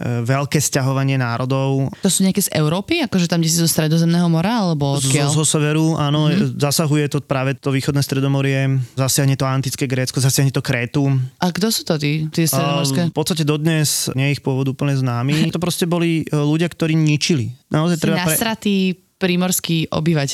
veľké 0.00 0.56
sťahovanie 0.56 1.20
národov 1.20 1.92
To 2.00 2.08
sú 2.08 2.24
nejaké 2.24 2.40
z 2.40 2.50
Európy? 2.56 3.04
Akože 3.04 3.28
tam, 3.28 3.44
kde 3.44 3.52
si 3.52 3.60
zo 3.60 3.68
Stredozemného 3.68 4.26
mora? 4.32 4.64
Alebo 4.64 4.96
zo, 4.96 5.06
odkiaľ? 5.06 5.28
zo 5.28 5.44
severu, 5.44 6.00
áno, 6.00 6.32
mm-hmm. 6.32 6.56
zasahuje 6.56 7.12
to 7.12 7.18
práve 7.20 7.52
to 7.60 7.68
východné 7.68 8.00
stredomorie, 8.00 8.80
zasiahne 8.96 9.36
to 9.36 9.44
antické 9.44 9.84
Grécko, 9.84 10.24
zasiahne 10.24 10.52
to 10.52 10.64
Krétu. 10.64 11.04
A 11.36 11.52
kto 11.52 11.68
sú 11.68 11.84
to 11.84 12.00
tí, 12.00 12.26
tí 12.32 12.48
A 12.48 12.50
stredomorské? 12.50 13.12
v 13.12 13.16
podstate 13.16 13.44
dodnes 13.44 14.08
nie 14.16 14.32
je 14.32 14.40
ich 14.40 14.42
pôvod 14.42 14.72
úplne 14.72 14.96
známy. 14.96 15.52
To 15.52 15.60
proste 15.60 15.84
boli 15.84 16.24
e, 16.24 16.32
ľudia, 16.32 16.70
ktorí 16.72 16.96
ničili. 16.96 17.52
Naozaj 17.68 17.96
Si 17.98 18.02
treba 18.08 18.24
pre... 18.24 19.09
nasratý 19.20 19.36
prímorskí 19.36 19.84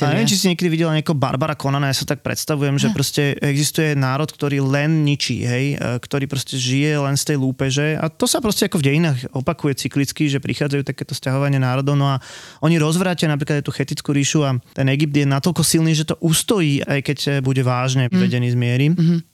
A 0.07 0.15
neviem, 0.15 0.31
či 0.31 0.39
si 0.39 0.47
niekedy 0.47 0.71
videla 0.71 0.95
niekoho 0.95 1.19
Barbara 1.19 1.59
Conana, 1.59 1.91
ja 1.91 1.97
sa 1.99 2.07
tak 2.07 2.23
predstavujem, 2.23 2.79
že 2.79 2.95
proste 2.95 3.35
existuje 3.43 3.99
národ, 3.99 4.31
ktorý 4.31 4.63
len 4.63 5.03
ničí, 5.03 5.43
hej, 5.43 5.75
e, 5.75 5.99
ktorý 5.99 6.31
proste 6.31 6.55
žije 6.55 7.03
len 7.03 7.19
z 7.19 7.35
tej 7.35 7.37
lúpeže. 7.43 7.99
A 7.99 8.07
to 8.07 8.31
sa 8.31 8.39
proste 8.39 8.71
ako 8.71 8.79
v 8.79 8.87
dejinách 8.95 9.19
opakuje 9.35 9.75
cyklicky, 9.75 10.31
že 10.31 10.39
prichádzajú 10.39 10.87
takéto 10.87 11.19
stiahovanie 11.19 11.59
národov, 11.59 11.99
no 11.99 12.07
a 12.07 12.23
oni 12.63 12.79
rozvrátia 12.79 13.27
napríklad 13.27 13.61
aj 13.61 13.67
tú 13.67 13.75
chetickú 13.75 14.15
ríšu 14.15 14.47
a 14.47 14.55
ten 14.73 14.87
Egypt 14.95 15.19
je 15.19 15.27
natoľko 15.27 15.67
silný, 15.67 15.93
že 15.99 16.07
to 16.07 16.15
ustojí, 16.23 16.87
aj 16.87 17.01
keď 17.03 17.19
e, 17.27 17.31
bude 17.43 17.67
vážne 17.67 18.07
vyvedený 18.07 18.55
z 18.55 18.57
miery. 18.57 18.87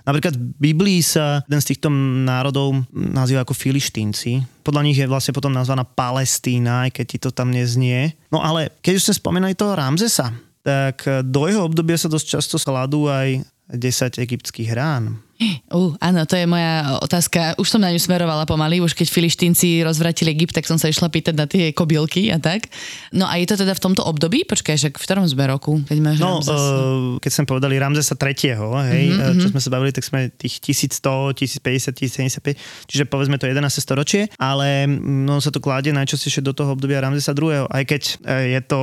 Napríklad 0.03 0.35
v 0.35 0.73
Biblii 0.73 1.05
sa 1.05 1.45
jeden 1.45 1.61
z 1.61 1.69
týchto 1.77 1.93
národov 2.25 2.89
nazýva 2.91 3.45
ako 3.45 3.55
Filištínci. 3.55 4.62
Podľa 4.63 4.83
nich 4.87 4.99
je 4.99 5.11
vlastne 5.11 5.35
potom 5.35 5.51
nazvaná 5.51 5.83
Palestína, 5.83 6.89
aj 6.89 6.91
keď 6.97 7.05
ti 7.07 7.19
to 7.19 7.31
tam 7.35 7.51
neznie. 7.51 8.15
No 8.31 8.41
ale 8.41 8.71
keď 8.81 8.93
už 8.97 9.05
ste 9.11 9.19
spomínali 9.19 9.59
toho 9.59 9.75
Ramzesa, 9.75 10.31
tak 10.63 11.03
do 11.27 11.51
jeho 11.51 11.67
obdobia 11.67 11.99
sa 11.99 12.07
dosť 12.07 12.27
často 12.39 12.57
skladú 12.57 13.11
aj 13.11 13.43
10 13.75 14.23
egyptských 14.23 14.71
rán. 14.73 15.19
Uh, 15.73 15.97
áno, 16.05 16.29
to 16.29 16.37
je 16.37 16.45
moja 16.45 17.01
otázka. 17.01 17.57
Už 17.57 17.65
som 17.65 17.81
na 17.81 17.89
ňu 17.89 17.97
smerovala 17.97 18.45
pomaly, 18.45 18.85
už 18.85 18.93
keď 18.93 19.09
filištínci 19.09 19.81
rozvratili 19.81 20.37
Egypt, 20.37 20.53
tak 20.53 20.69
som 20.69 20.77
sa 20.77 20.93
išla 20.93 21.09
pýtať 21.09 21.33
na 21.33 21.49
tie 21.49 21.73
kobylky 21.73 22.29
a 22.29 22.37
tak. 22.37 22.69
No 23.09 23.25
a 23.25 23.41
je 23.41 23.49
to 23.49 23.57
teda 23.57 23.73
v 23.73 23.81
tomto 23.81 24.05
období? 24.05 24.45
Počkaj, 24.45 24.77
že 24.77 24.89
v 24.93 25.01
ktorom 25.01 25.25
sme 25.25 25.49
roku? 25.49 25.81
Keď 25.89 25.99
máš 26.05 26.21
No, 26.21 26.45
Ramzes? 26.45 26.53
uh, 26.53 27.17
keď 27.25 27.31
sme 27.33 27.45
povedali 27.49 27.81
Ramzesa 27.81 28.21
3., 28.21 28.53
hej, 28.93 29.05
mm-hmm. 29.17 29.41
čo 29.41 29.49
sme 29.49 29.61
sa 29.65 29.71
bavili, 29.73 29.97
tak 29.97 30.05
sme 30.05 30.29
tých 30.29 30.61
1100, 30.61 31.41
1050, 31.41 32.45
1075, 32.45 32.93
čiže 32.93 33.09
povedzme 33.09 33.41
to 33.41 33.49
11. 33.49 33.65
storočie, 33.81 34.29
ale 34.37 34.85
no, 35.01 35.41
sa 35.41 35.49
to 35.49 35.65
kladie 35.65 35.97
najčastejšie 35.97 36.45
do 36.45 36.53
toho 36.53 36.77
obdobia 36.77 37.01
Ramzesa 37.01 37.33
2., 37.33 37.73
aj 37.73 37.85
keď 37.89 38.03
eh, 38.29 38.59
je 38.59 38.61
to 38.69 38.81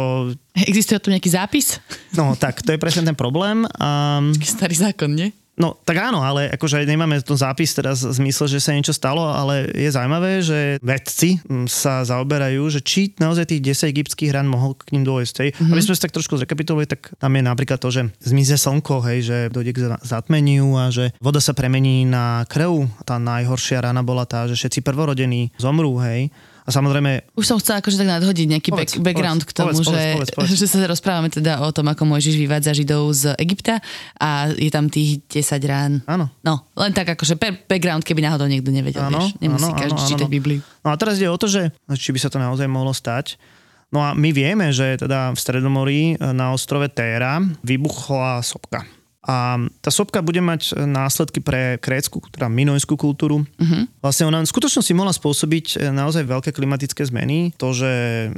Existuje 0.60 0.99
tu 0.99 1.07
nejaký 1.14 1.30
zápis? 1.32 1.80
No 2.12 2.36
tak, 2.36 2.60
to 2.60 2.76
je 2.76 2.82
presne 2.82 3.07
ten 3.07 3.16
problém. 3.16 3.64
Um, 3.80 4.36
starý 4.43 4.76
zákon, 4.76 5.07
nie? 5.16 5.32
No 5.60 5.76
tak 5.84 5.99
áno, 5.99 6.24
ale 6.24 6.47
akože 6.55 6.88
nemáme 6.88 7.20
to 7.20 7.36
zápis 7.36 7.76
teraz 7.76 8.01
v 8.01 8.16
zmysle, 8.16 8.47
že 8.47 8.64
sa 8.64 8.72
niečo 8.72 8.95
stalo, 8.95 9.22
ale 9.28 9.68
je 9.76 9.91
zaujímavé, 9.91 10.39
že 10.39 10.80
vedci 10.80 11.43
mm, 11.43 11.68
sa 11.68 12.01
zaoberajú, 12.07 12.64
že 12.72 12.80
či 12.80 13.12
naozaj 13.20 13.51
tých 13.51 13.76
10 13.76 13.93
egyptských 13.93 14.32
rán 14.32 14.47
mohol 14.47 14.74
k 14.80 14.95
ním 14.95 15.03
dôjsť. 15.03 15.36
Hej. 15.43 15.49
Mm-hmm. 15.53 15.72
Aby 15.76 15.82
sme 15.84 15.93
si 15.99 16.01
tak 16.01 16.16
trošku 16.16 16.39
zrekapitulovali, 16.39 16.88
tak 16.88 17.12
tam 17.20 17.36
je 17.36 17.43
napríklad 17.43 17.78
to, 17.78 17.91
že 17.91 18.07
zmize 18.24 18.55
slnko, 18.55 19.03
hej, 19.12 19.20
že 19.28 19.38
dojde 19.51 19.72
k 19.76 19.80
za- 19.84 20.01
zatmeniu 20.01 20.80
a 20.80 20.88
že 20.89 21.12
voda 21.20 21.43
sa 21.43 21.51
premení 21.51 22.07
na 22.07 22.47
krv. 22.47 22.88
Tá 23.03 23.20
najhoršia 23.20 23.84
rana 23.84 23.99
bola 24.01 24.24
tá, 24.24 24.47
že 24.47 24.55
všetci 24.55 24.80
prvorodení 24.82 25.51
zomrú, 25.60 25.99
hej. 25.99 26.32
A 26.70 26.72
samozrejme, 26.72 27.34
Už 27.34 27.50
som 27.50 27.58
chcela 27.58 27.82
akože 27.82 27.98
tak 27.98 28.06
nadhodiť 28.06 28.46
nejaký 28.46 28.70
Povedz, 28.70 29.02
back, 29.02 29.10
background 29.10 29.42
povedz, 29.42 29.50
k 29.50 29.58
tomu, 29.58 29.74
povedz, 29.74 29.90
že, 29.90 29.90
povedz, 29.90 30.14
povedz, 30.14 30.30
povedz. 30.38 30.60
že 30.62 30.68
sa 30.70 30.78
rozprávame 30.86 31.34
teda 31.34 31.66
o 31.66 31.74
tom, 31.74 31.90
ako 31.90 32.06
Mojžiš 32.06 32.38
vyvádza 32.38 32.78
Židov 32.78 33.10
z 33.18 33.24
Egypta 33.42 33.82
a 34.22 34.54
je 34.54 34.70
tam 34.70 34.86
tých 34.86 35.26
10 35.26 35.66
rán. 35.66 35.92
áno, 36.06 36.30
No, 36.46 36.70
len 36.78 36.94
tak 36.94 37.18
akože 37.18 37.42
background, 37.66 38.06
keby 38.06 38.22
náhodou 38.22 38.46
niekto 38.46 38.70
nevedel, 38.70 39.02
Áno, 39.02 39.18
vieš. 39.18 39.34
Nemusí 39.42 39.66
áno, 39.66 39.82
každý 39.82 39.98
áno, 39.98 40.10
čítať 40.14 40.28
áno. 40.30 40.36
Bibliu. 40.38 40.62
No 40.86 40.94
a 40.94 40.96
teraz 41.02 41.18
ide 41.18 41.26
o 41.26 41.38
to, 41.42 41.50
že 41.50 41.74
či 41.98 42.14
by 42.14 42.20
sa 42.22 42.30
to 42.30 42.38
naozaj 42.38 42.70
mohlo 42.70 42.94
stať. 42.94 43.42
No 43.90 44.06
a 44.06 44.14
my 44.14 44.30
vieme, 44.30 44.70
že 44.70 45.02
teda 45.02 45.34
v 45.34 45.38
Stredomorí 45.42 46.02
e, 46.14 46.16
na 46.30 46.54
ostrove 46.54 46.86
Téra 46.94 47.42
vybuchla 47.66 48.46
sopka. 48.46 48.86
A 49.30 49.62
tá 49.86 49.94
sopka 49.94 50.26
bude 50.26 50.42
mať 50.42 50.74
e, 50.74 50.90
následky 50.90 51.38
pre 51.38 51.78
krécku, 51.78 52.18
teda 52.34 52.50
minojskú 52.50 52.98
kultúru. 52.98 53.46
Uh-huh. 53.46 53.86
Vlastne 54.02 54.26
ona 54.26 54.42
v 54.42 54.50
skutočnosti 54.50 54.90
mohla 54.98 55.14
spôsobiť 55.14 55.78
e, 55.78 55.94
naozaj 55.94 56.26
veľké 56.26 56.50
klimatické 56.50 57.06
zmeny. 57.06 57.54
To, 57.62 57.70
že 57.70 57.92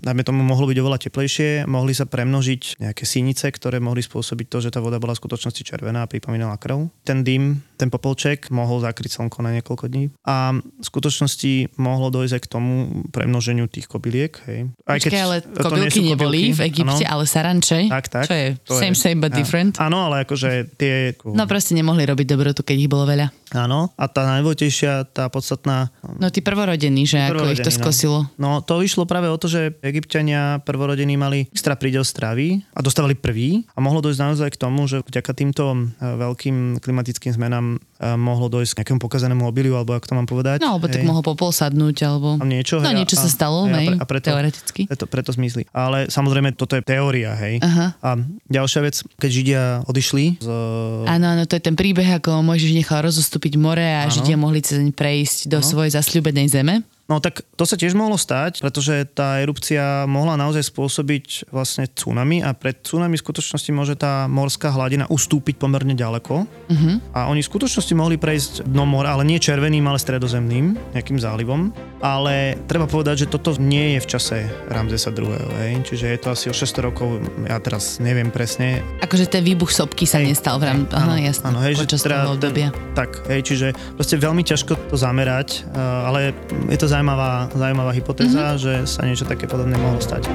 dajme 0.03 0.27
tomu 0.27 0.43
mohlo 0.43 0.67
byť 0.67 0.77
oveľa 0.83 0.99
teplejšie, 1.07 1.63
mohli 1.63 1.95
sa 1.95 2.03
premnožiť 2.03 2.83
nejaké 2.83 3.07
sínice, 3.07 3.47
ktoré 3.47 3.79
mohli 3.79 4.03
spôsobiť 4.03 4.47
to, 4.51 4.57
že 4.67 4.69
tá 4.75 4.83
voda 4.83 4.99
bola 4.99 5.15
v 5.15 5.23
skutočnosti 5.23 5.63
červená 5.63 6.03
a 6.03 6.11
pripomínala 6.11 6.59
krv. 6.59 6.91
Ten 7.07 7.23
dym, 7.23 7.63
ten 7.79 7.87
popolček 7.87 8.51
mohol 8.51 8.83
zakryť 8.83 9.15
slnko 9.15 9.39
na 9.47 9.55
niekoľko 9.55 9.87
dní. 9.87 10.11
A 10.27 10.59
v 10.59 10.83
skutočnosti 10.83 11.79
mohlo 11.79 12.11
dojsť 12.11 12.33
aj 12.35 12.41
k 12.43 12.47
tomu 12.51 12.73
premnoženiu 13.15 13.71
tých 13.71 13.87
kobyliek. 13.87 14.35
Hej. 14.43 14.75
Aj 14.83 14.99
Počkaj, 14.99 15.21
ale 15.23 15.37
to 15.39 15.71
nie 15.71 15.87
kobylky 15.87 16.01
neboli 16.03 16.41
v 16.51 16.61
Egypte, 16.67 17.05
áno. 17.07 17.13
ale 17.15 17.23
saranče. 17.23 17.79
Tak, 17.87 18.05
tak. 18.11 18.25
Čo 18.27 18.35
je 18.35 18.47
To 18.67 18.73
same, 18.75 18.97
same, 18.97 19.23
but 19.23 19.31
different. 19.31 19.79
Áno, 19.79 20.11
ale 20.11 20.27
akože 20.27 20.80
tie... 20.81 21.13
No 21.21 21.45
proste 21.45 21.77
nemohli 21.77 22.01
robiť 22.09 22.25
dobrotu, 22.25 22.65
keď 22.65 22.77
ich 22.81 22.89
bolo 22.89 23.05
veľa. 23.05 23.29
Áno, 23.51 23.91
a 23.99 24.05
tá 24.07 24.23
najdôležitejšia, 24.23 25.11
tá 25.11 25.27
podstatná... 25.27 25.91
No 26.17 26.31
tí 26.31 26.39
prvorodení, 26.39 27.03
že 27.03 27.19
ako 27.19 27.51
ich 27.51 27.59
to 27.59 27.67
prvorodení, 27.67 27.75
no. 27.75 27.83
skosilo. 27.83 28.19
No 28.39 28.49
to 28.63 28.79
vyšlo 28.79 29.03
práve 29.03 29.27
o 29.27 29.35
to, 29.35 29.51
že 29.51 29.75
egyptiania 29.83 30.63
prvorodení 30.63 31.19
mali 31.19 31.51
extra 31.51 31.75
prídel 31.75 32.07
stravy 32.07 32.63
a 32.71 32.79
dostávali 32.79 33.19
prvý 33.19 33.67
a 33.75 33.83
mohlo 33.83 33.99
dojsť 33.99 34.19
naozaj 34.23 34.49
k 34.55 34.57
tomu, 34.57 34.87
že 34.87 35.03
vďaka 35.03 35.31
týmto 35.35 35.63
e, 35.67 35.79
veľkým 35.99 36.79
klimatickým 36.79 37.35
zmenám 37.35 37.75
e, 37.75 38.07
mohlo 38.15 38.47
dojsť 38.47 38.71
k 38.71 38.77
nejakému 38.83 38.99
pokazanému 39.03 39.43
obiliu, 39.43 39.75
alebo 39.75 39.99
ako 39.99 40.07
to 40.07 40.15
mám 40.15 40.27
povedať. 40.31 40.63
No, 40.63 40.79
alebo 40.79 40.87
tak 40.87 41.03
hej. 41.03 41.07
mohol 41.11 41.23
popol 41.23 41.51
sadnúť, 41.51 42.07
alebo... 42.07 42.39
Tam 42.39 42.47
niečo, 42.47 42.79
No, 42.79 42.87
hej, 42.87 42.95
a- 42.95 42.99
niečo 43.03 43.19
sa 43.19 43.27
a- 43.27 43.35
stalo, 43.35 43.67
hej, 43.67 43.75
a 43.75 43.79
hej, 43.83 43.87
a 43.99 44.03
preto- 44.07 44.31
teoreticky. 44.31 44.87
Preto, 44.87 45.05
preto 45.11 45.29
zmysly. 45.35 45.67
Ale 45.75 46.07
samozrejme, 46.07 46.55
toto 46.55 46.79
je 46.79 46.83
teória, 46.87 47.35
hej. 47.35 47.59
Aha. 47.59 47.99
A 47.99 48.09
ďalšia 48.47 48.79
vec, 48.81 48.95
keď 49.19 49.29
Židia 49.29 49.63
odišli 49.91 50.39
z... 50.39 50.47
Áno, 51.11 51.25
áno, 51.35 51.43
to 51.43 51.59
je 51.59 51.63
ten 51.63 51.75
príbeh, 51.75 52.07
ako 52.15 52.39
Mojžiš 52.47 52.71
nechal 52.71 53.03
rozostúpiť 53.41 53.57
more 53.57 53.81
a. 53.81 54.05
Židia 54.05 54.37
mohli 54.37 54.61
cez 54.61 54.77
deň 54.77 54.93
prejsť 54.93 55.49
do 55.49 55.59
svojej 55.65 55.97
zasľúbenej 55.97 56.47
zeme. 56.53 56.85
No 57.11 57.19
tak 57.19 57.43
to 57.59 57.67
sa 57.67 57.75
tiež 57.75 57.91
mohlo 57.91 58.15
stať, 58.15 58.63
pretože 58.63 59.03
tá 59.11 59.43
erupcia 59.43 60.07
mohla 60.07 60.39
naozaj 60.39 60.71
spôsobiť 60.71 61.51
vlastne 61.51 61.91
tsunami 61.91 62.39
a 62.39 62.55
pred 62.55 62.79
tsunami 62.79 63.19
v 63.19 63.23
skutočnosti 63.27 63.71
môže 63.75 63.99
tá 63.99 64.31
morská 64.31 64.71
hladina 64.71 65.11
ustúpiť 65.11 65.59
pomerne 65.59 65.91
ďaleko. 65.91 66.47
Uh-huh. 66.47 66.95
A 67.11 67.27
oni 67.27 67.43
v 67.43 67.51
skutočnosti 67.51 67.91
mohli 67.99 68.15
prejsť 68.15 68.63
dno 68.63 68.87
mora, 68.87 69.11
ale 69.11 69.27
nie 69.27 69.43
červeným, 69.43 69.83
ale 69.91 69.99
stredozemným, 69.99 70.95
nejakým 70.95 71.19
zálivom. 71.19 71.75
Ale 71.99 72.55
treba 72.71 72.87
povedať, 72.87 73.27
že 73.27 73.31
toto 73.35 73.59
nie 73.59 73.99
je 73.99 73.99
v 73.99 74.07
čase 74.07 74.37
Ramzesa 74.71 75.11
II. 75.11 75.35
Hej? 75.35 75.83
Čiže 75.91 76.05
je 76.15 76.19
to 76.23 76.27
asi 76.31 76.47
o 76.47 76.55
600 76.55 76.87
rokov, 76.87 77.19
ja 77.43 77.59
teraz 77.59 77.99
neviem 77.99 78.31
presne, 78.31 78.79
Akože 79.03 79.27
ten 79.27 79.43
výbuch 79.43 79.73
sopky 79.73 80.07
sa 80.07 80.23
Hej, 80.23 80.37
nestal 80.37 80.61
v 80.61 80.69
hej, 80.69 80.87
Aha, 80.93 81.03
áno, 81.03 81.13
jasné, 81.19 81.45
áno, 81.51 81.59
hej, 81.65 81.73
že 81.75 81.85
teda. 81.89 82.37
Ten, 82.37 82.69
tak, 82.95 83.09
hej, 83.27 83.41
čiže 83.43 83.67
proste 83.97 84.15
veľmi 84.15 84.45
ťažko 84.45 84.93
to 84.93 84.95
zamerať, 84.95 85.65
uh, 85.73 86.07
ale 86.07 86.19
je 86.69 86.77
to 86.77 86.87
zaujímavá, 87.01 87.49
zaujímavá 87.49 87.91
hypotéza, 87.97 88.53
mm-hmm. 88.53 88.61
že 88.61 88.73
sa 88.85 89.01
niečo 89.09 89.25
také 89.25 89.49
podobné 89.49 89.73
mohlo 89.81 89.97
stať. 89.97 90.29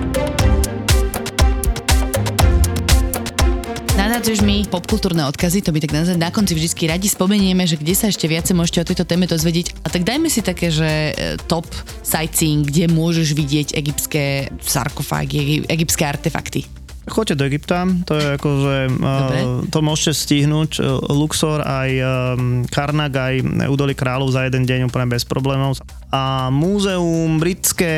Nadádzuješ 3.95 4.43
mi 4.43 4.67
popkultúrne 4.67 5.23
odkazy, 5.31 5.63
to 5.63 5.71
my 5.71 5.79
tak 5.79 5.95
na, 5.95 6.03
na 6.19 6.31
konci 6.35 6.59
vždy 6.59 6.91
radi 6.91 7.07
spomenieme, 7.07 7.63
že 7.71 7.79
kde 7.79 7.95
sa 7.95 8.11
ešte 8.11 8.27
viacej 8.27 8.59
môžete 8.59 8.83
o 8.83 8.89
tejto 8.93 9.05
téme 9.07 9.31
dozvedieť. 9.31 9.79
A 9.87 9.89
tak 9.89 10.03
dajme 10.03 10.27
si 10.27 10.43
také, 10.43 10.75
že 10.75 11.15
e, 11.15 11.39
top 11.47 11.71
sightseeing, 12.03 12.67
kde 12.67 12.91
môžeš 12.91 13.31
vidieť 13.33 13.69
egyptské 13.79 14.51
sarkofágy, 14.59 15.39
egy- 15.39 15.65
egyptské 15.71 16.03
artefakty. 16.03 16.67
Choďte 17.07 17.39
do 17.39 17.47
Egypta, 17.47 17.87
to 18.03 18.19
je 18.19 18.27
ako, 18.35 18.49
že 18.67 18.75
Dobre. 18.91 19.39
uh, 19.39 19.63
to 19.71 19.79
môžete 19.79 20.27
stihnúť 20.27 20.83
uh, 20.83 20.99
Luxor, 21.15 21.63
aj 21.63 21.91
um, 22.03 22.67
Karnak, 22.67 23.15
aj 23.15 23.47
údolie 23.71 23.95
kráľov 23.95 24.35
za 24.35 24.43
jeden 24.43 24.67
deň 24.67 24.91
úplne 24.91 25.07
bez 25.07 25.23
problémov. 25.23 25.79
A 26.17 26.49
múzeum 26.49 27.37
britské 27.37 27.93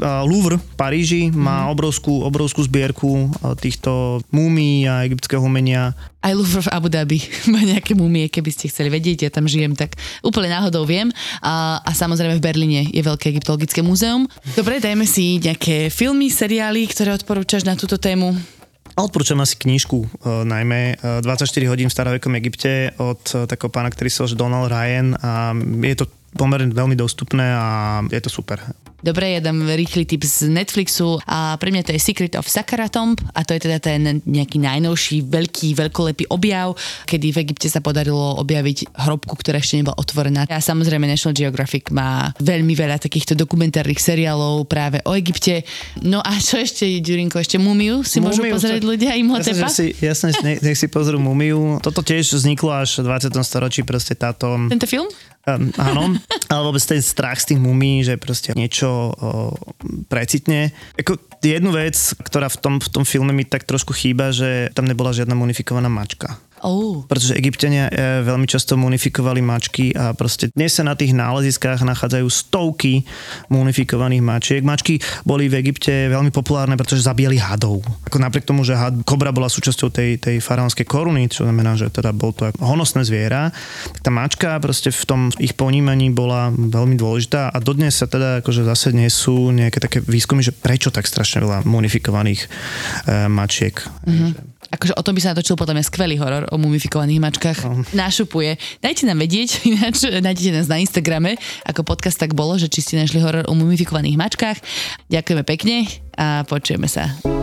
Louvre 0.00 0.56
v 0.56 0.64
Paríži 0.80 1.28
má 1.28 1.68
obrovskú, 1.68 2.24
obrovskú 2.24 2.64
zbierku 2.64 3.28
uh, 3.28 3.52
týchto 3.52 4.24
múmií 4.32 4.88
a 4.88 5.04
egyptského 5.04 5.44
umenia. 5.44 5.92
Aj 6.24 6.32
Louvre 6.32 6.64
v 6.64 6.72
Abu 6.72 6.88
Dhabi 6.88 7.20
má 7.52 7.60
nejaké 7.60 7.92
mumie, 7.92 8.32
keby 8.32 8.48
ste 8.48 8.72
chceli 8.72 8.88
vedieť, 8.88 9.28
ja 9.28 9.30
tam 9.30 9.44
žijem, 9.44 9.76
tak 9.76 9.92
úplne 10.24 10.48
náhodou 10.56 10.88
viem. 10.88 11.12
A, 11.44 11.84
a 11.84 11.90
samozrejme 11.92 12.40
v 12.40 12.46
Berlíne 12.48 12.80
je 12.88 13.04
veľké 13.04 13.28
egyptologické 13.28 13.84
múzeum. 13.84 14.24
Dobre, 14.56 14.80
dajme 14.80 15.04
si 15.04 15.36
nejaké 15.36 15.92
filmy, 15.92 16.32
seriály, 16.32 16.88
ktoré 16.88 17.12
odporúčaš 17.12 17.68
na 17.68 17.76
túto 17.76 18.00
tému. 18.00 18.40
Odporúčam 18.96 19.40
asi 19.40 19.56
knižku, 19.56 19.98
e, 20.02 20.08
najmä 20.44 20.80
e, 20.98 21.24
24 21.24 21.70
hodín 21.72 21.88
v 21.88 21.94
starovekom 21.94 22.36
Egypte 22.36 22.92
od 23.00 23.22
e, 23.32 23.48
takého 23.48 23.72
pána, 23.72 23.88
ktorý 23.88 24.08
sa 24.12 24.26
volá 24.26 24.36
Donald 24.36 24.68
Ryan 24.68 25.08
a 25.20 25.54
je 25.84 25.96
to 25.96 26.06
pomerne 26.34 26.70
veľmi 26.70 26.94
dostupné 26.94 27.46
a 27.54 28.00
je 28.06 28.20
to 28.22 28.30
super. 28.30 28.60
Dobre, 29.00 29.32
ja 29.32 29.40
dám 29.40 29.64
rýchly 29.64 30.04
tip 30.04 30.20
z 30.22 30.52
Netflixu 30.52 31.16
a 31.24 31.56
pre 31.56 31.72
mňa 31.72 31.88
to 31.88 31.92
je 31.96 32.00
Secret 32.00 32.36
of 32.36 32.44
Sakaratomb 32.44 33.16
a 33.32 33.40
to 33.48 33.56
je 33.56 33.60
teda 33.64 33.80
ten 33.80 34.20
nejaký 34.28 34.60
najnovší 34.60 35.24
veľký, 35.24 35.72
veľkolepý 35.72 36.28
objav, 36.28 36.76
kedy 37.08 37.32
v 37.32 37.38
Egypte 37.48 37.72
sa 37.72 37.80
podarilo 37.80 38.36
objaviť 38.44 38.92
hrobku, 38.92 39.32
ktorá 39.40 39.56
ešte 39.56 39.80
nebola 39.80 39.96
otvorená. 39.96 40.44
A 40.52 40.60
samozrejme 40.60 41.08
National 41.08 41.32
Geographic 41.32 41.88
má 41.88 42.36
veľmi 42.38 42.76
veľa 42.76 43.00
takýchto 43.00 43.32
dokumentárnych 43.32 44.00
seriálov 44.00 44.68
práve 44.68 45.00
o 45.08 45.16
Egypte. 45.16 45.64
No 46.04 46.20
a 46.20 46.36
čo 46.36 46.60
ešte, 46.60 46.84
Ďurinko, 47.00 47.40
ešte 47.40 47.56
Mumiu 47.56 48.04
si 48.04 48.20
môžu 48.20 48.44
Mumiu, 48.44 48.60
pozrieť 48.60 48.84
to- 48.84 48.88
ľudia 48.92 49.12
Jasne, 49.16 49.22
Imhotepa? 49.24 49.66
že 49.66 49.72
si, 49.72 49.86
jasne, 50.04 50.28
nech, 50.44 50.60
nech 50.60 50.76
si 50.76 50.86
pozrú 50.92 51.16
Mumiu. 51.16 51.80
Toto 51.80 52.04
tiež 52.04 52.36
vzniklo 52.36 52.68
až 52.68 53.00
v 53.00 53.08
20. 53.08 53.32
storočí, 53.40 53.80
proste 53.80 54.12
táto... 54.12 54.60
Tento 54.68 54.84
film? 54.84 55.08
Um, 55.48 55.72
áno, 55.80 56.20
ale 56.52 56.60
vôbec 56.68 56.84
ten 56.84 57.00
strach 57.00 57.40
z 57.40 57.56
tých 57.56 57.60
mumí, 57.64 58.04
že 58.04 58.20
proste 58.20 58.52
niečo 58.52 58.89
to 58.90 59.14
precitne. 60.10 60.74
Ako 60.98 61.16
jednu 61.38 61.70
vec, 61.70 61.94
ktorá 62.26 62.50
v 62.50 62.58
tom, 62.58 62.74
v 62.82 62.88
tom 62.90 63.04
filme 63.06 63.30
mi 63.30 63.46
tak 63.46 63.62
trošku 63.64 63.94
chýba, 63.94 64.34
že 64.34 64.74
tam 64.74 64.90
nebola 64.90 65.14
žiadna 65.14 65.38
munifikovaná 65.38 65.86
mačka. 65.86 66.42
Oh. 66.60 67.02
Pretože 67.08 67.40
Egyptiania 67.40 67.88
e, 67.88 68.20
veľmi 68.20 68.44
často 68.44 68.76
munifikovali 68.76 69.40
mačky 69.40 69.96
a 69.96 70.12
proste 70.12 70.52
dnes 70.52 70.76
sa 70.76 70.84
na 70.84 70.92
tých 70.92 71.16
náleziskách 71.16 71.80
nachádzajú 71.80 72.28
stovky 72.28 73.08
munifikovaných 73.48 74.20
mačiek. 74.20 74.62
Mačky 74.62 75.00
boli 75.24 75.48
v 75.48 75.64
Egypte 75.64 76.12
veľmi 76.12 76.28
populárne, 76.28 76.76
pretože 76.76 77.08
zabíjali 77.08 77.40
hadov. 77.40 77.80
Ako 78.06 78.20
napriek 78.20 78.44
tomu, 78.44 78.62
že 78.62 78.76
had, 78.76 78.92
kobra 79.08 79.32
bola 79.32 79.48
súčasťou 79.48 79.88
tej, 79.88 80.20
tej 80.20 80.36
faraónskej 80.44 80.84
koruny, 80.84 81.32
čo 81.32 81.48
znamená, 81.48 81.80
že 81.80 81.88
teda 81.88 82.12
bol 82.12 82.36
to 82.36 82.52
honosné 82.60 83.08
zviera, 83.08 83.48
tak 83.96 84.00
tá 84.04 84.10
mačka 84.12 84.58
proste 84.58 84.90
v 84.90 85.04
tom 85.06 85.20
ich 85.38 85.54
ponímaní 85.54 86.10
bola 86.10 86.50
veľmi 86.50 86.98
dôležitá 86.98 87.54
a 87.54 87.58
dodnes 87.62 87.94
sa 87.94 88.10
teda 88.10 88.42
akože 88.42 88.66
zase 88.66 88.90
nie 88.90 89.06
sú 89.06 89.54
nejaké 89.54 89.78
také 89.78 90.02
výskumy, 90.02 90.42
že 90.42 90.50
prečo 90.50 90.90
tak 90.90 91.06
strašne 91.06 91.46
veľa 91.46 91.62
munifikovaných 91.62 92.42
e, 92.42 92.48
mačiek. 93.30 93.78
Mm-hmm. 94.02 94.49
Akože 94.70 94.94
o 94.94 95.02
tom 95.02 95.18
by 95.18 95.20
sa 95.22 95.34
natočil 95.34 95.58
podľa 95.58 95.78
mňa 95.80 95.84
skvelý 95.90 96.16
horor 96.22 96.46
o 96.54 96.56
mumifikovaných 96.56 97.18
mačkách. 97.18 97.58
No. 97.66 97.82
Našupuje. 97.90 98.54
Dajte 98.78 99.02
nám 99.06 99.18
vedieť, 99.18 99.62
ináč 99.70 100.06
nájdete 100.06 100.54
nás 100.54 100.70
na 100.70 100.78
Instagrame, 100.78 101.34
ako 101.66 101.82
podcast 101.82 102.18
tak 102.18 102.38
bolo, 102.38 102.54
že 102.54 102.70
či 102.70 102.82
ste 102.82 102.94
našli 102.98 103.18
horor 103.18 103.46
o 103.50 103.54
mumifikovaných 103.58 104.14
mačkách. 104.14 104.58
Ďakujeme 105.10 105.42
pekne 105.42 105.90
a 106.14 106.46
počujeme 106.46 106.86
sa. 106.86 107.39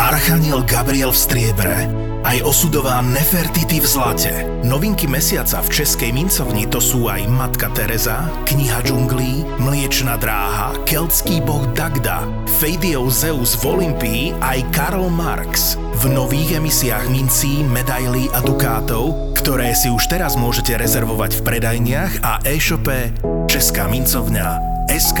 Archaniel 0.00 0.64
Gabriel 0.64 1.12
v 1.12 1.20
striebre. 1.20 1.76
Aj 2.24 2.40
osudová 2.40 3.04
Nefertiti 3.04 3.84
v 3.84 3.84
zlate. 3.84 4.48
Novinky 4.64 5.04
mesiaca 5.04 5.60
v 5.60 5.68
Českej 5.68 6.16
mincovni 6.16 6.64
to 6.64 6.80
sú 6.80 7.12
aj 7.12 7.28
Matka 7.28 7.68
Teresa, 7.76 8.32
Kniha 8.48 8.80
džunglí, 8.80 9.44
Mliečna 9.60 10.16
dráha, 10.16 10.72
Keltský 10.88 11.44
boh 11.44 11.68
Dagda, 11.76 12.24
Feidiov 12.56 13.12
Zeus 13.12 13.60
v 13.60 13.76
Olympii 13.76 14.22
aj 14.40 14.64
Karl 14.72 15.04
Marx. 15.12 15.76
V 16.00 16.08
nových 16.08 16.56
emisiách 16.56 17.04
mincí, 17.12 17.60
medailí 17.60 18.32
a 18.32 18.40
dukátov, 18.40 19.36
ktoré 19.36 19.76
si 19.76 19.92
už 19.92 20.08
teraz 20.08 20.32
môžete 20.32 20.80
rezervovať 20.80 21.36
v 21.36 21.44
predajniach 21.44 22.24
a 22.24 22.40
e-shope 22.48 23.12
Česká 23.52 23.84
mincovňa 23.84 24.48
SK. 24.88 25.20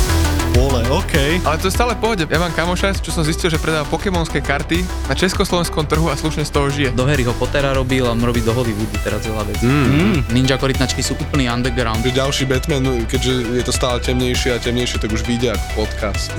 Vole, 0.51 0.83
OK. 0.91 1.39
Ale 1.47 1.55
to 1.57 1.71
je 1.71 1.73
stále 1.73 1.95
pohode. 1.95 2.27
Ja 2.27 2.39
mám 2.39 2.51
kamoša, 2.51 2.99
čo 2.99 3.15
som 3.15 3.23
zistil, 3.23 3.47
že 3.47 3.55
predáva 3.55 3.87
pokémonské 3.87 4.43
karty 4.43 4.83
na 5.07 5.15
československom 5.15 5.87
trhu 5.87 6.11
a 6.11 6.15
slušne 6.19 6.43
z 6.43 6.51
toho 6.51 6.67
žije. 6.67 6.89
Do 6.91 7.07
Harryho 7.07 7.31
Pottera 7.39 7.71
robil 7.71 8.03
a 8.03 8.11
robí 8.17 8.43
do 8.43 8.51
Hollywoodu 8.51 8.97
teraz 8.99 9.23
veľa 9.23 9.43
vecí. 9.47 9.63
Mm. 9.63 10.27
Ninja 10.35 10.59
korytnačky 10.59 10.99
sú 10.99 11.15
úplný 11.15 11.47
underground. 11.47 12.03
Že 12.03 12.11
ďalší 12.19 12.43
Batman, 12.51 12.83
keďže 13.07 13.33
je 13.59 13.63
to 13.63 13.71
stále 13.71 14.03
temnejšie 14.03 14.55
a 14.55 14.59
temnejšie, 14.59 14.99
tak 14.99 15.15
už 15.15 15.23
vyjde 15.23 15.55
ako 15.55 15.87
podcast. 15.87 16.35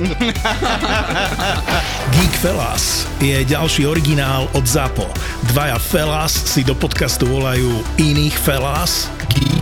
Geek 2.15 2.35
Fellas 2.45 3.09
je 3.23 3.41
ďalší 3.49 3.89
originál 3.89 4.51
od 4.53 4.65
ZAPO. 4.67 5.09
Dvaja 5.55 5.81
Fellas 5.81 6.35
si 6.35 6.61
do 6.61 6.77
podcastu 6.77 7.25
volajú 7.31 7.81
iných 7.97 8.37
Fellas, 8.37 9.09
Geeks 9.33 9.62